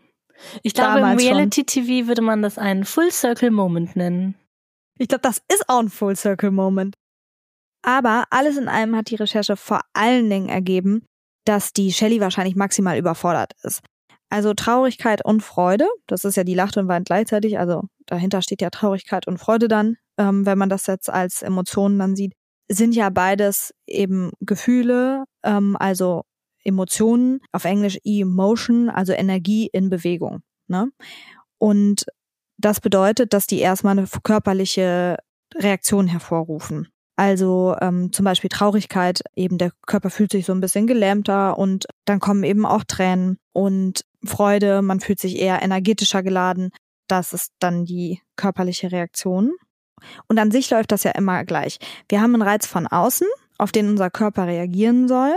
Ich 0.64 0.74
glaube, 0.74 1.00
im 1.00 1.18
Reality-TV 1.18 2.08
würde 2.08 2.22
man 2.22 2.42
das 2.42 2.58
einen 2.58 2.86
Full-Circle-Moment 2.86 3.96
nennen. 3.96 4.36
Ich 4.98 5.08
glaube, 5.08 5.22
das 5.22 5.42
ist 5.52 5.68
auch 5.68 5.80
ein 5.80 5.90
Full-Circle-Moment. 5.90 6.96
Aber 7.82 8.26
alles 8.30 8.58
in 8.58 8.68
allem 8.68 8.96
hat 8.96 9.10
die 9.10 9.16
Recherche 9.16 9.56
vor 9.56 9.82
allen 9.94 10.30
Dingen 10.30 10.50
ergeben, 10.50 11.06
dass 11.46 11.72
die 11.72 11.92
Shelley 11.92 12.20
wahrscheinlich 12.20 12.56
maximal 12.56 12.98
überfordert 12.98 13.54
ist. 13.64 13.82
Also 14.30 14.54
Traurigkeit 14.54 15.26
und 15.26 15.42
Freude, 15.42 15.88
das 16.06 16.24
ist 16.24 16.36
ja 16.36 16.44
die 16.44 16.54
Lacht 16.54 16.78
und 16.78 16.88
Weint 16.88 17.08
gleichzeitig, 17.08 17.58
also 17.58 17.84
dahinter 18.06 18.42
steht 18.42 18.62
ja 18.62 18.70
Traurigkeit 18.70 19.28
und 19.28 19.40
Freude 19.40 19.68
dann, 19.68 19.96
ähm, 20.20 20.46
wenn 20.46 20.58
man 20.58 20.70
das 20.70 20.86
jetzt 20.86 21.10
als 21.10 21.42
Emotionen 21.42 21.98
dann 21.98 22.16
sieht, 22.16 22.34
sind 22.70 22.94
ja 22.94 23.10
beides 23.10 23.74
eben 23.88 24.32
Gefühle, 24.42 25.24
ähm, 25.44 25.76
also 25.80 26.24
Emotionen, 26.64 27.42
auf 27.52 27.66
Englisch 27.66 27.98
Emotion, 28.04 28.90
also 28.90 29.14
Energie 29.14 29.70
in 29.72 29.90
Bewegung. 29.90 30.42
Ne? 30.68 30.92
Und 31.58 32.06
das 32.58 32.82
bedeutet, 32.82 33.34
dass 33.34 33.48
die 33.48 33.60
erstmal 33.60 33.98
eine 33.98 34.08
körperliche 34.24 35.18
Reaktion 35.56 36.08
hervorrufen. 36.08 36.88
Also 37.16 37.76
ähm, 37.82 38.14
zum 38.14 38.24
Beispiel 38.24 38.50
Traurigkeit, 38.50 39.22
eben 39.36 39.58
der 39.58 39.72
Körper 39.86 40.10
fühlt 40.10 40.32
sich 40.32 40.46
so 40.46 40.54
ein 40.54 40.62
bisschen 40.62 40.88
gelähmter 40.88 41.58
und 41.58 41.86
dann 42.06 42.22
kommen 42.22 42.44
eben 42.44 42.66
auch 42.66 42.86
Tränen 42.86 43.38
und 43.52 44.06
Freude, 44.24 44.82
man 44.82 45.00
fühlt 45.02 45.20
sich 45.20 45.38
eher 45.38 45.62
energetischer 45.62 46.24
geladen. 46.24 46.72
Das 47.08 47.34
ist 47.34 47.52
dann 47.60 47.84
die 47.84 48.22
körperliche 48.38 48.92
Reaktion. 48.92 49.52
Und 50.28 50.40
an 50.40 50.52
sich 50.52 50.70
läuft 50.70 50.94
das 50.94 51.04
ja 51.04 51.12
immer 51.12 51.44
gleich. 51.44 51.80
Wir 52.08 52.22
haben 52.22 52.34
einen 52.34 52.42
Reiz 52.42 52.66
von 52.66 52.88
außen, 52.88 53.28
auf 53.58 53.74
den 53.74 53.90
unser 53.90 54.10
Körper 54.10 54.48
reagieren 54.48 55.08
soll. 55.10 55.34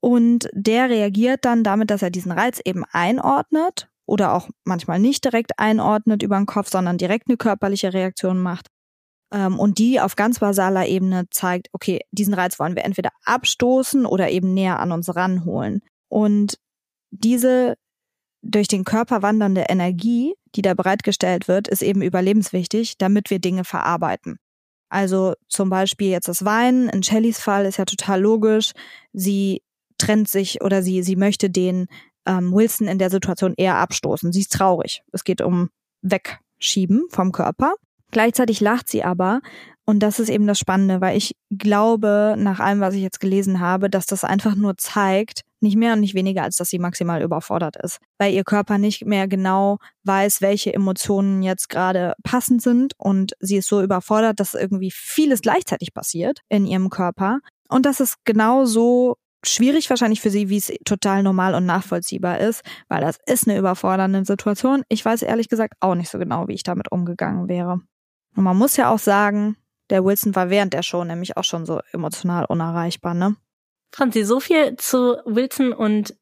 Und 0.00 0.48
der 0.52 0.88
reagiert 0.90 1.44
dann 1.44 1.64
damit, 1.64 1.90
dass 1.90 2.02
er 2.02 2.10
diesen 2.10 2.32
Reiz 2.32 2.60
eben 2.64 2.84
einordnet 2.92 3.88
oder 4.06 4.34
auch 4.34 4.48
manchmal 4.64 4.98
nicht 4.98 5.24
direkt 5.24 5.58
einordnet 5.58 6.22
über 6.22 6.36
den 6.36 6.46
Kopf, 6.46 6.70
sondern 6.70 6.98
direkt 6.98 7.28
eine 7.28 7.36
körperliche 7.36 7.92
Reaktion 7.92 8.40
macht. 8.40 8.68
Ähm, 9.32 9.58
und 9.58 9.78
die 9.78 10.00
auf 10.00 10.16
ganz 10.16 10.38
basaler 10.38 10.86
Ebene 10.86 11.24
zeigt, 11.30 11.68
okay, 11.72 12.00
diesen 12.12 12.34
Reiz 12.34 12.58
wollen 12.58 12.76
wir 12.76 12.84
entweder 12.84 13.10
abstoßen 13.24 14.06
oder 14.06 14.30
eben 14.30 14.54
näher 14.54 14.80
an 14.80 14.92
uns 14.92 15.14
ranholen. 15.14 15.82
Und 16.08 16.58
diese 17.10 17.74
durch 18.42 18.68
den 18.68 18.84
Körper 18.84 19.22
wandernde 19.22 19.66
Energie, 19.68 20.34
die 20.54 20.62
da 20.62 20.74
bereitgestellt 20.74 21.48
wird, 21.48 21.68
ist 21.68 21.82
eben 21.82 22.02
überlebenswichtig, 22.02 22.96
damit 22.98 23.30
wir 23.30 23.40
Dinge 23.40 23.64
verarbeiten. 23.64 24.38
Also 24.90 25.34
zum 25.48 25.68
Beispiel 25.68 26.08
jetzt 26.08 26.28
das 26.28 26.44
Weinen. 26.44 26.88
In 26.88 27.02
Shellys 27.02 27.40
Fall 27.40 27.66
ist 27.66 27.76
ja 27.76 27.84
total 27.84 28.22
logisch. 28.22 28.72
Sie 29.12 29.60
trennt 29.98 30.28
sich 30.28 30.62
oder 30.62 30.82
sie, 30.82 31.02
sie 31.02 31.16
möchte 31.16 31.50
den 31.50 31.86
ähm, 32.26 32.52
Wilson 32.52 32.88
in 32.88 32.98
der 32.98 33.10
Situation 33.10 33.54
eher 33.56 33.76
abstoßen. 33.76 34.32
Sie 34.32 34.40
ist 34.40 34.52
traurig. 34.52 35.02
Es 35.12 35.24
geht 35.24 35.40
um 35.40 35.70
Wegschieben 36.02 37.06
vom 37.10 37.32
Körper. 37.32 37.74
Gleichzeitig 38.10 38.60
lacht 38.60 38.88
sie 38.88 39.04
aber 39.04 39.40
Und 39.84 40.00
das 40.00 40.18
ist 40.18 40.28
eben 40.28 40.46
das 40.46 40.58
Spannende, 40.58 41.00
weil 41.00 41.16
ich 41.16 41.34
glaube, 41.50 42.36
nach 42.38 42.60
allem, 42.60 42.80
was 42.80 42.94
ich 42.94 43.02
jetzt 43.02 43.20
gelesen 43.20 43.60
habe, 43.60 43.88
dass 43.90 44.06
das 44.06 44.24
einfach 44.24 44.54
nur 44.54 44.76
zeigt, 44.76 45.42
nicht 45.60 45.76
mehr 45.76 45.94
und 45.94 46.00
nicht 46.00 46.14
weniger, 46.14 46.42
als 46.42 46.56
dass 46.56 46.68
sie 46.68 46.78
maximal 46.78 47.22
überfordert 47.22 47.76
ist, 47.82 47.98
weil 48.18 48.32
ihr 48.32 48.44
Körper 48.44 48.78
nicht 48.78 49.06
mehr 49.06 49.28
genau 49.28 49.78
weiß, 50.04 50.40
welche 50.40 50.72
Emotionen 50.72 51.42
jetzt 51.42 51.68
gerade 51.68 52.14
passend 52.22 52.62
sind 52.62 52.92
und 52.98 53.32
sie 53.40 53.56
ist 53.56 53.68
so 53.68 53.82
überfordert, 53.82 54.40
dass 54.40 54.54
irgendwie 54.54 54.90
vieles 54.90 55.40
gleichzeitig 55.40 55.94
passiert 55.94 56.40
in 56.48 56.66
ihrem 56.66 56.90
Körper 56.90 57.40
und 57.68 57.86
das 57.86 58.00
ist 58.00 58.16
genau 58.24 58.64
so 58.64 59.16
schwierig 59.44 59.88
wahrscheinlich 59.90 60.20
für 60.20 60.30
sie, 60.30 60.48
wie 60.48 60.56
es 60.56 60.72
total 60.84 61.22
normal 61.22 61.54
und 61.54 61.66
nachvollziehbar 61.66 62.40
ist, 62.40 62.62
weil 62.88 63.00
das 63.00 63.18
ist 63.26 63.48
eine 63.48 63.58
überfordernde 63.58 64.24
Situation. 64.24 64.82
Ich 64.88 65.04
weiß 65.04 65.22
ehrlich 65.22 65.48
gesagt 65.48 65.74
auch 65.80 65.94
nicht 65.94 66.10
so 66.10 66.18
genau, 66.18 66.48
wie 66.48 66.54
ich 66.54 66.62
damit 66.62 66.90
umgegangen 66.90 67.48
wäre. 67.48 67.80
Und 68.36 68.44
man 68.44 68.56
muss 68.56 68.76
ja 68.76 68.92
auch 68.92 68.98
sagen, 68.98 69.56
der 69.90 70.04
Wilson 70.04 70.34
war 70.34 70.50
während 70.50 70.74
der 70.74 70.82
Show 70.82 71.04
nämlich 71.04 71.36
auch 71.36 71.44
schon 71.44 71.64
so 71.64 71.80
emotional 71.92 72.44
unerreichbar, 72.46 73.14
ne? 73.14 73.36
Franzi, 73.94 74.24
so 74.24 74.38
viel 74.38 74.76
zu 74.76 75.16
Wilson 75.24 75.72
und 75.72 76.14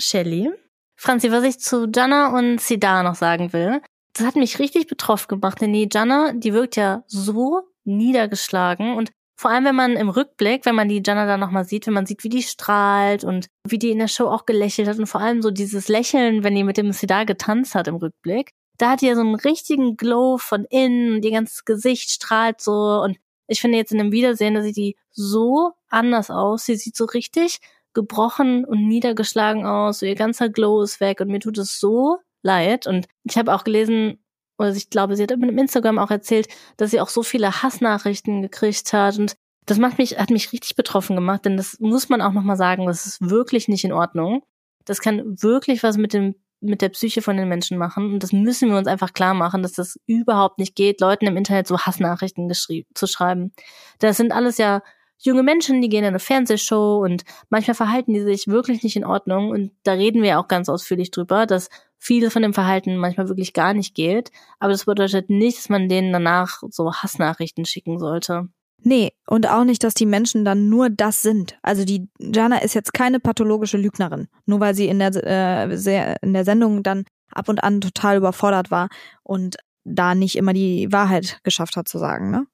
Shelley. 0.00 0.50
Franzi, 0.96 1.30
was 1.30 1.44
ich 1.44 1.60
zu 1.60 1.88
Jana 1.94 2.36
und 2.36 2.60
Sidar 2.60 3.02
noch 3.02 3.16
sagen 3.16 3.52
will, 3.52 3.82
das 4.14 4.26
hat 4.26 4.36
mich 4.36 4.58
richtig 4.58 4.86
betroffen 4.86 5.28
gemacht, 5.28 5.60
denn 5.60 5.74
die 5.74 5.88
Jana, 5.92 6.32
die 6.32 6.54
wirkt 6.54 6.76
ja 6.76 7.04
so 7.06 7.62
niedergeschlagen 7.84 8.96
und 8.96 9.10
vor 9.36 9.50
allem, 9.50 9.64
wenn 9.64 9.74
man 9.76 9.92
im 9.96 10.08
Rückblick, 10.08 10.64
wenn 10.64 10.74
man 10.74 10.88
die 10.88 11.02
Jana 11.04 11.26
da 11.26 11.36
nochmal 11.36 11.64
sieht, 11.64 11.86
wenn 11.86 11.94
man 11.94 12.06
sieht, 12.06 12.24
wie 12.24 12.28
die 12.28 12.42
strahlt 12.42 13.22
und 13.22 13.48
wie 13.68 13.78
die 13.78 13.90
in 13.90 13.98
der 13.98 14.08
Show 14.08 14.28
auch 14.28 14.46
gelächelt 14.46 14.88
hat 14.88 14.98
und 14.98 15.06
vor 15.06 15.20
allem 15.20 15.42
so 15.42 15.50
dieses 15.50 15.88
Lächeln, 15.88 16.42
wenn 16.42 16.54
die 16.54 16.64
mit 16.64 16.78
dem 16.78 16.92
Sidar 16.92 17.26
getanzt 17.26 17.74
hat 17.74 17.88
im 17.88 17.96
Rückblick, 17.96 18.52
da 18.78 18.90
hat 18.90 19.00
die 19.02 19.06
ja 19.06 19.14
so 19.14 19.20
einen 19.20 19.34
richtigen 19.34 19.96
Glow 19.96 20.38
von 20.38 20.64
innen 20.70 21.14
und 21.14 21.24
ihr 21.24 21.30
ganzes 21.30 21.64
Gesicht 21.64 22.10
strahlt 22.10 22.60
so 22.60 23.02
und 23.02 23.18
ich 23.48 23.60
finde 23.60 23.78
jetzt 23.78 23.92
in 23.92 23.98
dem 23.98 24.12
Wiedersehen, 24.12 24.54
da 24.54 24.62
sieht 24.62 24.76
die 24.76 24.96
so 25.10 25.72
anders 25.88 26.30
aus. 26.30 26.64
Sie 26.64 26.76
sieht 26.76 26.96
so 26.96 27.04
richtig 27.04 27.58
gebrochen 27.94 28.64
und 28.64 28.86
niedergeschlagen 28.88 29.64
aus. 29.66 30.00
So 30.00 30.06
ihr 30.06 30.14
ganzer 30.14 30.48
Glow 30.48 30.82
ist 30.82 31.00
weg 31.00 31.20
und 31.20 31.28
mir 31.28 31.40
tut 31.40 31.58
es 31.58 31.78
so 31.78 32.18
leid. 32.42 32.86
Und 32.86 33.06
ich 33.24 33.38
habe 33.38 33.54
auch 33.54 33.64
gelesen, 33.64 34.18
oder 34.58 34.70
ich 34.70 34.90
glaube, 34.90 35.16
sie 35.16 35.22
hat 35.22 35.30
im 35.30 35.58
Instagram 35.58 35.98
auch 35.98 36.10
erzählt, 36.10 36.48
dass 36.76 36.90
sie 36.90 37.00
auch 37.00 37.08
so 37.08 37.22
viele 37.22 37.62
Hassnachrichten 37.62 38.42
gekriegt 38.42 38.92
hat 38.92 39.18
und 39.18 39.36
das 39.66 39.78
macht 39.78 39.98
mich, 39.98 40.18
hat 40.18 40.30
mich 40.30 40.52
richtig 40.52 40.76
betroffen 40.76 41.16
gemacht, 41.16 41.44
denn 41.44 41.56
das 41.56 41.80
muss 41.80 42.08
man 42.08 42.22
auch 42.22 42.32
nochmal 42.32 42.56
sagen, 42.56 42.86
das 42.86 43.04
ist 43.06 43.28
wirklich 43.28 43.66
nicht 43.68 43.84
in 43.84 43.92
Ordnung. 43.92 44.44
Das 44.84 45.00
kann 45.00 45.42
wirklich 45.42 45.82
was 45.82 45.96
mit 45.96 46.12
dem 46.12 46.36
mit 46.60 46.80
der 46.80 46.88
Psyche 46.88 47.22
von 47.22 47.36
den 47.36 47.48
Menschen 47.48 47.76
machen. 47.76 48.14
Und 48.14 48.22
das 48.22 48.32
müssen 48.32 48.70
wir 48.70 48.78
uns 48.78 48.88
einfach 48.88 49.12
klar 49.12 49.34
machen, 49.34 49.62
dass 49.62 49.72
das 49.72 49.98
überhaupt 50.06 50.58
nicht 50.58 50.74
geht, 50.74 51.00
Leuten 51.00 51.26
im 51.26 51.36
Internet 51.36 51.66
so 51.66 51.78
Hassnachrichten 51.78 52.50
zu 52.50 53.06
schreiben. 53.06 53.52
Das 53.98 54.16
sind 54.16 54.32
alles 54.32 54.58
ja 54.58 54.82
junge 55.18 55.42
Menschen, 55.42 55.80
die 55.80 55.88
gehen 55.88 56.04
in 56.04 56.08
eine 56.08 56.18
Fernsehshow 56.18 57.02
und 57.02 57.24
manchmal 57.48 57.74
verhalten 57.74 58.12
die 58.12 58.20
sich 58.20 58.48
wirklich 58.48 58.82
nicht 58.82 58.96
in 58.96 59.04
Ordnung. 59.04 59.50
Und 59.50 59.72
da 59.82 59.92
reden 59.92 60.22
wir 60.22 60.38
auch 60.38 60.48
ganz 60.48 60.68
ausführlich 60.68 61.10
drüber, 61.10 61.46
dass 61.46 61.68
viel 62.06 62.30
von 62.30 62.42
dem 62.42 62.54
Verhalten 62.54 62.96
manchmal 62.96 63.28
wirklich 63.28 63.52
gar 63.52 63.74
nicht 63.74 63.94
geht. 63.94 64.30
Aber 64.60 64.70
das 64.70 64.84
bedeutet 64.84 65.28
nicht, 65.28 65.58
dass 65.58 65.68
man 65.68 65.88
denen 65.88 66.12
danach 66.12 66.62
so 66.70 66.92
Hassnachrichten 66.92 67.64
schicken 67.64 67.98
sollte. 67.98 68.48
Nee, 68.82 69.12
und 69.26 69.48
auch 69.48 69.64
nicht, 69.64 69.82
dass 69.82 69.94
die 69.94 70.06
Menschen 70.06 70.44
dann 70.44 70.68
nur 70.68 70.88
das 70.88 71.22
sind. 71.22 71.58
Also 71.62 71.84
die 71.84 72.08
Jana 72.20 72.58
ist 72.58 72.74
jetzt 72.74 72.92
keine 72.92 73.18
pathologische 73.18 73.78
Lügnerin, 73.78 74.28
nur 74.44 74.60
weil 74.60 74.74
sie 74.74 74.86
in 74.86 75.00
der, 75.00 75.14
äh, 75.26 75.76
sehr, 75.76 76.22
in 76.22 76.32
der 76.32 76.44
Sendung 76.44 76.82
dann 76.82 77.04
ab 77.32 77.48
und 77.48 77.64
an 77.64 77.80
total 77.80 78.18
überfordert 78.18 78.70
war 78.70 78.88
und 79.24 79.56
da 79.84 80.14
nicht 80.14 80.36
immer 80.36 80.52
die 80.52 80.92
Wahrheit 80.92 81.40
geschafft 81.42 81.76
hat 81.76 81.88
zu 81.88 81.98
sagen, 81.98 82.30
ne? 82.30 82.46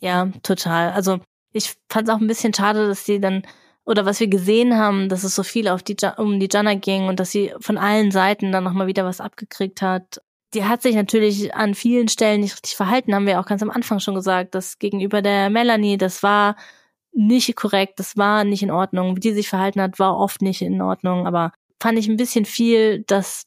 Ja, 0.00 0.28
total. 0.42 0.92
Also 0.92 1.20
ich 1.52 1.74
fand 1.88 2.08
es 2.08 2.14
auch 2.14 2.20
ein 2.20 2.26
bisschen 2.26 2.52
schade, 2.52 2.86
dass 2.86 3.06
sie 3.06 3.20
dann 3.20 3.42
oder 3.86 4.06
was 4.06 4.20
wir 4.20 4.28
gesehen 4.28 4.76
haben, 4.76 5.08
dass 5.08 5.24
es 5.24 5.34
so 5.34 5.42
viel 5.42 5.68
auf 5.68 5.82
die 5.82 5.96
um 6.16 6.40
die 6.40 6.48
Jana 6.50 6.74
ging 6.74 7.08
und 7.08 7.20
dass 7.20 7.30
sie 7.30 7.52
von 7.60 7.78
allen 7.78 8.10
Seiten 8.10 8.52
dann 8.52 8.64
nochmal 8.64 8.86
wieder 8.86 9.04
was 9.04 9.20
abgekriegt 9.20 9.82
hat 9.82 10.20
die 10.54 10.64
hat 10.64 10.82
sich 10.82 10.94
natürlich 10.94 11.54
an 11.54 11.74
vielen 11.74 12.08
Stellen 12.08 12.40
nicht 12.40 12.54
richtig 12.54 12.76
verhalten, 12.76 13.14
haben 13.14 13.26
wir 13.26 13.40
auch 13.40 13.46
ganz 13.46 13.62
am 13.62 13.70
Anfang 13.70 13.98
schon 13.98 14.14
gesagt, 14.14 14.54
dass 14.54 14.78
gegenüber 14.78 15.20
der 15.20 15.50
Melanie, 15.50 15.98
das 15.98 16.22
war 16.22 16.56
nicht 17.12 17.54
korrekt, 17.56 17.98
das 17.98 18.16
war 18.16 18.44
nicht 18.44 18.62
in 18.62 18.70
Ordnung. 18.70 19.16
Wie 19.16 19.20
die 19.20 19.32
sich 19.32 19.48
verhalten 19.48 19.80
hat, 19.80 19.98
war 19.98 20.16
oft 20.16 20.42
nicht 20.42 20.62
in 20.62 20.80
Ordnung, 20.80 21.26
aber 21.26 21.52
fand 21.80 21.98
ich 21.98 22.08
ein 22.08 22.16
bisschen 22.16 22.44
viel, 22.44 23.02
dass, 23.02 23.44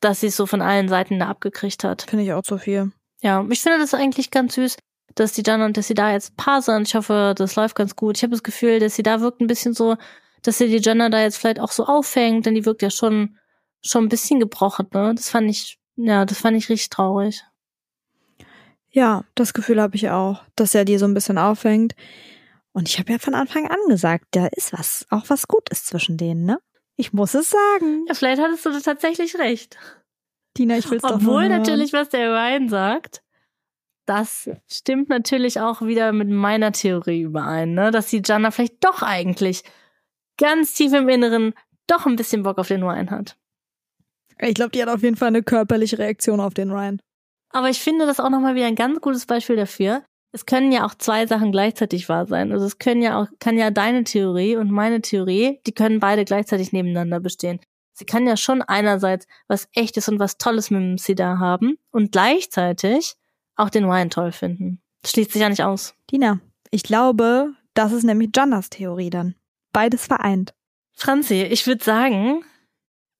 dass 0.00 0.20
sie 0.20 0.28
es 0.28 0.36
so 0.36 0.46
von 0.46 0.62
allen 0.62 0.88
Seiten 0.88 1.18
da 1.18 1.28
abgekriegt 1.28 1.84
hat. 1.84 2.02
Finde 2.02 2.24
ich 2.24 2.32
auch 2.32 2.42
zu 2.42 2.58
viel. 2.58 2.92
Ja, 3.22 3.44
ich 3.50 3.60
finde 3.60 3.78
das 3.78 3.94
eigentlich 3.94 4.30
ganz 4.30 4.54
süß, 4.54 4.76
dass 5.14 5.32
die 5.32 5.42
Jana 5.44 5.66
und 5.66 5.76
dass 5.76 5.88
sie 5.88 5.94
da 5.94 6.12
jetzt 6.12 6.36
Paar 6.36 6.62
sind. 6.62 6.88
Ich 6.88 6.94
hoffe, 6.94 7.34
das 7.36 7.56
läuft 7.56 7.74
ganz 7.74 7.96
gut. 7.96 8.16
Ich 8.16 8.22
habe 8.22 8.32
das 8.32 8.42
Gefühl, 8.42 8.78
dass 8.78 8.94
sie 8.94 9.02
da 9.02 9.20
wirkt 9.20 9.40
ein 9.40 9.46
bisschen 9.46 9.74
so, 9.74 9.96
dass 10.42 10.58
sie 10.58 10.68
die 10.68 10.78
Jana 10.78 11.08
da 11.10 11.20
jetzt 11.20 11.36
vielleicht 11.38 11.60
auch 11.60 11.72
so 11.72 11.86
auffängt, 11.86 12.46
denn 12.46 12.54
die 12.54 12.64
wirkt 12.64 12.82
ja 12.82 12.90
schon 12.90 13.36
schon 13.82 14.04
ein 14.04 14.08
bisschen 14.08 14.40
gebrochen, 14.40 14.86
ne? 14.92 15.14
Das 15.14 15.30
fand 15.30 15.50
ich, 15.50 15.78
ja, 15.96 16.24
das 16.24 16.38
fand 16.38 16.56
ich 16.56 16.68
richtig 16.68 16.90
traurig. 16.90 17.44
Ja, 18.90 19.24
das 19.34 19.52
Gefühl 19.52 19.80
habe 19.80 19.96
ich 19.96 20.10
auch, 20.10 20.42
dass 20.56 20.74
er 20.74 20.84
dir 20.84 20.98
so 20.98 21.06
ein 21.06 21.14
bisschen 21.14 21.38
auffängt. 21.38 21.94
Und 22.72 22.88
ich 22.88 22.98
habe 22.98 23.12
ja 23.12 23.18
von 23.18 23.34
Anfang 23.34 23.68
an 23.68 23.78
gesagt, 23.88 24.26
da 24.32 24.46
ist 24.48 24.72
was, 24.72 25.06
auch 25.10 25.24
was 25.28 25.48
Gutes 25.48 25.84
zwischen 25.84 26.16
denen, 26.16 26.44
ne? 26.44 26.58
Ich 26.96 27.12
muss 27.12 27.34
es 27.34 27.50
sagen. 27.50 28.04
Ja, 28.08 28.14
vielleicht 28.14 28.42
hattest 28.42 28.66
du 28.66 28.78
tatsächlich 28.80 29.38
recht. 29.38 29.78
Tina, 30.54 30.76
ich 30.76 30.90
will's 30.90 31.02
Obwohl 31.04 31.18
doch 31.18 31.26
Obwohl 31.26 31.48
natürlich, 31.48 31.92
was 31.92 32.10
der 32.10 32.30
Ryan 32.30 32.68
sagt, 32.68 33.22
das 34.06 34.50
stimmt 34.66 35.08
natürlich 35.08 35.60
auch 35.60 35.82
wieder 35.82 36.12
mit 36.12 36.28
meiner 36.28 36.72
Theorie 36.72 37.22
überein, 37.22 37.74
ne? 37.74 37.90
Dass 37.90 38.08
die 38.08 38.22
Jana 38.24 38.50
vielleicht 38.50 38.84
doch 38.84 39.02
eigentlich 39.02 39.62
ganz 40.38 40.74
tief 40.74 40.92
im 40.92 41.08
Inneren 41.08 41.54
doch 41.86 42.06
ein 42.06 42.16
bisschen 42.16 42.42
Bock 42.42 42.58
auf 42.58 42.68
den 42.68 42.82
Ryan 42.82 43.10
hat. 43.10 43.36
Ich 44.38 44.54
glaube, 44.54 44.70
die 44.70 44.82
hat 44.82 44.88
auf 44.88 45.02
jeden 45.02 45.16
Fall 45.16 45.28
eine 45.28 45.42
körperliche 45.42 45.98
Reaktion 45.98 46.40
auf 46.40 46.54
den 46.54 46.70
Ryan. 46.70 47.00
Aber 47.50 47.68
ich 47.68 47.80
finde 47.80 48.06
das 48.06 48.20
auch 48.20 48.30
nochmal 48.30 48.54
wieder 48.54 48.66
ein 48.66 48.76
ganz 48.76 49.00
gutes 49.00 49.26
Beispiel 49.26 49.56
dafür. 49.56 50.04
Es 50.32 50.46
können 50.46 50.70
ja 50.70 50.86
auch 50.86 50.94
zwei 50.94 51.26
Sachen 51.26 51.50
gleichzeitig 51.50 52.08
wahr 52.08 52.26
sein. 52.26 52.52
Also 52.52 52.64
es 52.64 52.78
können 52.78 53.02
ja 53.02 53.20
auch, 53.20 53.26
kann 53.40 53.58
ja 53.58 53.70
deine 53.70 54.04
Theorie 54.04 54.56
und 54.56 54.70
meine 54.70 55.02
Theorie, 55.02 55.60
die 55.66 55.72
können 55.72 55.98
beide 55.98 56.24
gleichzeitig 56.24 56.72
nebeneinander 56.72 57.20
bestehen. 57.20 57.60
Sie 57.92 58.06
kann 58.06 58.26
ja 58.26 58.36
schon 58.36 58.62
einerseits 58.62 59.26
was 59.48 59.68
echtes 59.74 60.08
und 60.08 60.20
was 60.20 60.38
Tolles 60.38 60.70
mit 60.70 60.80
dem 60.80 60.98
Sida 60.98 61.38
haben 61.38 61.76
und 61.90 62.12
gleichzeitig 62.12 63.16
auch 63.56 63.70
den 63.70 63.84
Ryan 63.84 64.10
toll 64.10 64.32
finden. 64.32 64.80
Das 65.02 65.12
schließt 65.12 65.32
sich 65.32 65.42
ja 65.42 65.48
nicht 65.48 65.62
aus. 65.62 65.94
Dina, 66.10 66.40
ich 66.70 66.82
glaube, 66.82 67.54
das 67.74 67.92
ist 67.92 68.04
nämlich 68.04 68.30
Jannas 68.34 68.70
Theorie 68.70 69.10
dann. 69.10 69.34
Beides 69.72 70.06
vereint. 70.06 70.54
Franzi, 70.94 71.42
ich 71.42 71.66
würde 71.66 71.82
sagen, 71.82 72.44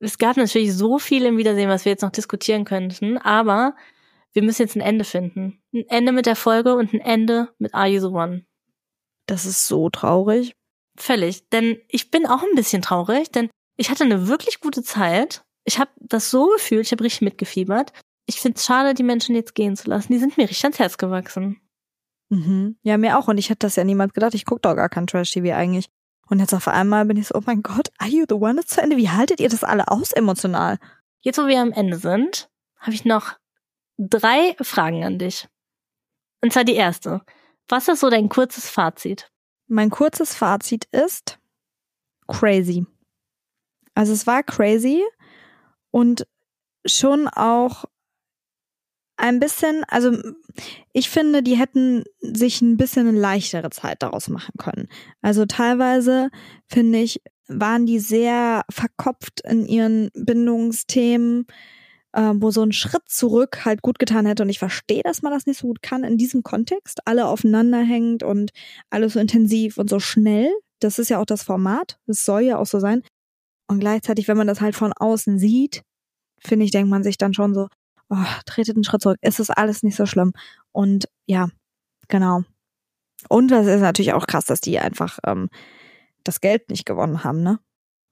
es 0.01 0.19
gab 0.19 0.37
natürlich 0.37 0.75
so 0.75 0.99
viel 0.99 1.25
im 1.25 1.37
Wiedersehen, 1.37 1.69
was 1.69 1.85
wir 1.85 1.93
jetzt 1.93 2.03
noch 2.03 2.11
diskutieren 2.11 2.65
könnten, 2.65 3.19
aber 3.19 3.75
wir 4.33 4.43
müssen 4.43 4.63
jetzt 4.63 4.77
ein 4.77 4.83
Ende 4.83 5.05
finden. 5.05 5.63
Ein 5.73 5.85
Ende 5.89 6.13
mit 6.13 6.27
der 6.27 6.37
Folge 6.37 6.75
und 6.75 6.93
ein 6.93 7.01
Ende 7.01 7.49
mit 7.59 7.75
Are 7.75 7.89
You 7.89 8.01
the 8.01 8.07
One. 8.07 8.45
Das 9.27 9.47
ist 9.47 9.67
so 9.67 9.91
traurig. 9.91 10.55
Völlig. 10.97 11.49
Denn 11.51 11.79
ich 11.89 12.11
bin 12.11 12.27
auch 12.27 12.43
ein 12.43 12.55
bisschen 12.55 12.83
traurig, 12.83 13.31
denn 13.31 13.49
ich 13.77 13.91
hatte 13.91 14.05
eine 14.05 14.29
wirklich 14.29 14.61
gute 14.61 14.83
Zeit. 14.83 15.43
Ich 15.65 15.79
habe 15.79 15.91
das 15.97 16.31
so 16.31 16.49
gefühlt, 16.49 16.87
ich 16.87 16.93
habe 16.93 17.05
richtig 17.05 17.23
mitgefiebert. 17.23 17.93
Ich 18.31 18.41
finde 18.41 18.59
es 18.59 18.65
schade, 18.65 18.95
die 18.95 19.03
Menschen 19.03 19.35
jetzt 19.35 19.57
gehen 19.57 19.75
zu 19.75 19.91
lassen. 19.91 20.13
Die 20.13 20.21
sind 20.21 20.37
mir 20.37 20.45
richtig 20.45 20.63
ans 20.65 20.79
Herz 20.79 20.99
gewachsen. 20.99 21.61
Mhm. 22.29 22.77
Ja, 22.83 22.97
mir 22.97 23.19
auch. 23.19 23.27
Und 23.27 23.39
ich 23.39 23.51
hätte 23.51 23.67
das 23.67 23.75
ja 23.75 23.83
niemals 23.83 24.13
gedacht. 24.13 24.35
Ich 24.35 24.45
gucke 24.45 24.61
doch 24.61 24.77
gar 24.77 24.89
kein 24.89 25.09
Trash-TV 25.09 25.53
eigentlich. 25.53 25.91
Und 26.29 26.39
jetzt 26.39 26.55
auf 26.55 26.69
einmal 26.69 27.07
bin 27.07 27.17
ich 27.17 27.27
so, 27.27 27.35
oh 27.35 27.43
mein 27.45 27.61
Gott, 27.61 27.89
Are 27.99 28.09
You 28.09 28.27
the 28.29 28.37
One 28.37 28.61
ist 28.61 28.71
zu 28.71 28.81
Ende. 28.81 28.97
Wie 28.97 29.11
haltet 29.11 29.41
ihr 29.41 29.49
das 29.49 29.65
alle 29.65 29.89
aus 29.89 30.13
emotional? 30.13 30.79
Jetzt, 31.23 31.39
wo 31.39 31.49
wir 31.49 31.61
am 31.61 31.73
Ende 31.73 31.97
sind, 31.97 32.49
habe 32.79 32.95
ich 32.95 33.05
noch 33.05 33.35
drei 33.99 34.55
Fragen 34.61 35.03
an 35.03 35.19
dich. 35.19 35.49
Und 36.41 36.53
zwar 36.53 36.63
die 36.63 36.77
erste. 36.77 37.23
Was 37.69 37.89
ist 37.89 37.99
so 37.99 38.11
dein 38.11 38.29
kurzes 38.29 38.71
Fazit? 38.71 39.33
Mein 39.67 39.91
kurzes 39.91 40.37
Fazit 40.37 40.85
ist 40.93 41.41
crazy. 42.29 42.87
Also 43.97 44.13
es 44.13 44.29
war 44.29 44.45
crazy 44.45 45.03
und 45.91 46.29
schon 46.87 47.27
auch 47.27 47.87
ein 49.21 49.39
bisschen, 49.39 49.85
also 49.89 50.17
ich 50.93 51.11
finde, 51.11 51.43
die 51.43 51.57
hätten 51.57 52.05
sich 52.21 52.61
ein 52.63 52.77
bisschen 52.77 53.07
eine 53.07 53.19
leichtere 53.19 53.71
Zeit 53.71 54.03
daraus 54.03 54.29
machen 54.29 54.55
können. 54.59 54.89
Also 55.23 55.47
teilweise, 55.47 56.31
finde 56.67 57.01
ich, 57.01 57.21
waren 57.47 57.87
die 57.87 57.99
sehr 57.99 58.63
verkopft 58.71 59.43
in 59.43 59.67
ihren 59.67 60.11
Bindungsthemen, 60.15 61.47
äh, 62.13 62.33
wo 62.35 62.51
so 62.51 62.63
ein 62.63 62.73
Schritt 62.73 63.09
zurück 63.09 63.65
halt 63.65 63.83
gut 63.83 63.99
getan 63.99 64.27
hätte. 64.27 64.43
Und 64.43 64.49
ich 64.49 64.59
verstehe, 64.59 65.03
dass 65.03 65.23
man 65.23 65.33
das 65.33 65.47
nicht 65.47 65.59
so 65.59 65.69
gut 65.69 65.83
kann 65.83 66.05
in 66.05 66.17
diesem 66.17 66.43
Kontext. 66.43 67.01
Alle 67.05 67.27
aufeinander 67.27 67.81
hängt 67.81 68.23
und 68.23 68.51
alles 68.89 69.15
so 69.15 69.21
intensiv 69.21 69.79
und 69.79 69.91
so 69.91 70.01
schnell. 70.01 70.51
Das 70.81 70.99
ist 70.99 71.11
ja 71.11 71.21
auch 71.21 71.27
das 71.27 71.43
Format. 71.43 71.99
Das 72.07 72.25
soll 72.25 72.43
ja 72.43 72.59
auch 72.59 72.67
so 72.67 72.81
sein. 72.81 73.03
Und 73.69 73.81
gleichzeitig, 73.81 74.29
wenn 74.29 74.37
man 74.37 74.47
das 74.47 74.61
halt 74.61 74.75
von 74.75 74.93
außen 74.93 75.39
sieht, 75.39 75.83
finde 76.41 76.65
ich, 76.65 76.71
denkt 76.71 76.89
man 76.89 77.03
sich 77.03 77.19
dann 77.19 77.35
schon 77.35 77.55
so, 77.55 77.69
oh, 78.11 78.17
tretet 78.45 78.77
einen 78.77 78.85
Schritt 78.85 79.03
zurück. 79.03 79.19
Es 79.21 79.41
ist 79.41 79.51
alles 79.51 79.83
nicht 79.83 79.97
so 79.97 80.07
schlimm. 80.07 80.33
Und 80.73 81.09
ja, 81.27 81.49
genau. 82.09 82.43
Und 83.29 83.51
das 83.51 83.67
ist 83.67 83.81
natürlich 83.81 84.13
auch 84.13 84.27
krass, 84.27 84.45
dass 84.45 84.61
die 84.61 84.79
einfach 84.79 85.19
ähm, 85.27 85.49
das 86.25 86.41
Geld 86.41 86.69
nicht 86.71 86.87
gewonnen 86.87 87.25
haben, 87.25 87.43
ne? 87.43 87.59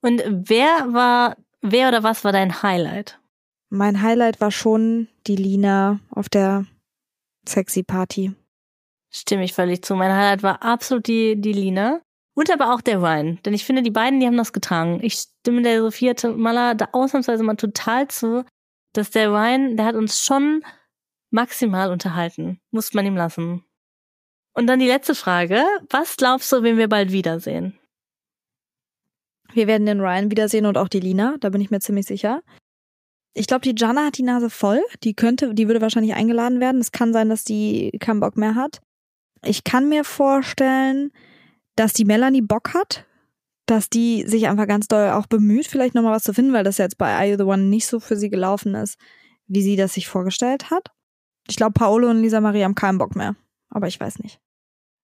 Und 0.01 0.23
wer 0.27 0.93
war, 0.93 1.37
wer 1.61 1.89
oder 1.89 2.03
was 2.03 2.25
war 2.25 2.33
dein 2.33 2.63
Highlight? 2.63 3.19
Mein 3.69 4.01
Highlight 4.01 4.41
war 4.41 4.51
schon 4.51 5.09
die 5.27 5.37
Lina 5.37 5.99
auf 6.11 6.29
der 6.29 6.67
Sexy 7.47 7.83
Party. 7.83 8.33
Stimme 9.11 9.45
ich 9.45 9.55
völlig 9.55 9.83
zu. 9.83 9.97
Mein 9.97 10.13
Highlight 10.13 10.43
war 10.43 10.63
absolut 10.63 11.07
die, 11.09 11.41
die 11.41 11.53
Lina. 11.53 12.01
Und 12.35 12.53
aber 12.53 12.73
auch 12.73 12.81
der 12.81 13.01
Ryan. 13.01 13.41
Denn 13.45 13.55
ich 13.55 13.65
finde, 13.65 13.83
die 13.83 13.91
beiden, 13.91 14.21
die 14.21 14.27
haben 14.27 14.37
das 14.37 14.53
getragen. 14.53 15.01
Ich 15.03 15.15
stimme 15.15 15.63
der 15.63 15.81
Sophia 15.81 16.15
Maler 16.37 16.77
da 16.77 16.89
ausnahmsweise 16.93 17.43
mal 17.43 17.57
total 17.57 18.07
zu, 18.07 18.45
dass 18.99 19.11
der 19.11 19.31
Ryan, 19.31 19.77
der 19.77 19.87
hat 19.87 19.95
uns 19.95 20.25
schon 20.25 20.65
maximal 21.31 21.91
unterhalten. 21.91 22.61
Muss 22.71 22.93
man 22.95 23.07
ihm 23.07 23.17
lassen. 23.17 23.65
Und 24.55 24.67
dann 24.67 24.81
die 24.81 24.89
letzte 24.89 25.15
Frage. 25.15 25.63
Was 25.89 26.17
glaubst 26.17 26.51
du, 26.51 26.63
wen 26.63 26.77
wir 26.77 26.89
bald 26.89 27.13
wiedersehen? 27.13 27.79
Wir 29.53 29.67
werden 29.67 29.87
den 29.87 30.01
Ryan 30.01 30.31
wiedersehen 30.31 30.67
und 30.67 30.77
auch 30.77 30.89
die 30.89 31.01
Lina, 31.01 31.37
da 31.41 31.49
bin 31.49 31.61
ich 31.61 31.71
mir 31.71 31.81
ziemlich 31.81 32.07
sicher. 32.07 32.43
Ich 33.35 33.47
glaube, 33.47 33.61
die 33.61 33.75
Jana 33.77 34.07
hat 34.07 34.19
die 34.19 34.25
Nase 34.25 34.51
voll. 34.51 34.83
Die 35.05 35.15
könnte, 35.15 35.55
die 35.55 35.69
würde 35.69 35.81
wahrscheinlich 35.81 36.15
eingeladen 36.15 36.59
werden. 36.59 36.81
Es 36.81 36.91
kann 36.91 37.13
sein, 37.13 37.29
dass 37.29 37.45
die 37.45 37.97
keinen 38.01 38.21
Bock 38.21 38.37
mehr 38.37 38.57
hat. 38.57 38.81
Ich 39.45 39.63
kann 39.63 39.89
mir 39.89 40.03
vorstellen, 40.03 41.13
dass 41.77 41.93
die 41.93 42.05
Melanie 42.05 42.43
Bock 42.43 42.75
hat, 42.75 43.07
dass 43.71 43.91
die 43.91 44.25
sich 44.27 44.49
einfach 44.49 44.67
ganz 44.67 44.89
doll 44.89 45.11
auch 45.11 45.27
bemüht, 45.27 45.67
vielleicht 45.67 45.95
nochmal 45.95 46.15
was 46.15 46.23
zu 46.23 46.33
finden, 46.33 46.55
weil 46.55 46.65
das 46.65 46.79
jetzt 46.79 46.97
bei 46.97 47.15
Are 47.15 47.27
You 47.27 47.37
the 47.37 47.43
One 47.43 47.65
nicht 47.65 47.87
so 47.87 48.01
für 48.01 48.17
sie 48.17 48.31
gelaufen 48.31 48.75
ist, 48.75 48.99
wie 49.47 49.63
sie 49.63 49.77
das 49.77 49.95
sich 49.95 50.09
vorgestellt 50.09 50.71
hat. 50.71 50.91
Ich 51.49 51.57
glaube, 51.57 51.73
Paolo 51.73 52.09
und 52.09 52.23
Lisa 52.23 52.41
Marie 52.41 52.65
haben 52.65 52.75
keinen 52.75 52.99
Bock 52.99 53.15
mehr. 53.15 53.37
Aber 53.69 53.87
ich 53.87 54.01
weiß 54.01 54.21
nicht. 54.21 54.41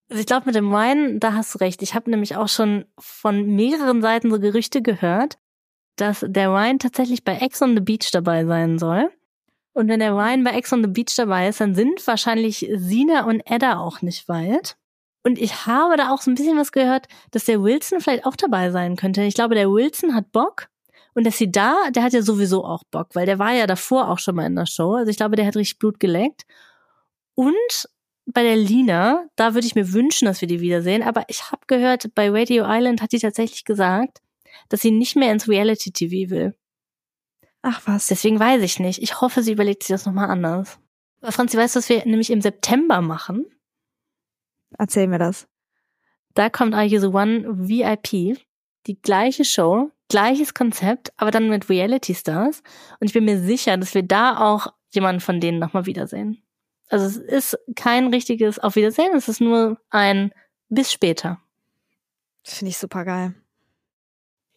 Also 0.08 0.20
ich 0.20 0.26
glaube, 0.26 0.46
mit 0.46 0.54
dem 0.54 0.72
Wein, 0.72 1.20
da 1.20 1.34
hast 1.34 1.54
du 1.54 1.58
recht. 1.58 1.82
Ich 1.82 1.94
habe 1.94 2.10
nämlich 2.10 2.36
auch 2.36 2.48
schon 2.48 2.86
von 2.98 3.46
mehreren 3.54 4.00
Seiten 4.00 4.30
so 4.30 4.38
Gerüchte 4.38 4.80
gehört, 4.80 5.38
dass 5.96 6.24
der 6.26 6.48
Ryan 6.48 6.78
tatsächlich 6.78 7.22
bei 7.22 7.36
Ex 7.36 7.60
on 7.60 7.74
the 7.74 7.82
Beach 7.82 8.10
dabei 8.12 8.46
sein 8.46 8.78
soll. 8.78 9.10
Und 9.74 9.88
wenn 9.88 10.00
der 10.00 10.12
Ryan 10.12 10.44
bei 10.44 10.52
Ex 10.52 10.72
on 10.72 10.82
the 10.82 10.90
Beach 10.90 11.14
dabei 11.16 11.48
ist, 11.48 11.60
dann 11.60 11.74
sind 11.74 12.06
wahrscheinlich 12.06 12.66
Sina 12.74 13.24
und 13.26 13.40
Edda 13.44 13.78
auch 13.78 14.00
nicht 14.00 14.28
weit. 14.28 14.76
Und 15.24 15.38
ich 15.38 15.66
habe 15.66 15.96
da 15.96 16.10
auch 16.10 16.20
so 16.20 16.30
ein 16.30 16.34
bisschen 16.34 16.58
was 16.58 16.70
gehört, 16.70 17.06
dass 17.30 17.46
der 17.46 17.62
Wilson 17.62 18.00
vielleicht 18.00 18.26
auch 18.26 18.36
dabei 18.36 18.70
sein 18.70 18.94
könnte. 18.96 19.22
Ich 19.22 19.34
glaube, 19.34 19.54
der 19.54 19.70
Wilson 19.70 20.14
hat 20.14 20.30
Bock. 20.32 20.68
Und 21.14 21.24
dass 21.24 21.38
sie 21.38 21.50
da, 21.50 21.76
der 21.90 22.02
hat 22.02 22.12
ja 22.12 22.22
sowieso 22.22 22.64
auch 22.64 22.82
Bock, 22.90 23.10
weil 23.14 23.24
der 23.24 23.38
war 23.38 23.52
ja 23.52 23.66
davor 23.66 24.10
auch 24.10 24.18
schon 24.18 24.34
mal 24.34 24.46
in 24.46 24.56
der 24.56 24.66
Show. 24.66 24.94
Also 24.94 25.10
ich 25.10 25.16
glaube, 25.16 25.36
der 25.36 25.46
hat 25.46 25.56
richtig 25.56 25.78
Blut 25.78 26.00
geleckt. 26.00 26.42
Und 27.34 27.88
bei 28.26 28.42
der 28.42 28.56
Lina, 28.56 29.26
da 29.36 29.54
würde 29.54 29.66
ich 29.66 29.74
mir 29.74 29.92
wünschen, 29.92 30.26
dass 30.26 30.40
wir 30.40 30.48
die 30.48 30.60
wiedersehen. 30.60 31.02
Aber 31.02 31.24
ich 31.28 31.50
habe 31.50 31.62
gehört, 31.66 32.14
bei 32.14 32.30
Radio 32.30 32.64
Island 32.66 33.00
hat 33.00 33.12
die 33.12 33.18
tatsächlich 33.18 33.64
gesagt, 33.64 34.20
dass 34.68 34.80
sie 34.80 34.90
nicht 34.90 35.16
mehr 35.16 35.32
ins 35.32 35.48
Reality-TV 35.48 36.30
will. 36.30 36.54
Ach 37.62 37.80
was. 37.86 38.08
Deswegen 38.08 38.38
weiß 38.38 38.62
ich 38.62 38.78
nicht. 38.78 39.02
Ich 39.02 39.20
hoffe, 39.20 39.42
sie 39.42 39.52
überlegt 39.52 39.84
sich 39.84 39.94
das 39.94 40.04
nochmal 40.04 40.30
anders. 40.30 40.78
Aber 41.20 41.32
Franzi, 41.32 41.56
weißt 41.56 41.76
du, 41.76 41.78
was 41.78 41.88
wir 41.88 42.04
nämlich 42.04 42.30
im 42.30 42.42
September 42.42 43.00
machen? 43.00 43.46
Erzähl 44.78 45.06
mir 45.06 45.18
das. 45.18 45.46
Da 46.34 46.50
kommt 46.50 46.74
Are 46.74 46.84
You 46.84 47.00
the 47.00 47.06
One 47.06 47.68
VIP. 47.68 48.38
Die 48.86 49.00
gleiche 49.00 49.44
Show, 49.44 49.90
gleiches 50.08 50.52
Konzept, 50.52 51.12
aber 51.16 51.30
dann 51.30 51.48
mit 51.48 51.70
Reality 51.70 52.14
Stars. 52.14 52.62
Und 53.00 53.06
ich 53.06 53.14
bin 53.14 53.24
mir 53.24 53.40
sicher, 53.40 53.76
dass 53.78 53.94
wir 53.94 54.02
da 54.02 54.38
auch 54.38 54.66
jemanden 54.90 55.20
von 55.20 55.40
denen 55.40 55.58
nochmal 55.58 55.86
wiedersehen. 55.86 56.42
Also 56.88 57.06
es 57.06 57.16
ist 57.16 57.58
kein 57.76 58.08
richtiges 58.08 58.58
Auf 58.58 58.76
Wiedersehen, 58.76 59.14
es 59.14 59.28
ist 59.28 59.40
nur 59.40 59.80
ein 59.90 60.32
bis 60.68 60.92
später. 60.92 61.40
Finde 62.42 62.70
ich 62.70 62.78
super 62.78 63.04
geil. 63.04 63.34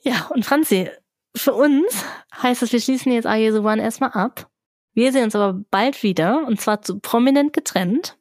Ja, 0.02 0.28
und 0.34 0.46
Franzi, 0.46 0.90
für 1.36 1.54
uns 1.54 2.04
heißt 2.42 2.62
das, 2.62 2.72
wir 2.72 2.82
schließen 2.82 3.12
jetzt 3.12 3.26
Are 3.26 3.38
You 3.38 3.54
the 3.54 3.60
One 3.60 3.82
erstmal 3.82 4.12
ab. 4.12 4.50
Wir 4.94 5.12
sehen 5.12 5.24
uns 5.24 5.36
aber 5.36 5.54
bald 5.72 6.04
wieder 6.04 6.46
und 6.46 6.60
zwar 6.60 6.82
zu 6.82 7.00
prominent 7.00 7.54
getrennt. 7.54 8.17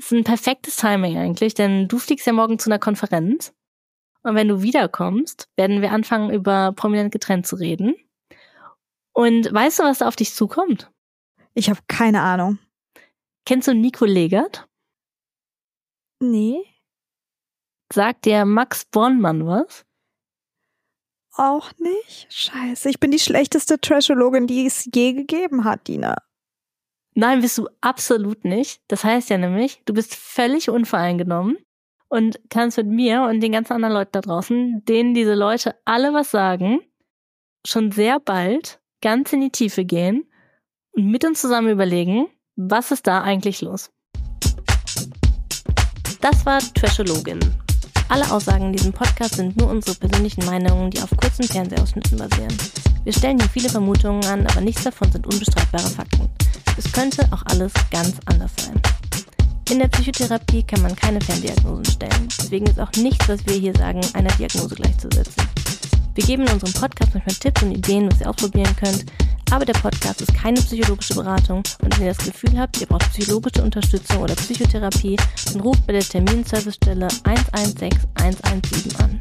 Das 0.00 0.06
ist 0.06 0.12
ein 0.12 0.24
perfektes 0.24 0.76
Timing 0.76 1.18
eigentlich, 1.18 1.52
denn 1.52 1.86
du 1.86 1.98
fliegst 1.98 2.26
ja 2.26 2.32
morgen 2.32 2.58
zu 2.58 2.70
einer 2.70 2.78
Konferenz. 2.78 3.52
Und 4.22 4.34
wenn 4.34 4.48
du 4.48 4.62
wiederkommst, 4.62 5.50
werden 5.56 5.82
wir 5.82 5.92
anfangen, 5.92 6.30
über 6.30 6.72
prominent 6.72 7.12
getrennt 7.12 7.46
zu 7.46 7.56
reden. 7.56 7.94
Und 9.12 9.52
weißt 9.52 9.78
du, 9.78 9.82
was 9.82 9.98
da 9.98 10.08
auf 10.08 10.16
dich 10.16 10.34
zukommt? 10.34 10.90
Ich 11.52 11.68
habe 11.68 11.80
keine 11.86 12.22
Ahnung. 12.22 12.58
Kennst 13.44 13.68
du 13.68 13.74
Nico 13.74 14.06
Legert? 14.06 14.66
Nee. 16.18 16.64
Sagt 17.92 18.24
dir 18.24 18.46
Max 18.46 18.86
Bornmann 18.86 19.46
was? 19.46 19.84
Auch 21.34 21.72
nicht? 21.76 22.26
Scheiße, 22.32 22.88
ich 22.88 23.00
bin 23.00 23.10
die 23.10 23.18
schlechteste 23.18 23.78
Trashologin, 23.78 24.46
die 24.46 24.64
es 24.64 24.88
je 24.94 25.12
gegeben 25.12 25.64
hat, 25.64 25.88
Dina. 25.88 26.16
Nein, 27.14 27.40
bist 27.40 27.58
du 27.58 27.68
absolut 27.80 28.44
nicht. 28.44 28.80
Das 28.88 29.04
heißt 29.04 29.30
ja 29.30 29.38
nämlich, 29.38 29.82
du 29.84 29.92
bist 29.92 30.14
völlig 30.14 30.70
unvoreingenommen 30.70 31.58
und 32.08 32.40
kannst 32.50 32.76
mit 32.76 32.86
mir 32.86 33.22
und 33.22 33.40
den 33.40 33.52
ganzen 33.52 33.74
anderen 33.74 33.94
Leuten 33.94 34.12
da 34.12 34.20
draußen, 34.20 34.84
denen 34.84 35.14
diese 35.14 35.34
Leute 35.34 35.76
alle 35.84 36.12
was 36.12 36.30
sagen, 36.30 36.80
schon 37.66 37.92
sehr 37.92 38.20
bald 38.20 38.80
ganz 39.02 39.32
in 39.32 39.40
die 39.40 39.50
Tiefe 39.50 39.84
gehen 39.84 40.30
und 40.92 41.06
mit 41.06 41.24
uns 41.24 41.40
zusammen 41.40 41.70
überlegen, 41.70 42.28
was 42.56 42.90
ist 42.90 43.06
da 43.06 43.22
eigentlich 43.22 43.60
los? 43.60 43.90
Das 46.20 46.44
war 46.44 46.58
Trashologin. 46.58 47.40
Alle 48.10 48.28
Aussagen 48.32 48.66
in 48.66 48.72
diesem 48.72 48.92
Podcast 48.92 49.36
sind 49.36 49.56
nur 49.56 49.70
unsere 49.70 49.94
persönlichen 49.94 50.44
Meinungen, 50.44 50.90
die 50.90 51.00
auf 51.00 51.10
kurzen 51.16 51.44
Fernsehausschnitten 51.44 52.18
basieren. 52.18 52.52
Wir 53.04 53.12
stellen 53.12 53.38
hier 53.38 53.48
viele 53.48 53.68
Vermutungen 53.68 54.24
an, 54.24 54.44
aber 54.48 54.60
nichts 54.62 54.82
davon 54.82 55.12
sind 55.12 55.28
unbestreitbare 55.28 55.88
Fakten. 55.88 56.28
Es 56.76 56.90
könnte 56.90 57.24
auch 57.30 57.44
alles 57.46 57.72
ganz 57.92 58.16
anders 58.24 58.50
sein. 58.58 58.82
In 59.70 59.78
der 59.78 59.86
Psychotherapie 59.86 60.64
kann 60.64 60.82
man 60.82 60.96
keine 60.96 61.20
Ferndiagnosen 61.20 61.84
stellen. 61.84 62.28
Deswegen 62.36 62.66
ist 62.66 62.80
auch 62.80 62.90
nichts, 62.96 63.28
was 63.28 63.46
wir 63.46 63.54
hier 63.54 63.76
sagen, 63.76 64.00
einer 64.14 64.32
Diagnose 64.32 64.74
gleichzusetzen. 64.74 65.44
Wir 66.16 66.24
geben 66.24 66.42
in 66.48 66.52
unserem 66.54 66.72
Podcast 66.72 67.14
manchmal 67.14 67.36
Tipps 67.36 67.62
und 67.62 67.70
Ideen, 67.70 68.10
was 68.10 68.20
ihr 68.20 68.28
ausprobieren 68.28 68.74
könnt, 68.74 69.04
aber 69.50 69.64
der 69.64 69.72
Podcast 69.72 70.20
ist 70.20 70.32
keine 70.32 70.60
psychologische 70.60 71.14
Beratung 71.14 71.62
und 71.82 71.98
wenn 71.98 72.06
ihr 72.06 72.14
das 72.14 72.24
Gefühl 72.24 72.58
habt, 72.58 72.80
ihr 72.80 72.86
braucht 72.86 73.10
psychologische 73.12 73.62
Unterstützung 73.62 74.22
oder 74.22 74.34
Psychotherapie, 74.36 75.16
dann 75.52 75.60
ruft 75.60 75.84
bei 75.86 75.92
der 75.92 76.02
Terminservicestelle 76.02 77.08
116 77.24 77.90
117 78.14 78.96
an. 79.00 79.20